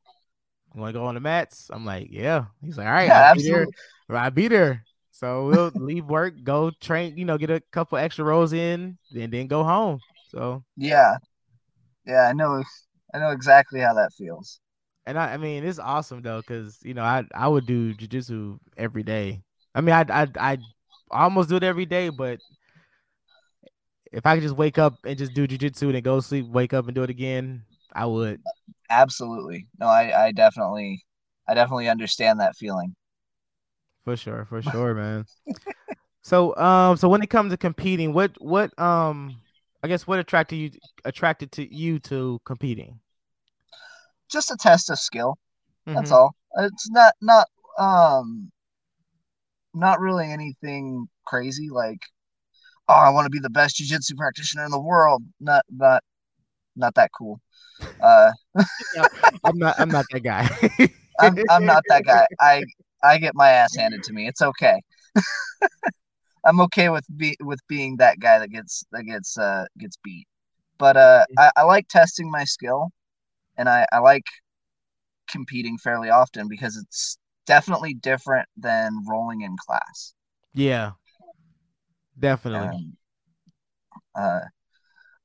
"You 0.75 0.81
want 0.81 0.93
to 0.93 0.99
go 0.99 1.07
on 1.07 1.15
the 1.15 1.21
mats?" 1.21 1.71
I'm 1.73 1.85
like, 1.85 2.09
"Yeah." 2.11 2.47
He's 2.63 2.77
like, 2.77 2.87
"All 2.87 2.93
right, 2.93 3.07
yeah, 3.07 3.29
I'll 3.29 3.35
be 3.35 3.67
I'll 4.17 4.31
be 4.31 4.49
there." 4.49 4.85
So 5.11 5.47
we'll 5.47 5.73
leave 5.77 6.05
work, 6.07 6.35
go 6.45 6.71
train, 6.81 7.17
you 7.19 7.25
know, 7.25 7.39
get 7.39 7.51
a 7.51 7.61
couple 7.73 7.99
extra 7.99 8.25
rows 8.25 8.53
in, 8.53 8.99
and 9.15 9.33
then 9.33 9.47
go 9.49 9.65
home. 9.65 10.03
So, 10.29 10.65
Yeah, 10.77 11.19
yeah, 12.07 12.29
I 12.29 12.33
know. 12.35 12.65
I 13.15 13.19
know 13.19 13.31
exactly 13.33 13.81
how 13.81 13.95
that 13.95 14.15
feels. 14.15 14.61
and 15.07 15.19
I, 15.19 15.35
I 15.35 15.37
mean, 15.37 15.65
it's 15.65 15.79
awesome 15.79 16.23
though, 16.23 16.43
cause 16.43 16.79
you 16.83 16.95
know, 16.95 17.03
I 17.03 17.25
I 17.35 17.49
would 17.49 17.67
do 17.67 17.95
jujitsu 17.95 18.59
every 18.77 19.03
day. 19.03 19.43
I 19.75 19.81
mean, 19.81 19.95
I 19.95 20.05
I 20.09 20.29
I 20.39 20.59
almost 21.11 21.49
do 21.49 21.57
it 21.57 21.63
every 21.63 21.87
day, 21.87 22.11
but 22.11 22.41
if 24.13 24.25
I 24.27 24.35
could 24.37 24.43
just 24.43 24.57
wake 24.57 24.79
up 24.79 24.99
and 25.05 25.19
just 25.19 25.35
do 25.35 25.47
jujitsu 25.47 25.83
and 25.83 25.95
then 25.95 26.03
go 26.03 26.17
to 26.17 26.23
sleep, 26.23 26.47
wake 26.47 26.73
up 26.73 26.87
and 26.87 26.95
do 26.95 27.03
it 27.03 27.11
again, 27.11 27.65
I 27.93 28.07
would. 28.07 28.41
Absolutely. 28.91 29.67
No, 29.79 29.87
I 29.87 30.27
I 30.27 30.33
definitely 30.33 31.05
I 31.47 31.55
definitely 31.55 31.89
understand 31.89 32.41
that 32.41 32.57
feeling. 32.57 32.95
For 34.09 34.17
sure, 34.17 34.47
for 34.47 34.63
sure, 34.73 34.95
man. 34.95 35.27
so, 36.23 36.57
um, 36.57 36.97
so 36.97 37.11
when 37.11 37.23
it 37.23 37.29
comes 37.29 37.53
to 37.53 37.59
competing, 37.59 38.15
what, 38.15 38.33
what, 38.41 38.77
um, 38.81 39.37
I 39.83 39.89
guess 39.89 40.07
what 40.07 40.19
attracted 40.19 40.57
you, 40.57 40.71
attracted 41.05 41.53
to 41.53 41.75
you 41.75 41.99
to 42.01 42.41
competing? 42.47 43.01
Just 44.31 44.51
a 44.51 44.57
test 44.57 44.89
of 44.89 44.99
skill. 44.99 45.37
That's 45.87 46.11
Mhm. 46.11 46.15
all. 46.15 46.35
It's 46.57 46.89
not 46.91 47.13
not 47.21 47.49
um 47.79 48.51
not 49.75 50.01
really 50.01 50.33
anything 50.33 51.07
crazy 51.27 51.69
like 51.71 52.01
oh 52.89 52.95
I 52.95 53.11
want 53.11 53.27
to 53.27 53.31
be 53.31 53.39
the 53.41 53.51
best 53.51 53.77
jiu-jitsu 53.77 54.17
practitioner 54.17 54.65
in 54.65 54.71
the 54.71 54.81
world. 54.81 55.23
Not 55.41 55.65
not 55.71 56.03
not 56.77 56.95
that 56.95 57.11
cool. 57.17 57.41
Uh 58.03 58.33
I'm 59.45 59.59
not, 59.59 59.79
I'm 59.79 59.91
not 59.91 60.07
that 60.11 60.21
guy. 60.21 60.49
I'm 61.21 61.37
I'm 61.51 61.67
not 61.67 61.85
that 61.89 62.05
guy. 62.05 62.27
I 62.41 62.65
I 63.03 63.19
get 63.19 63.35
my 63.35 63.51
ass 63.51 63.77
handed 63.77 64.03
to 64.05 64.13
me. 64.13 64.27
It's 64.29 64.43
okay. 64.43 64.81
I'm 66.45 66.61
okay 66.63 66.89
with 66.89 67.05
be 67.17 67.37
with 67.41 67.61
being 67.69 67.97
that 67.99 68.21
guy 68.21 68.39
that 68.39 68.51
gets 68.51 68.85
that 68.93 69.05
gets 69.05 69.37
uh 69.39 69.67
gets 69.79 69.99
beat. 70.03 70.27
But 70.79 70.97
uh 70.97 71.27
I, 71.37 71.51
I 71.57 71.63
like 71.65 71.89
testing 71.89 72.31
my 72.31 72.45
skill 72.45 72.91
and 73.57 73.69
I, 73.69 73.87
I 73.93 73.99
like 73.99 74.25
competing 75.29 75.79
fairly 75.79 76.11
often 76.11 76.49
because 76.49 76.77
it's 76.77 77.19
definitely 77.47 77.95
different 77.95 78.49
than 78.57 79.05
rolling 79.09 79.43
in 79.43 79.57
class. 79.67 80.15
yeah, 80.55 80.93
definitely. 82.19 82.93
Uh, 84.15 84.41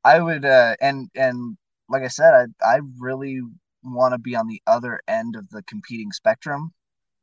I 0.04 0.20
would, 0.20 0.46
uh, 0.46 0.76
and 0.82 1.10
and 1.16 1.58
like 1.90 2.04
I 2.04 2.08
said, 2.08 2.34
I 2.62 2.76
I 2.76 2.80
really 3.00 3.42
want 3.84 4.14
to 4.14 4.18
be 4.20 4.36
on 4.36 4.48
the 4.48 4.62
other 4.68 5.02
end 5.08 5.36
of 5.36 5.50
the 5.50 5.64
competing 5.64 6.12
spectrum. 6.12 6.74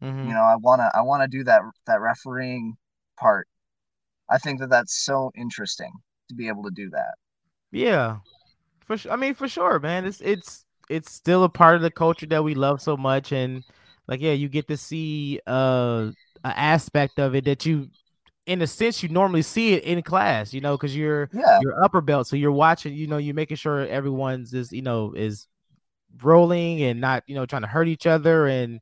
Mhm. 0.00 0.28
You 0.28 0.34
know, 0.34 0.42
I 0.42 0.56
wanna 0.56 0.90
I 0.94 1.02
wanna 1.02 1.28
do 1.28 1.44
that 1.44 1.62
that 1.86 2.00
refereeing 2.00 2.76
part. 3.18 3.48
I 4.30 4.38
think 4.38 4.60
that 4.60 4.70
that's 4.70 4.94
so 5.04 5.32
interesting 5.36 5.92
to 6.30 6.34
be 6.36 6.48
able 6.48 6.64
to 6.64 6.70
do 6.72 6.90
that. 6.90 7.14
Yeah, 7.72 8.18
for 8.86 8.96
sure. 8.98 9.12
I 9.12 9.16
mean, 9.16 9.34
for 9.34 9.48
sure, 9.48 9.78
man. 9.80 10.06
It's 10.06 10.20
it's 10.20 10.66
it's 10.90 11.12
still 11.12 11.44
a 11.44 11.48
part 11.48 11.76
of 11.76 11.82
the 11.82 11.90
culture 11.90 12.26
that 12.26 12.44
we 12.44 12.54
love 12.54 12.82
so 12.82 12.96
much, 12.96 13.32
and 13.32 13.64
like, 14.08 14.20
yeah, 14.20 14.32
you 14.32 14.48
get 14.48 14.68
to 14.68 14.76
see 14.76 15.40
uh 15.46 16.12
an 16.44 16.52
aspect 16.56 17.18
of 17.20 17.34
it 17.36 17.44
that 17.46 17.66
you, 17.66 17.90
in 18.46 18.62
a 18.62 18.66
sense, 18.68 19.02
you 19.02 19.10
normally 19.10 19.42
see 19.42 19.74
it 19.74 19.84
in 19.84 20.02
class. 20.02 20.54
You 20.54 20.60
know, 20.62 20.76
because 20.76 20.96
you're 20.96 21.30
Yeah, 21.32 21.60
your 21.60 21.82
upper 21.84 22.00
belt, 22.02 22.26
so 22.28 22.36
you're 22.36 22.52
watching. 22.52 22.94
You 22.94 23.06
know, 23.08 23.18
you're 23.18 23.34
making 23.34 23.58
sure 23.58 23.86
everyone's 23.86 24.54
is 24.54 24.72
you 24.72 24.82
know 24.82 25.14
is 25.14 25.48
rolling 26.22 26.82
and 26.82 27.00
not 27.00 27.24
you 27.26 27.34
know 27.34 27.46
trying 27.46 27.62
to 27.62 27.68
hurt 27.68 27.88
each 27.88 28.06
other, 28.06 28.46
and 28.46 28.80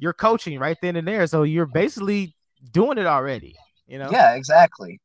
you're 0.00 0.12
coaching 0.12 0.58
right 0.58 0.76
then 0.82 0.96
and 0.96 1.06
there. 1.06 1.26
So 1.28 1.44
you're 1.44 1.66
basically 1.66 2.34
doing 2.72 2.98
it 2.98 3.06
already. 3.06 3.54
You 3.86 3.98
know? 3.98 4.10
Yeah, 4.10 4.34
exactly. 4.34 5.00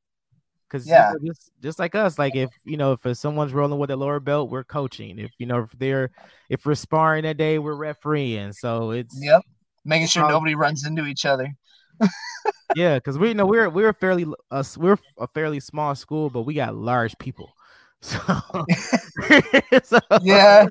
Because 0.68 0.88
Yeah. 0.88 1.12
you 1.14 1.20
know, 1.20 1.34
just 1.34 1.52
just 1.62 1.80
like 1.80 1.96
us, 1.96 2.18
like 2.18 2.36
if 2.36 2.50
you 2.64 2.78
know 2.78 2.94
if 2.94 3.18
someone's 3.18 3.54
rolling 3.54 3.80
with 3.80 3.92
a 3.92 3.96
lower 3.96 4.20
belt, 4.20 4.50
we're 4.50 4.64
coaching. 4.64 5.20
If 5.20 5.32
you 5.38 5.46
know 5.46 5.60
if 5.64 5.72
they're 5.78 6.10
if 6.50 6.66
we're 6.66 6.76
sparring 6.76 7.24
that 7.24 7.38
day, 7.38 7.60
we're 7.60 7.76
refereeing. 7.76 8.52
So 8.52 8.92
it's 8.92 9.16
Yep. 9.22 9.42
Making 9.86 10.08
sure 10.08 10.24
Um, 10.24 10.32
nobody 10.32 10.56
runs 10.56 10.86
into 10.86 11.06
each 11.06 11.26
other. 11.26 11.54
yeah, 12.76 12.96
because 12.96 13.18
we 13.18 13.34
know 13.34 13.46
we're 13.46 13.70
we're 13.70 13.94
fairly 13.94 14.26
uh, 14.52 14.64
we're 14.78 14.98
a 15.20 15.28
fairly 15.28 15.60
small 15.60 15.96
school, 15.96 16.30
but 16.30 16.44
we 16.44 16.54
got 16.56 16.76
large 16.76 17.18
people. 17.20 17.54
So, 18.02 18.20
so 19.84 20.00
Yeah. 20.22 20.68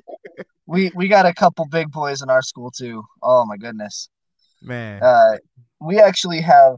we 0.67 0.91
we 0.95 1.07
got 1.07 1.25
a 1.25 1.33
couple 1.33 1.65
big 1.65 1.91
boys 1.91 2.21
in 2.21 2.29
our 2.29 2.41
school 2.41 2.71
too. 2.71 3.03
Oh 3.21 3.45
my 3.45 3.57
goodness. 3.57 4.09
Man, 4.65 5.01
Uh 5.01 5.37
we 5.79 5.99
actually 5.99 6.41
have 6.41 6.77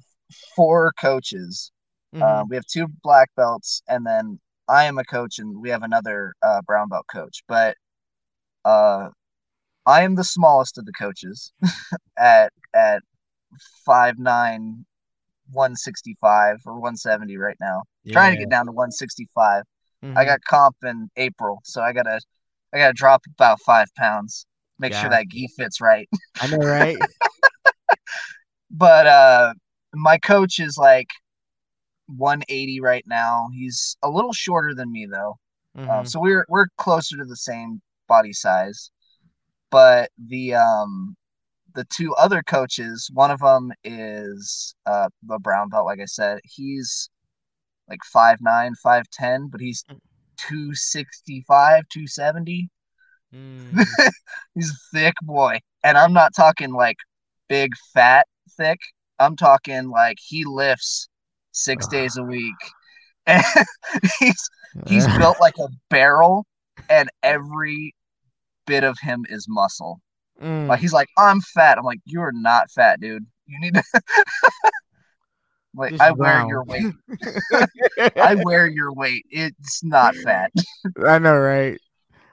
four 0.55 0.91
coaches. 0.99 1.71
Mhm. 2.13 2.21
Uh, 2.23 2.45
we 2.49 2.55
have 2.55 2.65
two 2.65 2.87
black 3.03 3.29
belts, 3.37 3.81
and 3.87 4.05
then 4.05 4.39
I 4.67 4.85
am 4.85 4.97
a 4.97 5.05
coach, 5.05 5.39
and 5.39 5.61
we 5.61 5.69
have 5.69 5.83
another 5.83 6.33
uh, 6.43 6.61
brown 6.63 6.89
belt 6.89 7.05
coach. 7.13 7.43
But 7.47 7.77
uh, 8.65 9.09
I 9.85 10.03
am 10.03 10.15
the 10.15 10.23
smallest 10.23 10.77
of 10.77 10.85
the 10.85 10.93
coaches 10.93 11.53
at 12.17 12.53
at 12.75 13.01
five 13.85 14.19
nine, 14.19 14.85
one 15.51 15.75
sixty 15.75 16.17
five 16.21 16.57
or 16.65 16.79
one 16.79 16.97
seventy 16.97 17.37
right 17.37 17.57
now. 17.59 17.83
Trying 18.11 18.31
to 18.33 18.37
get 18.37 18.49
down 18.49 18.65
to 18.67 18.71
one 18.71 18.91
sixty 18.91 19.27
five. 19.35 19.63
I 20.15 20.25
got 20.25 20.41
comp 20.49 20.77
in 20.83 21.09
April, 21.17 21.59
so 21.63 21.81
I 21.81 21.93
gotta 21.93 22.19
I 22.73 22.77
gotta 22.79 22.93
drop 22.93 23.23
about 23.35 23.61
five 23.61 23.87
pounds. 23.97 24.45
Make 24.79 24.93
sure 24.93 25.09
that 25.09 25.27
gi 25.29 25.49
fits 25.57 25.81
right. 25.81 26.09
I 26.39 26.47
know, 26.47 26.57
right? 26.57 26.97
but 28.71 29.07
uh 29.07 29.53
my 29.93 30.17
coach 30.17 30.59
is 30.59 30.77
like 30.77 31.09
180 32.07 32.79
right 32.81 33.03
now. 33.07 33.49
He's 33.53 33.97
a 34.03 34.09
little 34.09 34.33
shorter 34.33 34.73
than 34.75 34.91
me 34.91 35.07
though. 35.11 35.37
Um, 35.89 36.03
Mhm. 36.03 36.07
so 36.09 36.19
we're 36.19 36.45
we're 36.49 36.67
closer 36.77 37.17
to 37.17 37.25
the 37.25 37.35
same 37.37 37.81
body 38.07 38.33
size. 38.33 38.91
But 39.71 40.11
the 40.17 40.55
um 40.55 41.15
the 41.75 41.85
two 41.85 42.13
other 42.15 42.43
coaches, 42.43 43.09
one 43.13 43.31
of 43.31 43.39
them 43.41 43.71
is 43.83 44.75
uh 44.85 45.09
the 45.23 45.39
brown 45.39 45.69
belt 45.69 45.85
like 45.85 45.99
I 46.01 46.05
said. 46.05 46.39
He's 46.43 47.09
like 47.89 47.99
5'9, 48.05 48.75
5'10, 48.83 49.47
but 49.49 49.61
he's 49.61 49.85
265, 50.37 51.83
270. 51.89 52.69
Mm. 53.33 53.71
He's 54.55 54.71
a 54.71 54.97
thick 54.97 55.15
boy. 55.21 55.59
And 55.83 55.97
I'm 55.97 56.13
not 56.13 56.33
talking 56.35 56.73
like 56.73 56.97
big 57.49 57.71
fat 57.93 58.27
thick. 58.57 58.79
I'm 59.19 59.35
talking 59.35 59.89
like 59.89 60.17
he 60.19 60.45
lifts 60.45 61.09
six 61.51 61.85
Ugh. 61.85 61.91
days 61.91 62.17
a 62.17 62.23
week. 62.23 62.55
And 63.29 63.43
he's 64.19 64.49
he's 64.87 65.05
built 65.17 65.35
like 65.41 65.55
a 65.59 65.67
barrel 65.89 66.45
and 66.89 67.09
every 67.23 67.93
bit 68.65 68.85
of 68.85 68.97
him 69.01 69.25
is 69.27 69.47
muscle. 69.49 69.99
Mm. 70.41 70.69
Like 70.69 70.79
he's 70.79 70.93
like, 70.93 71.09
I'm 71.17 71.41
fat. 71.41 71.77
I'm 71.77 71.83
like, 71.83 71.99
you're 72.05 72.31
not 72.31 72.71
fat, 72.71 73.01
dude. 73.01 73.25
You 73.47 73.59
need 73.59 73.73
to 73.73 73.83
like 75.75 75.91
Just 75.91 76.03
I 76.03 76.11
wear 76.11 76.35
round. 76.35 76.49
your 76.49 76.63
weight. 76.63 76.93
I 78.15 78.35
wear 78.35 78.67
your 78.67 78.93
weight. 78.93 79.25
It's 79.29 79.83
not 79.83 80.15
fat. 80.15 80.51
I 81.05 81.19
know, 81.19 81.37
right? 81.37 81.77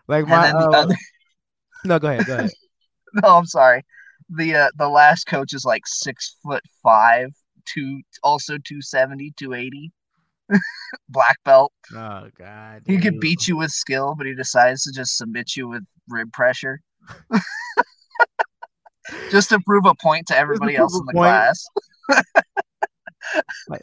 Like 0.07 0.29
my 0.29 0.53
the 0.53 0.57
uh, 0.59 0.71
other 0.77 0.97
no, 1.85 1.99
go 1.99 2.09
ahead, 2.09 2.27
go 2.27 2.35
ahead. 2.35 2.53
no, 3.15 3.37
I'm 3.37 3.47
sorry. 3.47 3.85
The 4.31 4.55
uh, 4.55 4.69
the 4.77 4.89
last 4.89 5.27
coach 5.27 5.53
is 5.53 5.65
like 5.65 5.83
six 5.87 6.37
foot 6.43 6.63
five, 6.83 7.31
two 7.65 8.01
also 8.23 8.55
270, 8.55 9.33
280. 9.37 9.93
Black 11.09 11.39
belt. 11.45 11.73
Oh 11.95 12.29
God, 12.39 12.83
He 12.87 12.99
could 12.99 13.21
beat 13.21 13.49
you 13.49 13.57
with 13.57 13.71
skill, 13.71 14.15
but 14.17 14.27
he 14.27 14.35
decides 14.35 14.83
to 14.85 14.93
just 14.93 15.17
submit 15.17 15.57
you 15.57 15.69
with 15.69 15.85
rib 16.09 16.33
pressure. 16.33 16.81
just 19.31 19.51
to 19.51 19.61
prove 19.61 19.87
a 19.87 19.95
point 20.03 20.27
to 20.29 20.37
everybody 20.37 20.77
else 20.77 20.99
in 20.99 21.07
the 21.07 21.13
point. 21.13 21.17
class. 21.17 21.65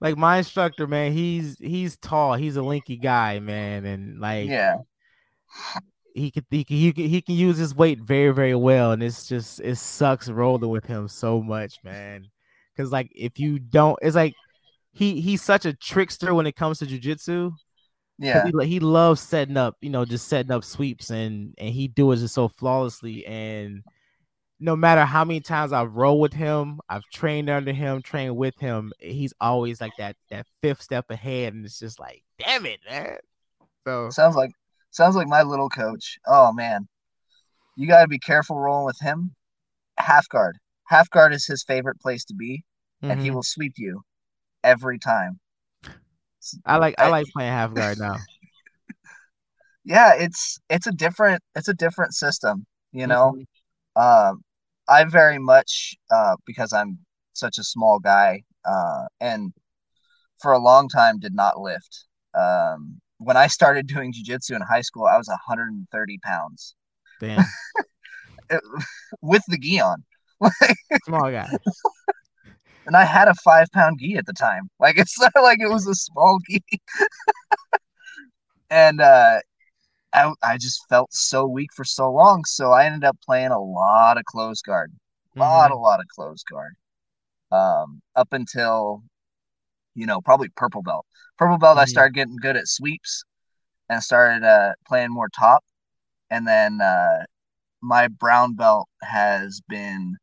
like 0.00 0.16
my 0.16 0.38
instructor, 0.38 0.86
man. 0.86 1.12
He's 1.12 1.58
he's 1.58 1.96
tall. 1.96 2.34
He's 2.34 2.56
a 2.56 2.62
lanky 2.62 2.96
guy, 2.96 3.40
man, 3.40 3.84
and 3.84 4.20
like 4.20 4.48
Yeah. 4.48 4.76
He 6.14 6.30
could 6.30 6.44
he 6.50 6.64
can, 6.64 6.76
he 6.76 6.92
can 6.92 7.04
he 7.04 7.22
can 7.22 7.34
use 7.34 7.58
his 7.58 7.74
weight 7.74 8.00
very 8.00 8.32
very 8.32 8.54
well, 8.54 8.92
and 8.92 9.02
it's 9.02 9.28
just 9.28 9.60
it 9.60 9.76
sucks 9.76 10.28
rolling 10.28 10.70
with 10.70 10.86
him 10.86 11.08
so 11.08 11.40
much, 11.42 11.78
man. 11.84 12.26
Because 12.74 12.92
like 12.92 13.10
if 13.14 13.38
you 13.38 13.58
don't, 13.58 13.98
it's 14.02 14.16
like 14.16 14.34
he 14.92 15.20
he's 15.20 15.42
such 15.42 15.64
a 15.66 15.72
trickster 15.72 16.34
when 16.34 16.46
it 16.46 16.56
comes 16.56 16.78
to 16.78 16.86
jujitsu. 16.86 17.52
Yeah. 18.18 18.44
He, 18.60 18.66
he 18.66 18.80
loves 18.80 19.20
setting 19.20 19.56
up, 19.56 19.76
you 19.80 19.88
know, 19.88 20.04
just 20.04 20.28
setting 20.28 20.52
up 20.52 20.64
sweeps 20.64 21.10
and 21.10 21.54
and 21.58 21.70
he 21.70 21.88
do 21.88 22.12
it 22.12 22.16
just 22.16 22.34
so 22.34 22.48
flawlessly. 22.48 23.24
And 23.24 23.82
no 24.60 24.76
matter 24.76 25.06
how 25.06 25.24
many 25.24 25.40
times 25.40 25.72
I've 25.72 25.96
rolled 25.96 26.20
with 26.20 26.34
him, 26.34 26.80
I've 26.88 27.04
trained 27.12 27.48
under 27.48 27.72
him, 27.72 28.02
trained 28.02 28.36
with 28.36 28.58
him, 28.58 28.92
he's 28.98 29.32
always 29.40 29.80
like 29.80 29.92
that 29.98 30.16
that 30.30 30.46
fifth 30.62 30.82
step 30.82 31.10
ahead, 31.10 31.54
and 31.54 31.64
it's 31.64 31.78
just 31.78 31.98
like, 31.98 32.22
damn 32.38 32.66
it, 32.66 32.80
man. 32.88 33.16
So 33.86 34.10
Sounds 34.10 34.36
like 34.36 34.52
sounds 34.90 35.16
like 35.16 35.28
my 35.28 35.42
little 35.42 35.68
coach. 35.68 36.18
Oh 36.26 36.52
man. 36.52 36.88
You 37.76 37.88
gotta 37.88 38.08
be 38.08 38.18
careful 38.20 38.58
rolling 38.58 38.86
with 38.86 39.00
him. 39.00 39.34
Half 39.98 40.28
guard. 40.30 40.58
Half 40.88 41.10
guard 41.10 41.34
is 41.34 41.46
his 41.46 41.64
favorite 41.64 42.00
place 42.00 42.24
to 42.26 42.34
be, 42.34 42.64
and 43.08 43.20
he 43.20 43.30
mhm. 43.30 43.32
will 43.32 43.42
sweep 43.44 43.74
you 43.78 44.02
every 44.64 44.98
time. 44.98 45.40
I 46.64 46.76
like 46.78 46.94
I 46.98 47.06
like 47.06 47.30
playing 47.32 47.52
half 47.52 47.74
guard 47.74 47.98
now. 47.98 48.26
Yeah, 49.84 50.14
it's 50.14 50.58
it's 50.68 50.86
a 50.86 50.92
different 50.92 51.42
it's 51.54 51.68
a 51.68 51.74
different 51.74 52.14
system, 52.14 52.66
you 52.92 53.06
know. 53.06 53.34
Mhm. 53.34 53.46
Um, 53.96 54.42
I 54.88 55.04
very 55.04 55.38
much 55.38 55.94
uh, 56.10 56.36
because 56.46 56.72
I'm 56.72 56.98
such 57.34 57.58
a 57.58 57.64
small 57.64 57.98
guy 58.00 58.42
uh, 58.66 59.06
and 59.20 59.52
for 60.42 60.52
a 60.52 60.60
long 60.60 60.88
time 60.88 61.18
did 61.20 61.34
not 61.34 61.60
lift. 61.60 62.06
Um, 62.34 63.00
when 63.20 63.36
I 63.36 63.46
started 63.48 63.86
doing 63.86 64.12
jujitsu 64.12 64.56
in 64.56 64.62
high 64.62 64.82
school, 64.82 65.06
I 65.06 65.18
was 65.18 65.28
130 65.28 66.18
pounds 66.24 66.74
Damn, 67.20 67.54
with 69.22 69.42
the 69.48 69.58
gi 69.58 69.80
on, 69.80 70.04
small 70.96 71.30
guy. 71.30 71.58
and 72.86 72.96
I 72.96 73.04
had 73.04 73.28
a 73.28 73.34
five 73.34 73.68
pound 73.72 73.98
gi 74.00 74.16
at 74.16 74.26
the 74.26 74.32
time. 74.32 74.70
Like 74.78 74.98
it's 74.98 75.18
not 75.20 75.32
like 75.42 75.58
it 75.60 75.68
was 75.68 75.86
a 75.86 75.94
small 75.94 76.38
gi, 76.48 76.62
and 78.70 79.00
uh, 79.00 79.40
I 80.14 80.32
I 80.42 80.58
just 80.58 80.88
felt 80.88 81.12
so 81.14 81.46
weak 81.46 81.70
for 81.74 81.84
so 81.84 82.10
long, 82.12 82.44
so 82.46 82.72
I 82.72 82.86
ended 82.86 83.04
up 83.04 83.18
playing 83.26 83.52
a 83.52 83.60
lot 83.60 84.18
of 84.18 84.24
close 84.26 84.62
guard. 84.62 84.92
lot, 85.36 85.70
Mhm. 85.70 85.74
a 85.74 85.76
lot 85.76 86.00
of 86.00 86.06
close 86.08 86.42
guard. 86.44 86.74
Um, 87.52 88.02
up 88.16 88.32
until, 88.32 89.02
you 89.94 90.06
know, 90.06 90.20
probably 90.20 90.48
purple 90.56 90.82
belt. 90.82 91.06
Purple 91.38 91.58
belt, 91.58 91.78
I 91.78 91.84
Mhm. 91.84 91.86
started 91.86 92.14
getting 92.14 92.36
good 92.36 92.56
at 92.56 92.68
sweeps 92.68 93.24
and 93.88 94.02
started 94.02 94.44
uh, 94.44 94.74
playing 94.86 95.10
more 95.12 95.28
top. 95.28 95.64
And 96.30 96.46
then 96.46 96.80
uh, 96.80 97.24
my 97.82 98.08
brown 98.08 98.54
belt 98.54 98.88
has 99.02 99.60
been 99.68 100.16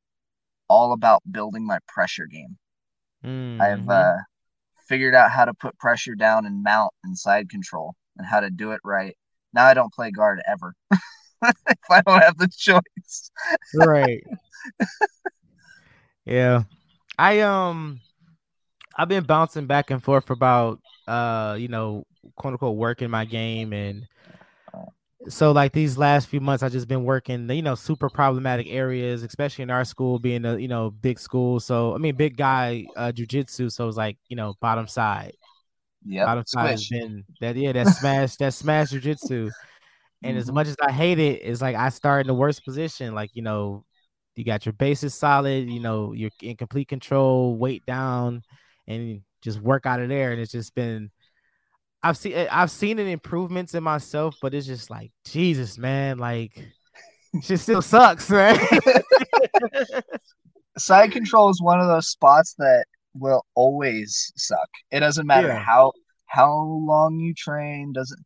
all 0.69 0.93
about 0.93 1.23
building 1.31 1.65
my 1.65 1.79
pressure 1.87 2.27
game. 2.27 2.57
I've 3.59 3.87
Mhm. 3.87 3.89
uh, 3.89 4.17
figured 4.87 5.15
out 5.15 5.31
how 5.31 5.45
to 5.45 5.53
put 5.53 5.77
pressure 5.79 6.15
down 6.15 6.45
and 6.45 6.63
mount 6.63 6.93
and 7.03 7.17
side 7.17 7.49
control 7.49 7.95
and 8.17 8.27
how 8.27 8.41
to 8.41 8.49
do 8.49 8.71
it 8.71 8.81
right. 8.83 9.15
Now 9.53 9.65
I 9.65 9.73
don't 9.73 9.93
play 9.93 10.11
guard 10.11 10.41
ever 10.47 10.73
if 11.43 11.91
I 11.91 12.01
don't 12.01 12.21
have 12.21 12.37
the 12.37 12.49
choice. 12.55 13.31
right. 13.73 14.23
yeah. 16.25 16.63
I 17.19 17.41
um 17.41 18.01
I've 18.97 19.09
been 19.09 19.23
bouncing 19.23 19.67
back 19.67 19.91
and 19.91 20.03
forth 20.03 20.29
about 20.29 20.81
uh, 21.07 21.55
you 21.59 21.67
know, 21.69 22.05
quote 22.35 22.53
unquote 22.53 22.77
working 22.77 23.09
my 23.09 23.25
game 23.25 23.73
and 23.73 24.07
so 25.29 25.51
like 25.51 25.73
these 25.73 25.97
last 25.97 26.27
few 26.27 26.39
months 26.39 26.63
I've 26.63 26.71
just 26.71 26.87
been 26.87 27.03
working, 27.03 27.49
you 27.49 27.61
know, 27.61 27.75
super 27.75 28.09
problematic 28.09 28.67
areas, 28.69 29.23
especially 29.23 29.63
in 29.63 29.69
our 29.69 29.83
school 29.83 30.19
being 30.19 30.45
a, 30.45 30.57
you 30.57 30.69
know, 30.69 30.89
big 30.91 31.19
school. 31.19 31.59
So 31.59 31.93
I 31.93 31.97
mean 31.97 32.15
big 32.15 32.37
guy 32.37 32.89
uh 32.95 33.11
jujitsu, 33.13 33.71
so 33.71 33.87
it's 33.87 33.97
like, 33.97 34.17
you 34.29 34.35
know, 34.37 34.55
bottom 34.61 34.87
side. 34.87 35.33
Yep. 36.05 36.31
bottom 36.31 36.45
side 36.47 36.71
has 36.71 36.85
been 36.85 37.25
that 37.41 37.55
yeah, 37.57 37.71
that 37.73 37.87
smash 37.89 38.37
that 38.37 38.53
smash 38.53 38.91
jujitsu. 38.91 39.53
And 40.23 40.37
as 40.37 40.49
Mhm. 40.49 40.53
much 40.53 40.67
as 40.67 40.75
I 40.81 40.91
hate 40.91 41.19
it, 41.19 41.41
it's 41.43 41.61
like 41.61 41.75
I 41.75 41.89
start 41.89 42.21
in 42.21 42.27
the 42.27 42.33
worst 42.35 42.65
position. 42.65 43.15
Like, 43.15 43.31
you 43.35 43.41
know, 43.43 43.85
you 44.35 44.43
got 44.45 44.65
your 44.65 44.73
bases 44.73 45.13
solid, 45.15 45.69
you 45.69 45.79
know, 45.79 46.13
you're 46.13 46.31
in 46.41 46.57
complete 46.57 46.87
control, 46.89 47.55
weight 47.57 47.85
down, 47.85 48.43
and 48.87 49.21
just 49.41 49.59
work 49.61 49.85
out 49.85 50.01
of 50.01 50.09
there. 50.09 50.31
And 50.31 50.41
it's 50.41 50.51
just 50.51 50.75
been 50.75 51.11
I've 52.03 52.17
seen 52.17 52.33
eh, 52.33 52.47
I've 52.51 52.71
seen 52.71 52.99
it 52.99 53.07
improvements 53.07 53.73
in 53.73 53.83
myself, 53.83 54.35
but 54.41 54.53
it's 54.53 54.67
just 54.67 54.89
like 54.89 55.11
Jesus, 55.25 55.77
man, 55.77 56.17
like 56.17 56.67
shit 57.41 57.59
still 57.59 57.81
sucks, 57.81 58.29
man. 58.29 58.59
side 60.77 61.11
control 61.11 61.49
is 61.49 61.61
one 61.61 61.79
of 61.79 61.87
those 61.87 62.07
spots 62.07 62.55
that 62.59 62.85
will 63.13 63.45
always 63.55 64.31
suck. 64.35 64.69
It 64.91 64.99
doesn't 64.99 65.27
matter 65.27 65.47
Yeah. 65.47 65.59
how 65.59 65.93
how 66.27 66.53
long 66.61 67.19
you 67.19 67.33
train. 67.33 67.93
Doesn't 67.93 68.23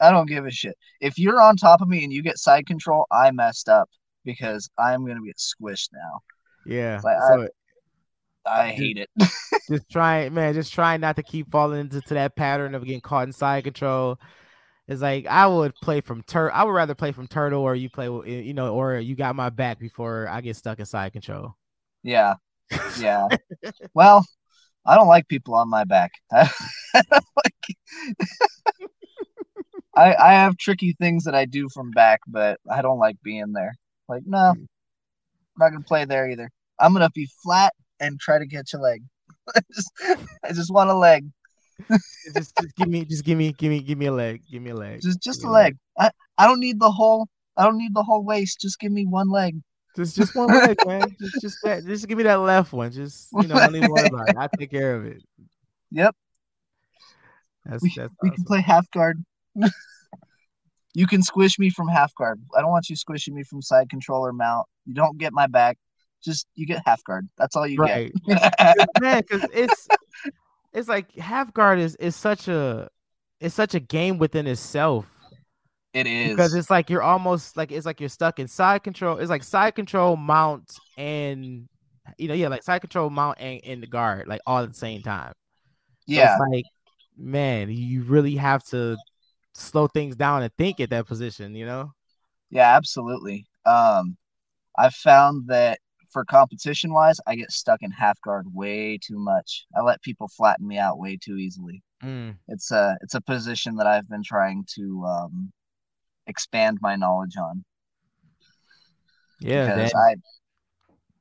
I 0.00 0.10
don't 0.10 0.26
give 0.26 0.46
a 0.46 0.50
shit. 0.50 0.76
If 1.00 1.18
you're 1.18 1.40
on 1.40 1.56
top 1.56 1.80
of 1.80 1.88
me 1.88 2.04
and 2.04 2.12
you 2.12 2.22
get 2.22 2.38
side 2.38 2.66
control, 2.66 3.06
I 3.10 3.30
messed 3.30 3.68
up 3.68 3.88
because 4.24 4.68
I'm 4.78 5.06
gonna 5.06 5.20
get 5.24 5.36
squished 5.38 5.90
now. 5.92 6.20
Yeah. 6.66 7.00
Like, 7.02 7.16
so 7.28 7.42
I 7.42 7.48
hate 8.68 8.98
it. 8.98 9.10
just 9.68 9.90
trying, 9.90 10.34
man, 10.34 10.54
just 10.54 10.72
trying 10.72 11.00
not 11.00 11.16
to 11.16 11.22
keep 11.22 11.50
falling 11.50 11.80
into 11.80 12.00
to 12.00 12.14
that 12.14 12.36
pattern 12.36 12.74
of 12.74 12.84
getting 12.84 13.00
caught 13.00 13.26
in 13.26 13.32
side 13.32 13.64
control. 13.64 14.18
It's 14.86 15.02
like 15.02 15.26
I 15.26 15.46
would 15.46 15.74
play 15.82 16.00
from 16.00 16.22
tur. 16.22 16.50
I 16.50 16.64
would 16.64 16.72
rather 16.72 16.94
play 16.94 17.12
from 17.12 17.26
turtle, 17.26 17.60
or 17.62 17.74
you 17.74 17.90
play, 17.90 18.06
you 18.06 18.54
know, 18.54 18.74
or 18.74 18.98
you 18.98 19.14
got 19.14 19.36
my 19.36 19.50
back 19.50 19.78
before 19.78 20.26
I 20.28 20.40
get 20.40 20.56
stuck 20.56 20.78
in 20.78 20.86
side 20.86 21.12
control. 21.12 21.54
Yeah, 22.02 22.34
yeah. 22.98 23.28
well, 23.94 24.24
I 24.86 24.94
don't 24.94 25.08
like 25.08 25.28
people 25.28 25.54
on 25.54 25.68
my 25.68 25.84
back. 25.84 26.12
I, 26.32 26.50
I 29.94 30.14
I 30.14 30.32
have 30.32 30.56
tricky 30.56 30.96
things 30.98 31.24
that 31.24 31.34
I 31.34 31.44
do 31.44 31.68
from 31.68 31.90
back, 31.90 32.20
but 32.26 32.58
I 32.70 32.80
don't 32.80 32.98
like 32.98 33.16
being 33.22 33.52
there. 33.52 33.74
Like, 34.08 34.22
no, 34.24 34.38
I'm 34.38 34.68
not 35.58 35.70
gonna 35.70 35.84
play 35.84 36.06
there 36.06 36.30
either. 36.30 36.50
I'm 36.80 36.94
gonna 36.94 37.10
be 37.10 37.28
flat 37.42 37.74
and 38.00 38.18
try 38.20 38.38
to 38.38 38.46
get 38.46 38.72
your 38.72 38.82
leg. 38.82 39.02
I 39.56 39.60
just, 39.74 39.92
I 40.44 40.52
just 40.52 40.72
want 40.72 40.90
a 40.90 40.94
leg, 40.94 41.30
just, 42.34 42.56
just 42.56 42.76
give 42.76 42.88
me, 42.88 43.04
just 43.04 43.24
give 43.24 43.38
me, 43.38 43.52
give 43.52 43.70
me, 43.70 43.80
give 43.80 43.98
me 43.98 44.06
a 44.06 44.12
leg, 44.12 44.42
give 44.50 44.62
me 44.62 44.70
a 44.70 44.74
leg, 44.74 45.00
just 45.00 45.20
just 45.22 45.44
a 45.44 45.46
me 45.46 45.52
leg. 45.52 45.76
I 45.98 46.10
I 46.36 46.46
don't 46.46 46.60
need 46.60 46.78
the 46.80 46.90
whole. 46.90 47.28
I 47.56 47.64
don't 47.64 47.78
need 47.78 47.94
the 47.94 48.02
whole 48.02 48.24
waist. 48.24 48.60
Just 48.60 48.78
give 48.78 48.92
me 48.92 49.06
one 49.06 49.28
leg. 49.30 49.60
just, 49.96 50.16
just 50.16 50.34
one 50.34 50.48
leg, 50.48 50.78
man. 50.86 51.16
Just, 51.20 51.40
just 51.40 51.58
that, 51.64 51.84
just 51.84 52.06
give 52.06 52.16
me 52.16 52.22
that 52.24 52.36
left 52.36 52.72
one. 52.72 52.92
Just, 52.92 53.28
you 53.32 53.48
know, 53.48 53.56
don't 53.56 53.74
even 53.74 53.90
worry 53.90 54.06
about 54.06 54.28
it. 54.28 54.36
I 54.38 54.48
take 54.56 54.70
care 54.70 54.94
of 54.94 55.04
it. 55.06 55.20
Yep, 55.90 56.14
That's, 57.64 57.82
we, 57.82 57.92
that's 57.96 58.12
we 58.22 58.30
can 58.30 58.44
play 58.44 58.60
half 58.60 58.88
guard. 58.92 59.24
you 60.94 61.06
can 61.08 61.22
squish 61.22 61.58
me 61.58 61.70
from 61.70 61.88
half 61.88 62.14
guard. 62.14 62.40
I 62.56 62.60
don't 62.60 62.70
want 62.70 62.88
you 62.88 62.94
squishing 62.94 63.34
me 63.34 63.42
from 63.42 63.60
side 63.60 63.90
control 63.90 64.24
or 64.24 64.32
mount. 64.32 64.68
You 64.86 64.94
don't 64.94 65.18
get 65.18 65.32
my 65.32 65.48
back. 65.48 65.78
Just 66.24 66.46
you 66.54 66.66
get 66.66 66.82
half 66.84 67.02
guard. 67.04 67.28
That's 67.36 67.56
all 67.56 67.66
you 67.66 67.78
right. 67.78 68.12
get. 68.26 68.88
man 69.00 69.22
because 69.28 69.48
it's 69.52 69.88
it's 70.72 70.88
like 70.88 71.14
half 71.16 71.52
guard 71.52 71.78
is 71.78 71.94
is 71.96 72.16
such 72.16 72.48
a 72.48 72.88
it's 73.40 73.54
such 73.54 73.74
a 73.74 73.80
game 73.80 74.18
within 74.18 74.46
itself 74.46 75.06
it 75.94 76.06
is. 76.06 76.30
because 76.30 76.54
it's 76.54 76.70
like 76.70 76.90
you're 76.90 77.02
almost 77.02 77.56
like 77.56 77.72
it's 77.72 77.86
like 77.86 78.00
you're 78.00 78.08
stuck 78.08 78.38
in 78.38 78.46
side 78.46 78.82
control 78.82 79.18
it's 79.18 79.30
like 79.30 79.42
side 79.42 79.74
control 79.74 80.16
mount 80.16 80.76
and 80.96 81.68
you 82.18 82.28
know 82.28 82.34
yeah 82.34 82.48
like 82.48 82.62
side 82.62 82.80
control 82.80 83.08
mount 83.08 83.38
and 83.40 83.60
in 83.60 83.80
the 83.80 83.86
guard 83.86 84.28
like 84.28 84.40
all 84.46 84.62
at 84.62 84.68
the 84.68 84.76
same 84.76 85.02
time 85.02 85.32
So 86.06 86.14
yeah, 86.14 86.32
it's 86.32 86.50
like 86.50 86.64
man 87.16 87.70
you 87.70 88.02
really 88.02 88.36
have 88.36 88.62
to 88.64 88.96
slow 89.54 89.86
things 89.86 90.14
down 90.14 90.42
and 90.42 90.52
think 90.58 90.78
at 90.80 90.90
that 90.90 91.06
position 91.06 91.54
you 91.54 91.64
know 91.64 91.92
yeah, 92.50 92.76
absolutely. 92.76 93.46
Um, 93.66 94.16
I've 94.76 94.94
found 94.94 95.48
that 95.48 95.80
for 96.12 96.24
competition 96.24 96.92
wise, 96.92 97.20
I 97.26 97.36
get 97.36 97.52
stuck 97.52 97.82
in 97.82 97.90
half 97.90 98.20
guard 98.22 98.46
way 98.54 98.98
too 98.98 99.18
much. 99.18 99.66
I 99.76 99.82
let 99.82 100.02
people 100.02 100.28
flatten 100.28 100.66
me 100.66 100.78
out 100.78 100.98
way 100.98 101.16
too 101.16 101.36
easily. 101.36 101.82
Mm, 102.02 102.38
It's 102.48 102.70
a 102.72 102.98
it's 103.02 103.14
a 103.14 103.20
position 103.22 103.76
that 103.76 103.86
I've 103.86 104.08
been 104.08 104.24
trying 104.24 104.66
to 104.76 105.04
um, 105.06 105.52
expand 106.28 106.78
my 106.82 106.96
knowledge 106.96 107.36
on. 107.38 107.64
yeah 109.40 109.70
because 109.70 109.70
that, 109.70 109.94
I 109.94 110.16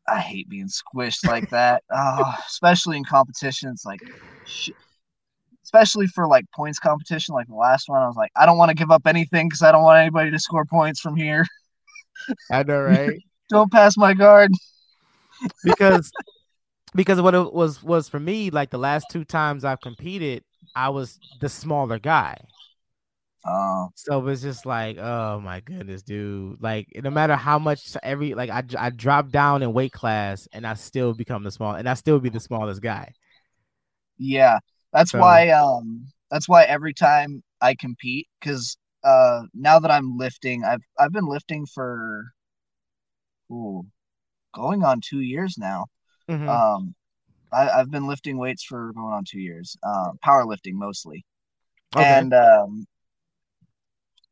I 0.08 0.20
hate 0.20 0.50
being 0.50 0.68
squished 0.70 1.26
like 1.26 1.46
that. 1.52 1.84
Oh, 1.94 2.34
especially 2.48 2.98
in 2.98 3.04
competition, 3.04 3.70
it's 3.70 3.86
like, 3.86 4.02
sh- 4.44 4.70
especially 5.64 6.08
for 6.08 6.28
like 6.28 6.46
points 6.56 6.80
competition, 6.80 7.36
like 7.36 7.48
the 7.48 7.56
last 7.56 7.90
one. 7.90 8.02
I 8.02 8.08
was 8.08 8.18
like, 8.18 8.32
I 8.36 8.46
don't 8.46 8.58
want 8.58 8.70
to 8.70 8.76
give 8.76 8.92
up 8.92 9.08
anything 9.08 9.50
because 9.50 9.64
I 9.64 9.72
don't 9.72 9.84
want 9.84 10.00
anybody 10.02 10.32
to 10.32 10.40
score 10.40 10.66
points 10.66 11.02
from 11.02 11.16
here. 11.16 11.46
i 12.50 12.64
know 12.64 12.82
right 12.82 13.22
Don't 13.50 13.72
pass 13.72 13.98
my 13.98 14.14
guard. 14.14 14.52
Because 15.64 16.12
because 16.96 17.22
what 17.22 17.36
it 17.36 17.54
was 17.54 17.84
was 17.84 18.10
for 18.10 18.20
me 18.20 18.50
like 18.50 18.70
the 18.72 18.78
last 18.80 19.10
two 19.10 19.26
times 19.26 19.66
I've 19.66 19.82
competed, 19.82 20.44
I 20.76 20.90
was 20.90 21.20
the 21.42 21.50
smaller 21.50 22.00
guy. 22.00 22.38
Oh, 23.46 23.90
So 23.96 24.20
it 24.20 24.24
was 24.24 24.42
just 24.42 24.66
like, 24.66 24.98
oh 24.98 25.40
my 25.40 25.62
goodness, 25.62 26.04
dude! 26.04 26.62
Like 26.62 26.88
no 27.02 27.10
matter 27.10 27.36
how 27.36 27.58
much 27.60 27.96
every 28.04 28.34
like 28.34 28.50
I 28.50 28.64
I 28.78 28.90
drop 28.90 29.30
down 29.30 29.64
in 29.64 29.74
weight 29.74 29.94
class 29.94 30.48
and 30.54 30.68
I 30.68 30.74
still 30.76 31.14
become 31.14 31.44
the 31.44 31.52
small 31.52 31.74
and 31.76 31.88
I 31.90 31.94
still 31.96 32.20
be 32.20 32.30
the 32.30 32.40
smallest 32.40 32.82
guy. 32.82 33.14
yeah. 34.18 34.60
That's 34.94 35.12
So- 35.12 35.20
why. 35.20 35.50
Um, 35.50 36.08
that's 36.32 36.50
why 36.50 36.64
every 36.66 36.94
time 36.94 37.44
I 37.62 37.76
compete, 37.76 38.28
because 38.40 38.78
uh, 39.04 39.44
now 39.54 39.80
that 39.80 39.92
I'm 39.92 40.18
lifting, 40.18 40.64
I've 40.64 40.82
I've 41.00 41.12
been 41.14 41.28
lifting 41.28 41.66
for, 41.66 42.26
ooh, 43.52 43.86
going 44.58 44.84
on 44.84 45.00
two 45.02 45.22
years 45.22 45.58
now. 45.58 45.86
Mhm. 46.30 46.50
Um, 46.50 46.96
I, 47.54 47.70
I've 47.70 47.92
been 47.92 48.08
lifting 48.08 48.38
weights 48.38 48.64
for 48.64 48.92
going 48.94 49.14
on 49.14 49.24
two 49.24 49.40
years. 49.40 49.78
Uh, 49.82 50.12
powerlifting 50.26 50.74
mostly, 50.74 51.24
okay. 51.96 52.06
and 52.06 52.34
um, 52.34 52.86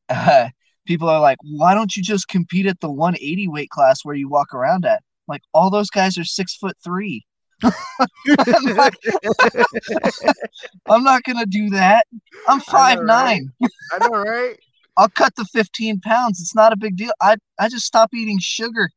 people 0.86 1.08
are 1.08 1.22
like, 1.22 1.38
"Why 1.44 1.74
don't 1.74 1.96
you 1.96 2.04
just 2.04 2.28
compete 2.28 2.66
at 2.66 2.80
the 2.82 2.92
180 2.92 3.48
weight 3.48 3.70
class 3.70 4.04
where 4.04 4.16
you 4.16 4.28
walk 4.28 4.54
around 4.54 4.86
at?" 4.86 5.02
Like 5.28 5.42
all 5.54 5.70
those 5.70 5.90
guys 5.90 6.18
are 6.18 6.26
six 6.26 6.56
foot 6.56 6.76
three. 6.84 7.26
I'm, 7.64 8.76
not, 8.76 8.94
I'm 10.90 11.04
not 11.04 11.24
gonna 11.24 11.46
do 11.46 11.70
that. 11.70 12.06
I'm 12.48 12.60
five 12.60 13.02
nine. 13.02 13.54
I 13.94 14.00
know, 14.00 14.18
right? 14.18 14.58
I'll 14.98 15.10
cut 15.10 15.36
the 15.36 15.46
15 15.46 16.00
pounds. 16.02 16.40
It's 16.40 16.56
not 16.56 16.72
a 16.74 16.78
big 16.78 16.96
deal. 16.98 17.12
I 17.22 17.38
I 17.60 17.70
just 17.70 17.86
stop 17.86 18.14
eating 18.14 18.40
sugar. 18.40 18.90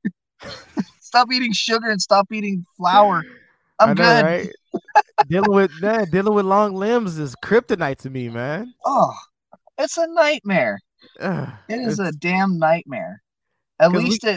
Stop 1.08 1.32
eating 1.32 1.52
sugar 1.52 1.88
and 1.88 2.00
stop 2.00 2.30
eating 2.32 2.64
flour. 2.76 3.24
I'm 3.80 3.88
know, 3.90 4.02
good. 4.02 4.24
right? 4.24 4.48
dealing 5.28 5.52
with 5.52 5.70
that, 5.80 6.10
dealing 6.10 6.34
with 6.34 6.44
long 6.46 6.74
limbs 6.74 7.18
is 7.18 7.34
kryptonite 7.44 7.98
to 7.98 8.10
me, 8.10 8.28
man. 8.28 8.72
Oh, 8.84 9.12
it's 9.78 9.96
a 9.96 10.06
nightmare. 10.08 10.78
Ugh, 11.20 11.48
It 11.68 11.80
is 11.80 11.98
a 12.00 12.12
damn 12.12 12.58
nightmare. 12.58 13.22
At 13.80 13.90
'Cause 13.92 14.02
we- 14.02 14.08
least 14.10 14.24
at 14.24 14.34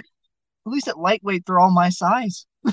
at 0.65 0.71
least 0.71 0.87
at 0.87 0.97
lightweight, 0.99 1.43
they're 1.45 1.59
all 1.59 1.71
my 1.71 1.89
size. 1.89 2.45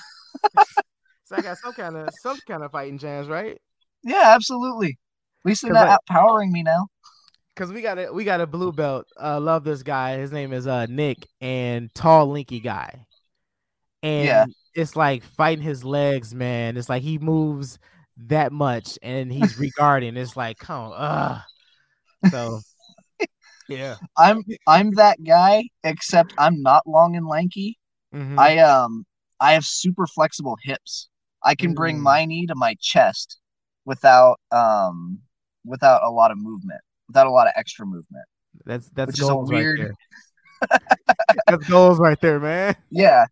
so 1.24 1.37
I 1.37 1.40
got 1.40 1.56
some 1.58 1.72
kind 1.72 1.96
of 1.96 2.08
some 2.22 2.38
kind 2.46 2.62
of 2.62 2.70
fighting 2.70 2.98
chance, 2.98 3.26
right? 3.28 3.58
Yeah, 4.04 4.24
absolutely. 4.34 4.98
At 5.44 5.48
least 5.48 5.62
they're 5.62 5.72
not 5.72 5.88
outpowering 6.11 6.50
me 6.50 6.62
now. 6.62 6.88
Cause 7.56 7.72
we 7.72 7.80
got 7.82 7.98
a 7.98 8.12
we 8.12 8.22
got 8.24 8.40
a 8.40 8.46
blue 8.46 8.70
belt. 8.72 9.06
Uh, 9.20 9.40
love 9.40 9.64
this 9.64 9.82
guy. 9.82 10.18
His 10.18 10.30
name 10.30 10.52
is 10.52 10.66
uh 10.68 10.87
Nick 10.87 11.26
and 11.40 11.92
tall 11.94 12.28
linky 12.28 12.62
guy. 12.62 13.04
And 14.02 14.24
Yeah. 14.26 14.44
it's 14.74 14.94
like 14.96 15.22
fighting 15.24 15.62
his 15.64 15.84
legs, 15.84 16.34
man. 16.34 16.76
It's 16.76 16.88
like 16.88 17.02
he 17.02 17.18
moves 17.18 17.78
that 18.26 18.52
much 18.52 18.98
and 19.02 19.32
he's 19.32 19.58
regarding. 19.58 20.16
It's 20.16 20.37
like, 20.37 20.58
come 20.58 20.92
on, 20.92 20.94
ugh. 20.96 22.30
So 22.30 22.61
yeah. 23.68 23.96
I'm 24.16 24.42
I'm 24.66 24.92
that 24.92 25.22
guy, 25.24 25.64
except 25.84 26.32
I'm 26.38 26.62
not 26.62 26.87
long 26.87 27.16
and 27.16 27.26
lanky. 27.26 27.78
Mhm. 28.14 28.38
I 28.38 28.58
um 28.58 29.04
I 29.40 29.52
have 29.52 29.64
super 29.64 30.06
flexible 30.06 30.56
hips. 30.62 31.08
I 31.44 31.54
can 31.54 31.74
bring 31.74 31.98
Mm. 31.98 32.02
my 32.02 32.24
knee 32.24 32.46
to 32.46 32.54
my 32.54 32.74
chest 32.80 33.38
without 33.84 34.38
um 34.50 35.18
without 35.64 36.02
a 36.02 36.11
lot 36.11 36.30
of 36.30 36.38
movement, 36.38 36.80
without 37.08 37.26
a 37.26 37.30
lot 37.30 37.46
of 37.46 37.52
extra 37.56 37.84
movement. 37.87 38.24
that's 38.64 38.88
that's 38.90 39.08
which 39.08 39.20
is 39.20 39.28
a 39.28 39.32
goals 39.32 39.50
weird- 39.50 39.79
right 39.81 39.88
there. 40.70 40.81
that's 41.46 41.68
goals 41.68 41.98
right 42.00 42.20
there, 42.20 42.40
man. 42.40 42.75
Yeah. 42.90 43.27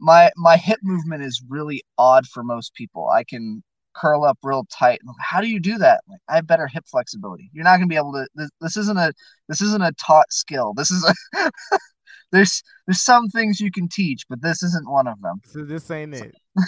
My 0.00 0.30
my 0.36 0.56
hip 0.56 0.80
movement 0.82 1.22
is 1.22 1.42
really 1.48 1.82
odd 1.98 2.26
for 2.26 2.42
most 2.42 2.74
people. 2.74 3.08
I 3.08 3.24
can 3.24 3.62
curl 3.94 4.24
up 4.24 4.38
real 4.42 4.64
tight. 4.72 5.00
How 5.20 5.40
do 5.40 5.48
you 5.48 5.60
do 5.60 5.78
that? 5.78 6.02
Like, 6.08 6.20
I 6.28 6.36
have 6.36 6.46
better 6.46 6.66
hip 6.66 6.84
flexibility. 6.90 7.50
You're 7.52 7.64
not 7.64 7.76
gonna 7.76 7.86
be 7.86 7.96
able 7.96 8.12
to. 8.12 8.26
This, 8.34 8.50
this 8.60 8.76
isn't 8.76 8.98
a 8.98 9.12
this 9.48 9.60
isn't 9.60 9.82
a 9.82 9.92
taught 9.92 10.32
skill. 10.32 10.72
This 10.74 10.90
is 10.90 11.04
a 11.34 11.50
there's 12.32 12.62
there's 12.86 13.02
some 13.02 13.28
things 13.28 13.60
you 13.60 13.70
can 13.70 13.88
teach, 13.88 14.24
but 14.28 14.42
this 14.42 14.62
isn't 14.62 14.90
one 14.90 15.06
of 15.06 15.20
them. 15.20 15.40
So 15.44 15.64
this 15.64 15.90
ain't 15.90 16.14
it. 16.14 16.34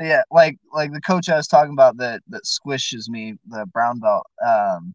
Yeah, 0.00 0.22
like 0.30 0.58
like 0.72 0.92
the 0.92 1.00
coach 1.00 1.28
I 1.28 1.36
was 1.36 1.48
talking 1.48 1.72
about 1.72 1.96
that 1.96 2.22
that 2.28 2.44
squishes 2.44 3.08
me, 3.08 3.34
the 3.48 3.66
brown 3.66 3.98
belt. 3.98 4.26
Um, 4.46 4.94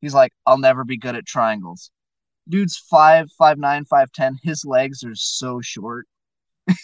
he's 0.00 0.14
like, 0.14 0.32
I'll 0.44 0.58
never 0.58 0.84
be 0.84 0.96
good 0.96 1.14
at 1.14 1.24
triangles. 1.24 1.90
Dude's 2.48 2.76
five 2.76 3.28
five 3.38 3.58
nine 3.58 3.84
five 3.84 4.10
ten. 4.12 4.36
His 4.42 4.64
legs 4.64 5.04
are 5.04 5.14
so 5.14 5.60
short. 5.60 6.06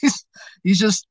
He's 0.01 0.27
he's 0.65 0.79
just 0.79 1.07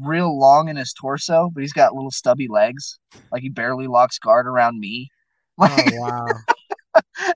real 0.00 0.38
long 0.38 0.68
in 0.68 0.76
his 0.76 0.92
torso, 0.92 1.50
but 1.52 1.60
he's 1.62 1.72
got 1.72 1.94
little 1.94 2.10
stubby 2.10 2.48
legs. 2.48 2.98
Like 3.30 3.42
he 3.42 3.48
barely 3.48 3.86
locks 3.86 4.18
guard 4.18 4.46
around 4.46 4.78
me. 4.78 5.10
Oh, 5.58 5.64
like, 5.64 5.92
Oh 5.92 6.00
wow. 6.00 6.26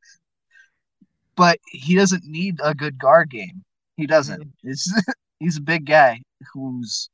but 1.36 1.58
he 1.66 1.94
doesn't 1.94 2.24
need 2.24 2.58
a 2.64 2.74
good 2.74 2.98
guard 2.98 3.30
game. 3.30 3.62
He 3.98 4.06
doesn't. 4.06 4.42
Mm. 4.42 4.50
It's 4.64 4.90
he's 5.38 5.58
a 5.58 5.62
big 5.62 5.84
guy 5.84 6.22
who's 6.52 7.10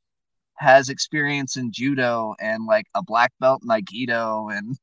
has 0.55 0.87
experience 0.87 1.57
in 1.57 1.71
judo 1.73 2.35
and 2.39 2.65
like 2.65 2.85
a 2.95 3.03
black 3.03 3.33
belt 3.41 3.61
in 3.63 3.69
aikido 3.69 4.55
and 4.55 4.77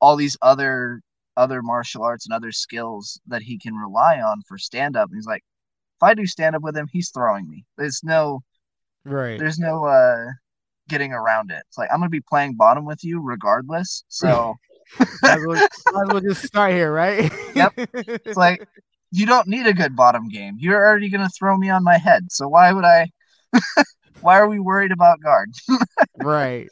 all 0.00 0.14
these 0.16 0.36
other 0.42 1.00
other 1.36 1.62
martial 1.62 2.04
arts 2.04 2.26
and 2.26 2.32
other 2.32 2.52
skills 2.52 3.20
that 3.26 3.42
he 3.42 3.58
can 3.58 3.74
rely 3.74 4.20
on 4.20 4.42
for 4.46 4.58
stand 4.58 4.96
up. 4.96 5.10
He's 5.12 5.26
like, 5.26 5.42
I 6.04 6.14
do 6.14 6.26
stand 6.26 6.56
up 6.56 6.62
with 6.62 6.76
him, 6.76 6.88
he's 6.92 7.10
throwing 7.10 7.48
me. 7.48 7.64
There's 7.76 8.00
no 8.04 8.42
right. 9.04 9.38
There's 9.38 9.58
no 9.58 9.84
uh 9.84 10.26
getting 10.88 11.12
around 11.12 11.50
it. 11.50 11.62
It's 11.68 11.78
like 11.78 11.88
I'm 11.92 11.98
gonna 11.98 12.10
be 12.10 12.20
playing 12.20 12.54
bottom 12.54 12.84
with 12.84 13.02
you 13.02 13.20
regardless. 13.22 14.04
So 14.08 14.54
well, 14.98 15.08
might 15.22 15.38
as 15.38 16.08
well 16.08 16.20
just 16.20 16.42
start 16.42 16.72
here, 16.72 16.92
right? 16.92 17.32
Yep. 17.54 17.72
It's 17.76 18.36
like 18.36 18.66
you 19.10 19.26
don't 19.26 19.46
need 19.46 19.66
a 19.66 19.72
good 19.72 19.94
bottom 19.96 20.28
game. 20.28 20.56
You're 20.58 20.84
already 20.84 21.08
gonna 21.08 21.30
throw 21.30 21.56
me 21.56 21.70
on 21.70 21.84
my 21.84 21.96
head. 21.98 22.30
So 22.30 22.48
why 22.48 22.72
would 22.72 22.84
I? 22.84 23.10
why 24.20 24.38
are 24.38 24.48
we 24.48 24.58
worried 24.58 24.92
about 24.92 25.20
guard? 25.20 25.50
right, 26.18 26.68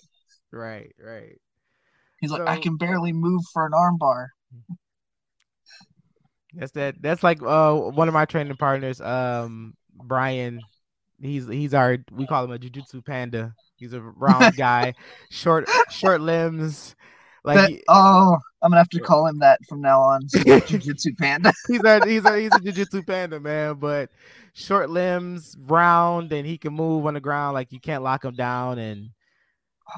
right, 0.50 0.92
right. 0.98 1.38
He's 2.20 2.30
So- 2.30 2.38
like, 2.38 2.48
I 2.48 2.60
can 2.60 2.76
barely 2.76 3.12
move 3.12 3.42
for 3.52 3.66
an 3.66 3.72
armbar. 3.72 4.28
That's 6.54 6.72
that. 6.72 7.00
That's 7.00 7.22
like 7.22 7.42
uh 7.42 7.74
one 7.74 8.08
of 8.08 8.14
my 8.14 8.24
training 8.24 8.56
partners, 8.56 9.00
um 9.00 9.74
Brian. 9.94 10.60
He's 11.20 11.46
he's 11.46 11.72
our 11.74 11.98
we 12.10 12.26
call 12.26 12.44
him 12.44 12.52
a 12.52 12.58
jujitsu 12.58 13.04
panda. 13.04 13.54
He's 13.76 13.92
a 13.92 14.00
round 14.00 14.56
guy, 14.56 14.94
short 15.30 15.68
short 15.90 16.20
limbs. 16.20 16.94
Like 17.44 17.56
That- 17.58 17.70
he- 17.70 17.82
oh, 17.88 18.36
I'm 18.62 18.70
gonna 18.70 18.80
have 18.80 18.88
to 18.90 19.00
call 19.00 19.26
him 19.26 19.38
that 19.40 19.58
from 19.68 19.80
now 19.80 20.00
on. 20.00 20.22
Jiu-Jitsu 20.28 21.14
Panda. 21.18 21.52
he's 21.68 21.82
a 21.82 22.06
he's 22.06 22.24
a 22.24 22.38
he's 22.38 22.54
a 22.54 22.60
jujitsu 22.60 23.04
panda 23.06 23.40
man, 23.40 23.74
but 23.76 24.10
short 24.52 24.90
limbs, 24.90 25.56
round, 25.60 26.32
and 26.32 26.46
he 26.46 26.56
can 26.58 26.72
move 26.72 27.06
on 27.06 27.14
the 27.14 27.20
ground. 27.20 27.54
Like 27.54 27.72
you 27.72 27.80
can't 27.80 28.02
lock 28.04 28.24
him 28.24 28.34
down. 28.34 28.78
And 28.78 29.10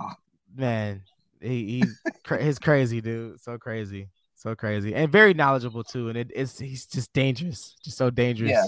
Oh. 0.01 0.13
man, 0.57 1.03
he, 1.41 1.81
he's 1.81 2.01
cra- 2.25 2.43
he's 2.43 2.59
crazy, 2.59 3.01
dude. 3.03 3.41
So 3.43 3.59
crazy, 3.59 4.09
so 4.45 4.55
crazy, 4.55 4.95
and 4.95 5.11
very 5.11 5.35
knowledgeable 5.35 5.83
too. 5.85 6.09
And 6.11 6.19
it, 6.19 6.31
it's 6.35 6.59
he's 6.59 6.87
just 6.87 7.13
dangerous, 7.13 7.75
just 7.83 7.97
so 7.97 8.11
dangerous. 8.11 8.53
Yeah. 8.53 8.67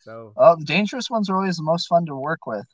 So 0.00 0.32
Oh, 0.36 0.56
the 0.56 0.64
dangerous 0.64 1.08
ones 1.10 1.30
are 1.30 1.36
always 1.36 1.56
the 1.56 1.62
most 1.62 1.86
fun 1.86 2.04
to 2.06 2.14
work 2.16 2.46
with. 2.46 2.66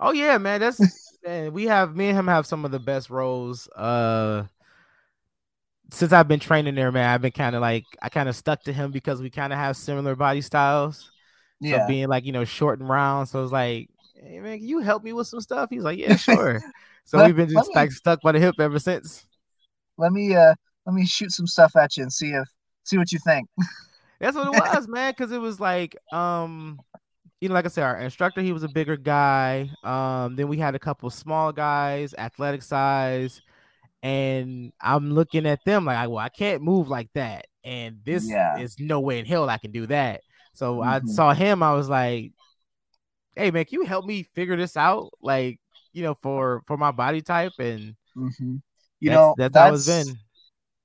Oh 0.00 0.12
yeah, 0.12 0.38
man. 0.38 0.60
That's 0.60 0.80
man, 1.24 1.52
we 1.52 1.64
have 1.66 1.94
me 1.94 2.08
and 2.08 2.18
him 2.18 2.26
have 2.26 2.46
some 2.46 2.64
of 2.64 2.70
the 2.72 2.80
best 2.80 3.10
rolls. 3.10 3.68
Uh 3.68 4.44
since 5.92 6.12
I've 6.12 6.28
been 6.28 6.40
training 6.40 6.74
there, 6.74 6.90
man, 6.90 7.08
I've 7.08 7.20
been 7.22 7.30
kind 7.32 7.54
of 7.54 7.60
like 7.60 7.84
I 8.02 8.08
kind 8.08 8.28
of 8.28 8.34
stuck 8.36 8.62
to 8.64 8.72
him 8.72 8.90
because 8.90 9.20
we 9.20 9.30
kind 9.30 9.52
of 9.52 9.58
have 9.58 9.76
similar 9.76 10.16
body 10.16 10.40
styles. 10.40 11.10
Yeah. 11.60 11.82
So 11.84 11.88
being 11.88 12.08
like, 12.08 12.24
you 12.24 12.32
know, 12.32 12.44
short 12.44 12.80
and 12.80 12.88
round. 12.88 13.28
So 13.28 13.42
it's 13.42 13.52
like, 13.52 13.88
hey 14.20 14.40
man, 14.40 14.58
can 14.58 14.66
you 14.66 14.80
help 14.80 15.04
me 15.04 15.12
with 15.12 15.26
some 15.26 15.40
stuff? 15.40 15.68
He's 15.70 15.82
like, 15.84 15.98
Yeah, 15.98 16.16
sure. 16.16 16.60
so 17.04 17.18
Let- 17.18 17.26
we've 17.26 17.36
been 17.36 17.50
just 17.50 17.68
me- 17.68 17.74
like 17.74 17.92
stuck 17.92 18.20
by 18.22 18.32
the 18.32 18.40
hip 18.40 18.56
ever 18.58 18.78
since. 18.78 19.26
let 19.98 20.12
me 20.12 20.34
uh 20.34 20.54
let 20.86 20.94
me 20.94 21.06
shoot 21.06 21.32
some 21.32 21.46
stuff 21.46 21.76
at 21.76 21.96
you 21.96 22.02
and 22.02 22.12
see 22.12 22.30
if 22.30 22.48
see 22.84 22.98
what 22.98 23.12
you 23.12 23.18
think. 23.18 23.48
That's 24.20 24.36
what 24.36 24.46
it 24.46 24.54
was, 24.54 24.88
man. 24.88 25.12
Because 25.12 25.32
it 25.32 25.40
was 25.40 25.60
like, 25.60 25.96
um, 26.12 26.82
you 27.40 27.48
know, 27.48 27.54
like 27.54 27.66
I 27.66 27.68
said, 27.68 27.84
our 27.84 27.98
instructor, 27.98 28.40
he 28.42 28.52
was 28.52 28.62
a 28.62 28.68
bigger 28.68 28.96
guy. 28.96 29.70
Um, 29.82 30.36
then 30.36 30.48
we 30.48 30.58
had 30.58 30.74
a 30.74 30.78
couple 30.78 31.10
small 31.10 31.52
guys, 31.52 32.14
athletic 32.16 32.62
size, 32.62 33.42
and 34.02 34.72
I'm 34.80 35.12
looking 35.12 35.46
at 35.46 35.64
them 35.64 35.84
like, 35.86 36.08
well, 36.08 36.18
I 36.18 36.28
can't 36.30 36.62
move 36.62 36.88
like 36.88 37.10
that, 37.14 37.46
and 37.64 38.00
this 38.04 38.24
Yeah. 38.24 38.54
is 38.54 38.78
no 38.78 39.00
way 39.00 39.18
in 39.20 39.26
hell 39.26 39.48
I 39.50 39.58
can 39.58 39.72
do 39.72 39.86
that. 39.88 40.22
So 40.54 40.82
I 40.82 41.02
Mhm. 41.02 41.06
saw 41.06 41.34
him, 41.34 41.62
I 41.62 41.74
was 41.74 41.88
like, 41.88 42.32
hey 43.36 43.50
man, 43.50 43.64
can 43.64 43.80
you 43.80 43.86
help 43.86 44.04
me 44.06 44.22
figure 44.22 44.56
this 44.56 44.76
out? 44.76 45.10
Like, 45.20 45.60
you 45.92 46.02
know, 46.02 46.14
for 46.14 46.62
for 46.66 46.76
my 46.76 46.90
body 46.92 47.22
type, 47.22 47.54
and 47.58 47.94
hmm 48.14 48.56
You 49.00 49.10
that's, 49.10 49.26
know, 49.26 49.34
that's, 49.36 49.54
how 49.54 49.72
it's 49.74 49.86
been. 49.86 50.18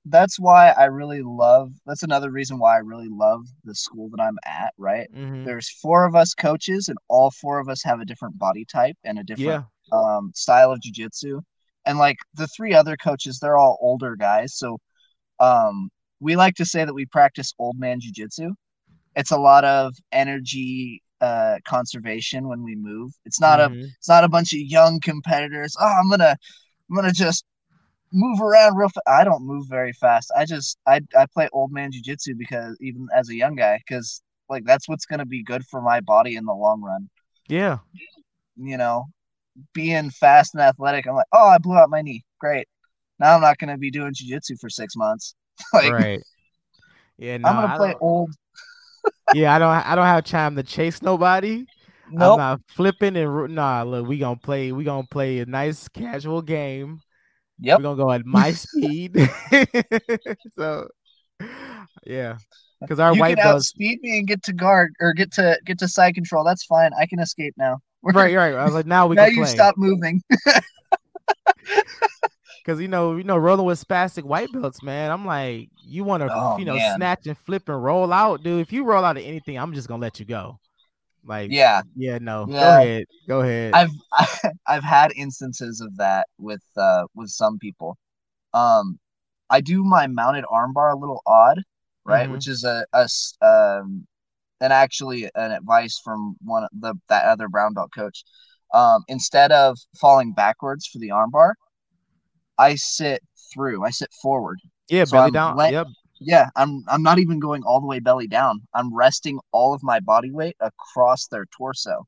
That's 0.06 0.40
why 0.40 0.70
I 0.72 0.86
really 0.86 1.22
love. 1.24 1.72
That's 1.86 2.04
another 2.04 2.32
reason 2.32 2.60
why 2.60 2.76
I 2.76 2.80
really 2.80 3.10
love 3.10 3.42
the 3.64 3.76
school 3.76 4.10
that 4.12 4.22
I'm 4.22 4.38
at. 4.46 4.74
Right, 4.78 5.10
Mhm. 5.14 5.44
there's 5.44 5.70
four 5.70 6.06
of 6.06 6.16
us 6.16 6.34
coaches, 6.34 6.88
and 6.90 6.98
all 7.08 7.32
four 7.32 7.60
of 7.60 7.70
us 7.70 7.84
have 7.84 8.00
a 8.00 8.06
different 8.06 8.38
body 8.40 8.66
type 8.66 8.98
and 9.04 9.20
a 9.20 9.24
different 9.24 9.62
Yeah, 9.92 9.98
um, 9.98 10.32
style 10.36 10.72
of 10.72 10.80
jujitsu. 10.80 11.42
And 11.86 11.98
like 11.98 12.18
the 12.36 12.48
three 12.48 12.74
other 12.74 12.96
coaches, 12.98 13.40
they're 13.40 13.58
all 13.58 13.78
older 13.82 14.16
guys. 14.16 14.56
So 14.56 14.80
um, 15.40 15.90
we 16.20 16.36
like 16.36 16.56
to 16.56 16.66
say 16.66 16.86
that 16.86 16.94
we 16.94 17.06
practice 17.06 17.54
old 17.60 17.78
man 17.80 18.00
jujitsu. 18.02 18.52
It's 19.16 19.32
a 19.32 19.38
lot 19.38 19.66
of 19.66 19.96
energy 20.12 21.02
uh, 21.22 21.58
conservation 21.68 22.48
when 22.48 22.64
we 22.64 22.76
move. 22.76 23.12
It's 23.26 23.40
not 23.42 23.60
a 23.60 23.72
Mhm. 23.72 23.96
it's 23.98 24.10
not 24.10 24.24
a 24.24 24.30
bunch 24.30 24.54
of 24.54 24.60
young 24.60 25.00
competitors. 25.02 25.76
Oh, 25.80 25.86
I'm 25.88 26.10
gonna 26.10 26.36
I'm 26.90 26.96
gonna 26.96 27.12
just 27.12 27.46
move 28.12 28.42
around 28.42 28.76
real 28.76 28.90
fast. 28.90 29.08
I 29.08 29.24
don't 29.24 29.46
move 29.46 29.68
very 29.68 29.94
fast. 29.94 30.32
I 30.36 30.46
just 30.46 30.78
I 30.88 31.02
I 31.18 31.26
play 31.34 31.50
old 31.54 31.72
man 31.72 31.92
jujitsu 31.92 32.38
because 32.38 32.78
even 32.82 33.08
as 33.16 33.30
a 33.30 33.36
young 33.36 33.56
guy, 33.56 33.78
because 33.78 34.22
like 34.50 34.66
that's 34.66 34.88
what's 34.90 35.06
gonna 35.06 35.26
be 35.26 35.44
good 35.44 35.66
for 35.66 35.82
my 35.82 36.00
body 36.02 36.36
in 36.36 36.46
the 36.46 36.54
long 36.54 36.82
run 36.82 37.10
yeah, 37.50 37.80
you 38.56 38.78
know, 38.78 39.08
being 39.74 40.12
fast 40.12 40.54
and 40.54 40.62
athletic. 40.62 41.08
I'm 41.08 41.16
like, 41.16 41.26
oh, 41.34 41.48
I 41.48 41.58
blew 41.58 41.76
out 41.76 41.90
my 41.90 42.02
knee. 42.02 42.24
Great. 42.40 42.68
Now 43.20 43.36
I'm 43.36 43.42
not 43.42 43.58
going 43.58 43.72
to 43.72 43.78
be 43.78 43.92
doing 43.92 44.14
jujitsu 44.14 44.60
for 44.62 44.70
six 44.70 44.96
months. 44.96 45.36
like, 45.74 45.92
right. 45.92 46.22
Yeah, 47.18 47.38
no, 47.38 47.50
I'm 47.50 47.56
going 47.58 47.70
to 47.70 47.76
play 47.76 47.96
old. 48.00 48.32
yeah, 49.34 49.54
I 49.54 49.60
don't 49.60 49.70
I 49.70 49.96
don't 49.96 50.06
have 50.06 50.24
time 50.24 50.56
to 50.56 50.64
chase 50.64 51.02
nobody. 51.02 51.66
I'm 52.12 52.38
not 52.38 52.62
flipping 52.68 53.18
and 53.18 53.56
nah. 53.56 53.84
Look, 53.84 54.08
we 54.08 54.18
gonna 54.18 54.36
play. 54.36 54.72
We 54.72 54.84
gonna 54.84 55.06
play 55.06 55.40
a 55.40 55.46
nice 55.46 55.88
casual 55.88 56.42
game. 56.42 57.02
Yep. 57.62 57.80
We're 57.80 57.84
gonna 57.84 57.98
go 57.98 58.12
at 58.12 58.26
my 58.26 58.52
speed. 58.52 59.16
so, 60.58 60.88
yeah, 62.06 62.38
because 62.82 63.00
our 63.00 63.14
you 63.14 63.20
white 63.20 63.36
can 63.38 63.46
belts. 63.46 63.70
outspeed 63.70 64.02
me 64.02 64.20
and 64.20 64.28
get 64.28 64.44
to 64.44 64.54
guard 64.54 64.94
or 65.00 65.14
get 65.14 65.32
to 65.34 65.58
get 65.66 65.80
to 65.80 65.88
side 65.88 66.16
control. 66.16 66.44
That's 66.44 66.66
fine. 66.66 66.92
I 67.00 67.06
can 67.06 67.20
escape 67.20 67.54
now. 67.58 67.80
Right, 68.02 68.34
right. 68.36 68.56
I 68.56 68.64
was 68.64 68.74
like, 68.74 68.86
now 68.86 69.08
we 69.08 69.16
now 69.18 69.26
can 69.26 69.36
you 69.36 69.44
play 69.44 69.52
stop 69.52 69.76
moving. 69.78 70.22
because 72.64 72.80
you 72.80 72.88
know, 72.88 73.18
you 73.18 73.24
know, 73.24 73.38
rolling 73.38 73.66
with 73.66 73.86
spastic 73.86 74.24
white 74.24 74.52
belts, 74.54 74.82
man. 74.82 75.12
I'm 75.12 75.26
like, 75.26 75.70
you 75.84 76.04
want 76.04 76.22
to, 76.24 76.30
Oh, 76.32 76.58
you 76.58 76.66
know, 76.66 76.76
man. 76.76 76.96
snatch 76.96 77.28
and 77.28 77.38
flip 77.38 77.68
and 77.68 77.84
roll 77.84 78.14
out, 78.14 78.44
dude. 78.44 78.62
If 78.62 78.72
you 78.72 78.86
roll 78.86 79.04
out 79.04 79.18
of 79.18 79.24
anything, 79.24 79.58
I'm 79.58 79.74
just 79.74 79.88
gonna 79.88 80.02
let 80.02 80.20
you 80.20 80.26
go. 80.26 80.60
Like, 81.30 81.52
yeah. 81.52 81.84
yeah, 81.96 82.18
no, 82.20 82.48
go 82.48 82.70
ahead, 82.70 83.06
go 83.28 83.42
ahead. 83.42 83.76
I've 83.76 83.92
I've 84.68 84.84
had 84.84 85.14
instances 85.16 85.80
of 85.80 85.96
that 85.98 86.28
with 86.40 86.64
uh 86.76 87.06
with 87.16 87.30
some 87.30 87.60
people. 87.60 87.98
Um, 88.54 89.00
I 89.50 89.62
do 89.62 89.84
my 89.84 90.08
mounted 90.08 90.46
armbar 90.46 90.94
a 90.94 90.98
little 90.98 91.22
odd, 91.28 91.62
right? 92.06 92.28
Mhm. 92.28 92.34
Which 92.34 92.48
is 92.48 92.64
a, 92.64 92.86
a 92.94 93.08
um, 93.42 94.08
and 94.62 94.74
actually 94.74 95.26
an 95.36 95.52
advice 95.52 96.00
from 96.04 96.36
one 96.44 96.64
of 96.64 96.70
the 96.74 96.96
that 97.10 97.26
other 97.26 97.48
brown 97.48 97.74
belt 97.74 97.92
coach. 97.96 98.24
Um, 98.74 99.04
instead 99.08 99.52
of 99.52 99.78
falling 100.02 100.34
backwards 100.34 100.88
for 100.88 101.00
the 101.00 101.10
armbar, 101.10 101.54
I 102.58 102.76
sit 102.76 103.22
through. 103.54 103.84
I 103.86 103.90
sit 103.90 104.10
forward. 104.22 104.60
yeah, 104.90 105.06
so 105.06 105.18
belly 105.18 105.32
I'm 105.32 105.34
down. 105.34 105.72
yep. 105.72 105.88
Yeah, 106.20 106.50
I'm 106.56 106.84
I'm 106.88 107.02
not 107.04 107.20
even 107.20 107.40
going 107.40 107.64
all 107.64 107.80
the 107.80 107.88
way 107.88 108.00
belly 108.00 108.28
down. 108.28 108.62
I'm 108.74 108.94
resting 108.94 109.40
all 109.52 109.74
of 109.74 109.84
my 109.84 110.00
body 110.00 110.32
weight 110.32 110.56
across 110.60 111.28
their 111.28 111.46
torso 111.48 112.06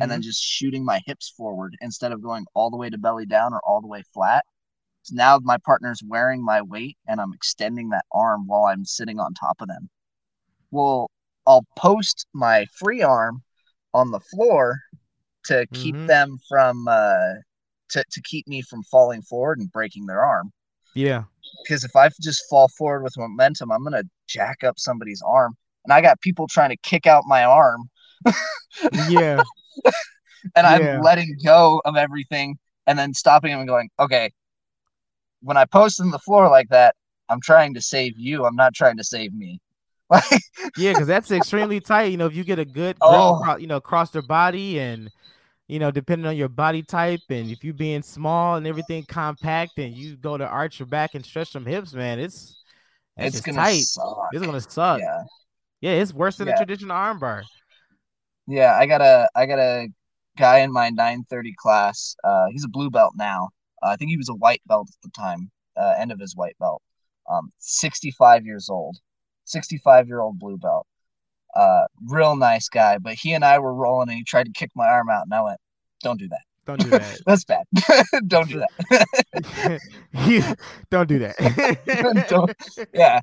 and 0.00 0.10
mhm. 0.10 0.12
then 0.12 0.22
just 0.22 0.42
shooting 0.42 0.84
my 0.84 1.00
hips 1.06 1.30
forward 1.30 1.76
instead 1.80 2.12
of 2.12 2.22
going 2.22 2.46
all 2.54 2.70
the 2.70 2.76
way 2.78 2.90
to 2.90 2.98
belly 2.98 3.26
down 3.26 3.54
or 3.54 3.60
all 3.66 3.80
the 3.82 3.88
way 3.88 4.02
flat. 4.14 4.44
So 5.02 5.14
now 5.16 5.38
my 5.42 5.58
partner's 5.58 6.02
wearing 6.06 6.44
my 6.44 6.62
weight 6.62 6.98
and 7.08 7.20
I'm 7.20 7.34
extending 7.34 7.90
that 7.90 8.06
arm 8.12 8.46
while 8.48 8.66
I'm 8.66 8.84
sitting 8.86 9.20
on 9.20 9.34
top 9.34 9.60
of 9.60 9.68
them. 9.68 9.90
Well, 10.72 11.10
I'll 11.46 11.66
post 11.76 12.26
my 12.34 12.66
free 12.78 13.02
arm 13.02 13.42
on 13.94 14.10
the 14.12 14.20
floor 14.20 14.80
to 15.46 15.66
keep 15.74 15.96
Mhm. 15.96 16.06
them 16.06 16.38
from 16.48 16.86
uh 16.88 17.34
to, 17.90 18.04
to 18.12 18.22
keep 18.22 18.48
me 18.48 18.62
from 18.62 18.82
falling 18.84 19.22
forward 19.22 19.58
and 19.60 19.72
breaking 19.72 20.06
their 20.06 20.24
arm. 20.24 20.52
yeah. 20.94 21.24
Because 21.62 21.84
if 21.84 21.94
I 21.96 22.08
just 22.20 22.42
fall 22.48 22.68
forward 22.68 23.02
with 23.02 23.14
momentum, 23.16 23.70
I'm 23.72 23.82
gonna 23.84 24.04
jack 24.28 24.64
up 24.64 24.78
somebody's 24.78 25.22
arm. 25.26 25.54
And 25.84 25.92
I 25.92 26.00
got 26.00 26.20
people 26.20 26.46
trying 26.48 26.70
to 26.70 26.76
kick 26.78 27.06
out 27.06 27.24
my 27.26 27.44
arm 27.44 27.88
Yeah. 29.08 29.42
and 30.54 30.64
Yeah. 30.66 30.96
I'm 30.96 31.02
letting 31.02 31.36
go 31.44 31.82
of 31.84 31.96
everything 31.96 32.58
and 32.86 32.98
then 32.98 33.14
stopping 33.14 33.52
and 33.52 33.66
going, 33.66 33.90
okay, 33.98 34.30
when 35.40 35.56
I 35.56 35.64
post 35.64 36.00
on 36.00 36.10
the 36.10 36.18
floor 36.20 36.48
like 36.48 36.68
that, 36.68 36.94
I'm 37.28 37.40
trying 37.40 37.74
to 37.74 37.80
save 37.80 38.12
you. 38.16 38.44
I'm 38.44 38.56
not 38.56 38.74
trying 38.74 38.96
to 38.96 39.04
save 39.04 39.34
me. 39.34 39.60
Yeah, 40.76 40.92
because 40.92 41.06
that's 41.06 41.30
extremely 41.30 41.80
tight. 41.80 42.10
You 42.10 42.16
know, 42.16 42.26
if 42.26 42.34
you 42.34 42.44
get 42.44 42.58
a 42.58 42.64
good 42.64 42.98
grip, 42.98 42.98
Oh. 43.00 43.56
you 43.56 43.66
know, 43.66 43.76
across 43.76 44.10
their 44.10 44.22
body, 44.22 44.78
and 44.78 45.10
you 45.68 45.78
know, 45.78 45.90
depending 45.90 46.26
on 46.26 46.36
your 46.36 46.48
body 46.48 46.82
type, 46.82 47.20
and 47.30 47.50
if 47.50 47.64
you 47.64 47.72
being 47.72 48.02
small 48.02 48.56
and 48.56 48.66
everything 48.66 49.04
compact, 49.04 49.78
and 49.78 49.94
you 49.94 50.16
go 50.16 50.36
to 50.36 50.46
arch 50.46 50.78
your 50.78 50.86
back 50.86 51.14
and 51.14 51.24
stretch 51.24 51.50
some 51.52 51.66
hips, 51.66 51.94
man, 51.94 52.18
it's 52.18 52.56
it's 53.16 53.40
gonna 53.40 53.56
tight. 53.58 53.82
suck. 53.82 54.28
It's 54.32 54.44
gonna 54.44 54.60
suck. 54.60 55.00
Yeah, 55.00 55.22
Yeah, 55.80 55.92
it's 55.92 56.12
worse 56.12 56.36
than 56.36 56.48
a 56.48 56.52
traditional 56.56 56.96
armbar. 56.96 57.44
yeah. 58.46 58.76
I 58.78 58.86
got 58.86 59.00
a 59.00 59.28
I 59.34 59.46
got 59.46 59.58
a 59.58 59.88
guy 60.38 60.58
in 60.60 60.72
my 60.72 60.88
930 60.90 61.54
class. 61.58 62.16
Uh, 62.24 62.46
he's 62.50 62.64
a 62.64 62.68
blue 62.68 62.90
belt 62.90 63.14
now. 63.16 63.50
Uh, 63.82 63.88
I 63.88 63.96
think 63.96 64.10
he 64.10 64.16
was 64.16 64.28
a 64.28 64.34
white 64.34 64.62
belt 64.66 64.88
at 64.88 65.02
the 65.02 65.10
time, 65.10 65.50
uh, 65.76 65.94
end 65.98 66.12
of 66.12 66.18
his 66.20 66.36
white 66.36 66.56
belt. 66.58 66.82
Um, 67.30 67.50
65 67.58 68.44
years 68.44 68.68
old, 68.68 68.96
65 69.44 70.08
year 70.08 70.20
old 70.20 70.38
blue 70.38 70.58
belt. 70.58 70.86
Uh, 71.54 71.84
real 72.06 72.36
nice 72.36 72.68
guy. 72.68 72.98
But 72.98 73.14
he 73.14 73.32
and 73.32 73.44
I 73.44 73.58
were 73.58 73.74
rolling, 73.74 74.08
and 74.08 74.16
he 74.18 74.24
tried 74.24 74.44
to 74.46 74.52
kick 74.52 74.70
my 74.74 74.86
arm 74.88 75.08
out, 75.10 75.24
and 75.24 75.34
I 75.34 75.42
went, 75.42 75.58
"Don't 76.02 76.18
do 76.18 76.28
that. 76.28 76.40
Don't 76.66 76.80
do 76.80 76.90
that. 76.90 77.18
That's 77.26 77.44
bad. 77.44 77.64
don't 78.28 78.48
do 78.48 78.60
that. 78.60 79.80
you 80.26 80.42
don't 80.90 81.08
do 81.08 81.18
that. 81.20 82.26
Don't- 82.28 82.52
yeah." 82.94 83.20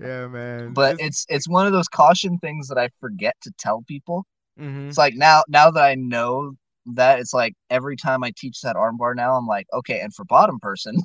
yeah, 0.00 0.26
man. 0.28 0.72
But 0.72 0.96
it's 1.00 1.26
it's 1.28 1.48
one 1.48 1.66
of 1.66 1.72
those 1.72 1.88
caution 1.88 2.38
things 2.38 2.68
that 2.68 2.78
I 2.78 2.88
forget 3.00 3.34
to 3.42 3.52
tell 3.58 3.82
people. 3.88 4.24
Mhm. 4.58 4.88
It's 4.88 4.98
like 4.98 5.14
now 5.14 5.42
now 5.48 5.70
that 5.70 5.82
I 5.82 5.94
know 5.94 6.52
that 6.86 7.20
it's 7.20 7.32
like 7.34 7.54
every 7.70 7.96
time 7.96 8.24
I 8.24 8.32
teach 8.36 8.60
that 8.62 8.76
armbar 8.76 9.14
now, 9.14 9.34
I'm 9.36 9.46
like, 9.46 9.66
okay, 9.72 10.00
and 10.00 10.12
for 10.14 10.24
bottom 10.24 10.58
person, 10.60 10.96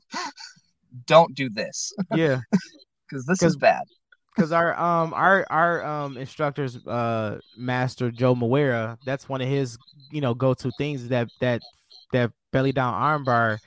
don't 1.05 1.35
do 1.35 1.49
this 1.49 1.91
yeah, 2.15 2.39
because 3.09 3.25
this 3.25 3.39
'Cause- 3.39 3.51
is 3.51 3.57
bad. 3.57 3.83
Because 4.38 4.51
our 4.51 4.79
um 4.79 5.13
our 5.13 5.45
our 5.49 5.83
um 5.83 6.17
instructors 6.17 6.77
uh 6.85 7.39
master 7.57 8.11
Joe 8.11 8.35
Moera, 8.35 8.97
that's 9.03 9.27
one 9.27 9.41
of 9.41 9.47
his 9.47 9.77
you 10.11 10.21
know 10.21 10.33
go 10.35 10.53
to 10.53 10.71
things 10.77 11.07
that 11.09 11.27
that 11.41 11.61
that 12.13 12.31
belly 12.51 12.71
down 12.71 12.93
armbar. 12.93 13.57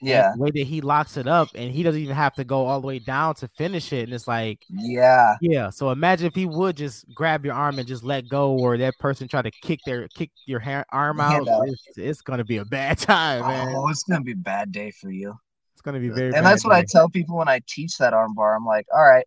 Yeah, 0.00 0.32
the 0.34 0.40
way 0.40 0.50
that 0.50 0.66
he 0.66 0.80
locks 0.80 1.16
it 1.16 1.26
up, 1.26 1.48
and 1.54 1.72
he 1.72 1.82
doesn't 1.82 2.00
even 2.00 2.14
have 2.14 2.34
to 2.34 2.44
go 2.44 2.66
all 2.66 2.80
the 2.80 2.86
way 2.86 2.98
down 2.98 3.34
to 3.36 3.48
finish 3.48 3.92
it, 3.92 4.04
and 4.04 4.12
it's 4.12 4.28
like. 4.28 4.64
yeah, 4.70 5.36
Yeah, 5.40 5.70
so 5.70 5.90
imagine 5.90 6.26
if 6.26 6.34
he 6.34 6.46
would 6.46 6.76
just 6.76 7.04
grab 7.14 7.44
your 7.44 7.54
arm 7.54 7.78
and 7.78 7.86
just 7.86 8.04
let 8.04 8.28
go, 8.28 8.52
or 8.52 8.76
that 8.78 8.98
person 8.98 9.28
try 9.28 9.42
to 9.42 9.50
kick 9.50 9.80
their 9.84 10.08
kick 10.08 10.30
your 10.46 10.60
ha- 10.60 10.84
arm 10.90 11.20
out. 11.20 11.48
It's, 11.66 11.98
it's 11.98 12.22
gonna 12.22 12.44
be 12.44 12.58
a 12.58 12.64
bad 12.64 12.98
time, 12.98 13.46
man. 13.46 13.74
Oh, 13.76 13.88
it's 13.88 14.04
gonna 14.04 14.22
be 14.24 14.32
a 14.32 14.36
bad 14.36 14.70
day 14.72 14.90
for 14.92 15.10
you. 15.10 15.36
It's 15.74 15.82
gonna 15.82 16.00
be 16.00 16.08
very. 16.08 16.34
and 16.34 16.44
that's 16.46 16.64
what 16.64 16.74
I 16.74 16.84
tell 16.84 17.08
people 17.08 17.36
when 17.36 17.48
I 17.48 17.60
teach 17.66 17.98
that 17.98 18.12
armbar. 18.12 18.56
I'm 18.56 18.64
like, 18.64 18.86
all 18.92 19.04
right, 19.04 19.26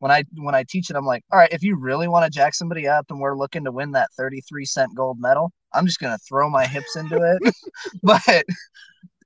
when 0.00 0.10
I 0.12 0.24
when 0.36 0.54
I 0.54 0.64
teach 0.68 0.90
it, 0.90 0.96
I'm 0.96 1.04
like, 1.06 1.24
all 1.32 1.38
right, 1.38 1.52
if 1.52 1.62
you 1.62 1.76
really 1.76 2.08
want 2.08 2.24
to 2.24 2.30
jack 2.30 2.54
somebody 2.54 2.86
up 2.86 3.06
and 3.10 3.18
we're 3.20 3.36
looking 3.36 3.64
to 3.64 3.72
win 3.72 3.92
that 3.92 4.10
33 4.16 4.64
cent 4.64 4.94
gold 4.94 5.18
medal, 5.20 5.52
I'm 5.72 5.86
just 5.86 5.98
gonna 6.00 6.18
throw 6.18 6.48
my 6.50 6.66
hips 6.66 6.96
into 6.96 7.16
it. 7.22 7.54
but 8.02 8.44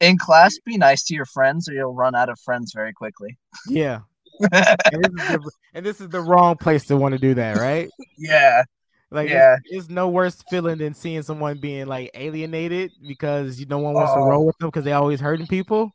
in 0.01 0.19
class, 0.19 0.59
be 0.65 0.77
nice 0.77 1.03
to 1.05 1.15
your 1.15 1.27
friends, 1.27 1.69
or 1.69 1.75
you'll 1.75 1.95
run 1.95 2.15
out 2.15 2.29
of 2.29 2.39
friends 2.41 2.73
very 2.75 2.93
quickly. 2.93 3.39
Yeah, 3.69 4.01
and 4.41 4.51
this, 4.53 5.13
is 5.13 5.29
the, 5.29 5.51
and 5.75 5.87
this 5.87 6.01
is 6.01 6.09
the 6.09 6.21
wrong 6.21 6.57
place 6.57 6.85
to 6.87 6.97
want 6.97 7.13
to 7.13 7.19
do 7.19 7.35
that, 7.35 7.59
right? 7.59 7.89
yeah, 8.19 8.65
Like, 9.11 9.29
Yeah. 9.29 9.57
it's, 9.67 9.87
it's 9.87 9.89
no 9.91 10.09
worse 10.09 10.37
feeling 10.51 10.79
than 10.79 10.95
seeing 10.95 11.23
someone 11.23 11.59
being 11.61 11.87
like 11.87 12.11
alienated 12.15 12.91
because 13.07 13.61
you 13.61 13.67
no 13.67 13.79
one 13.79 13.95
wants 13.95 14.13
to 14.15 14.19
Oh. 14.21 14.25
roll 14.27 14.47
with 14.47 14.57
them 14.59 14.69
because 14.69 14.85
they 14.85 14.93
always 14.93 15.21
hurting 15.21 15.47
people. 15.47 15.93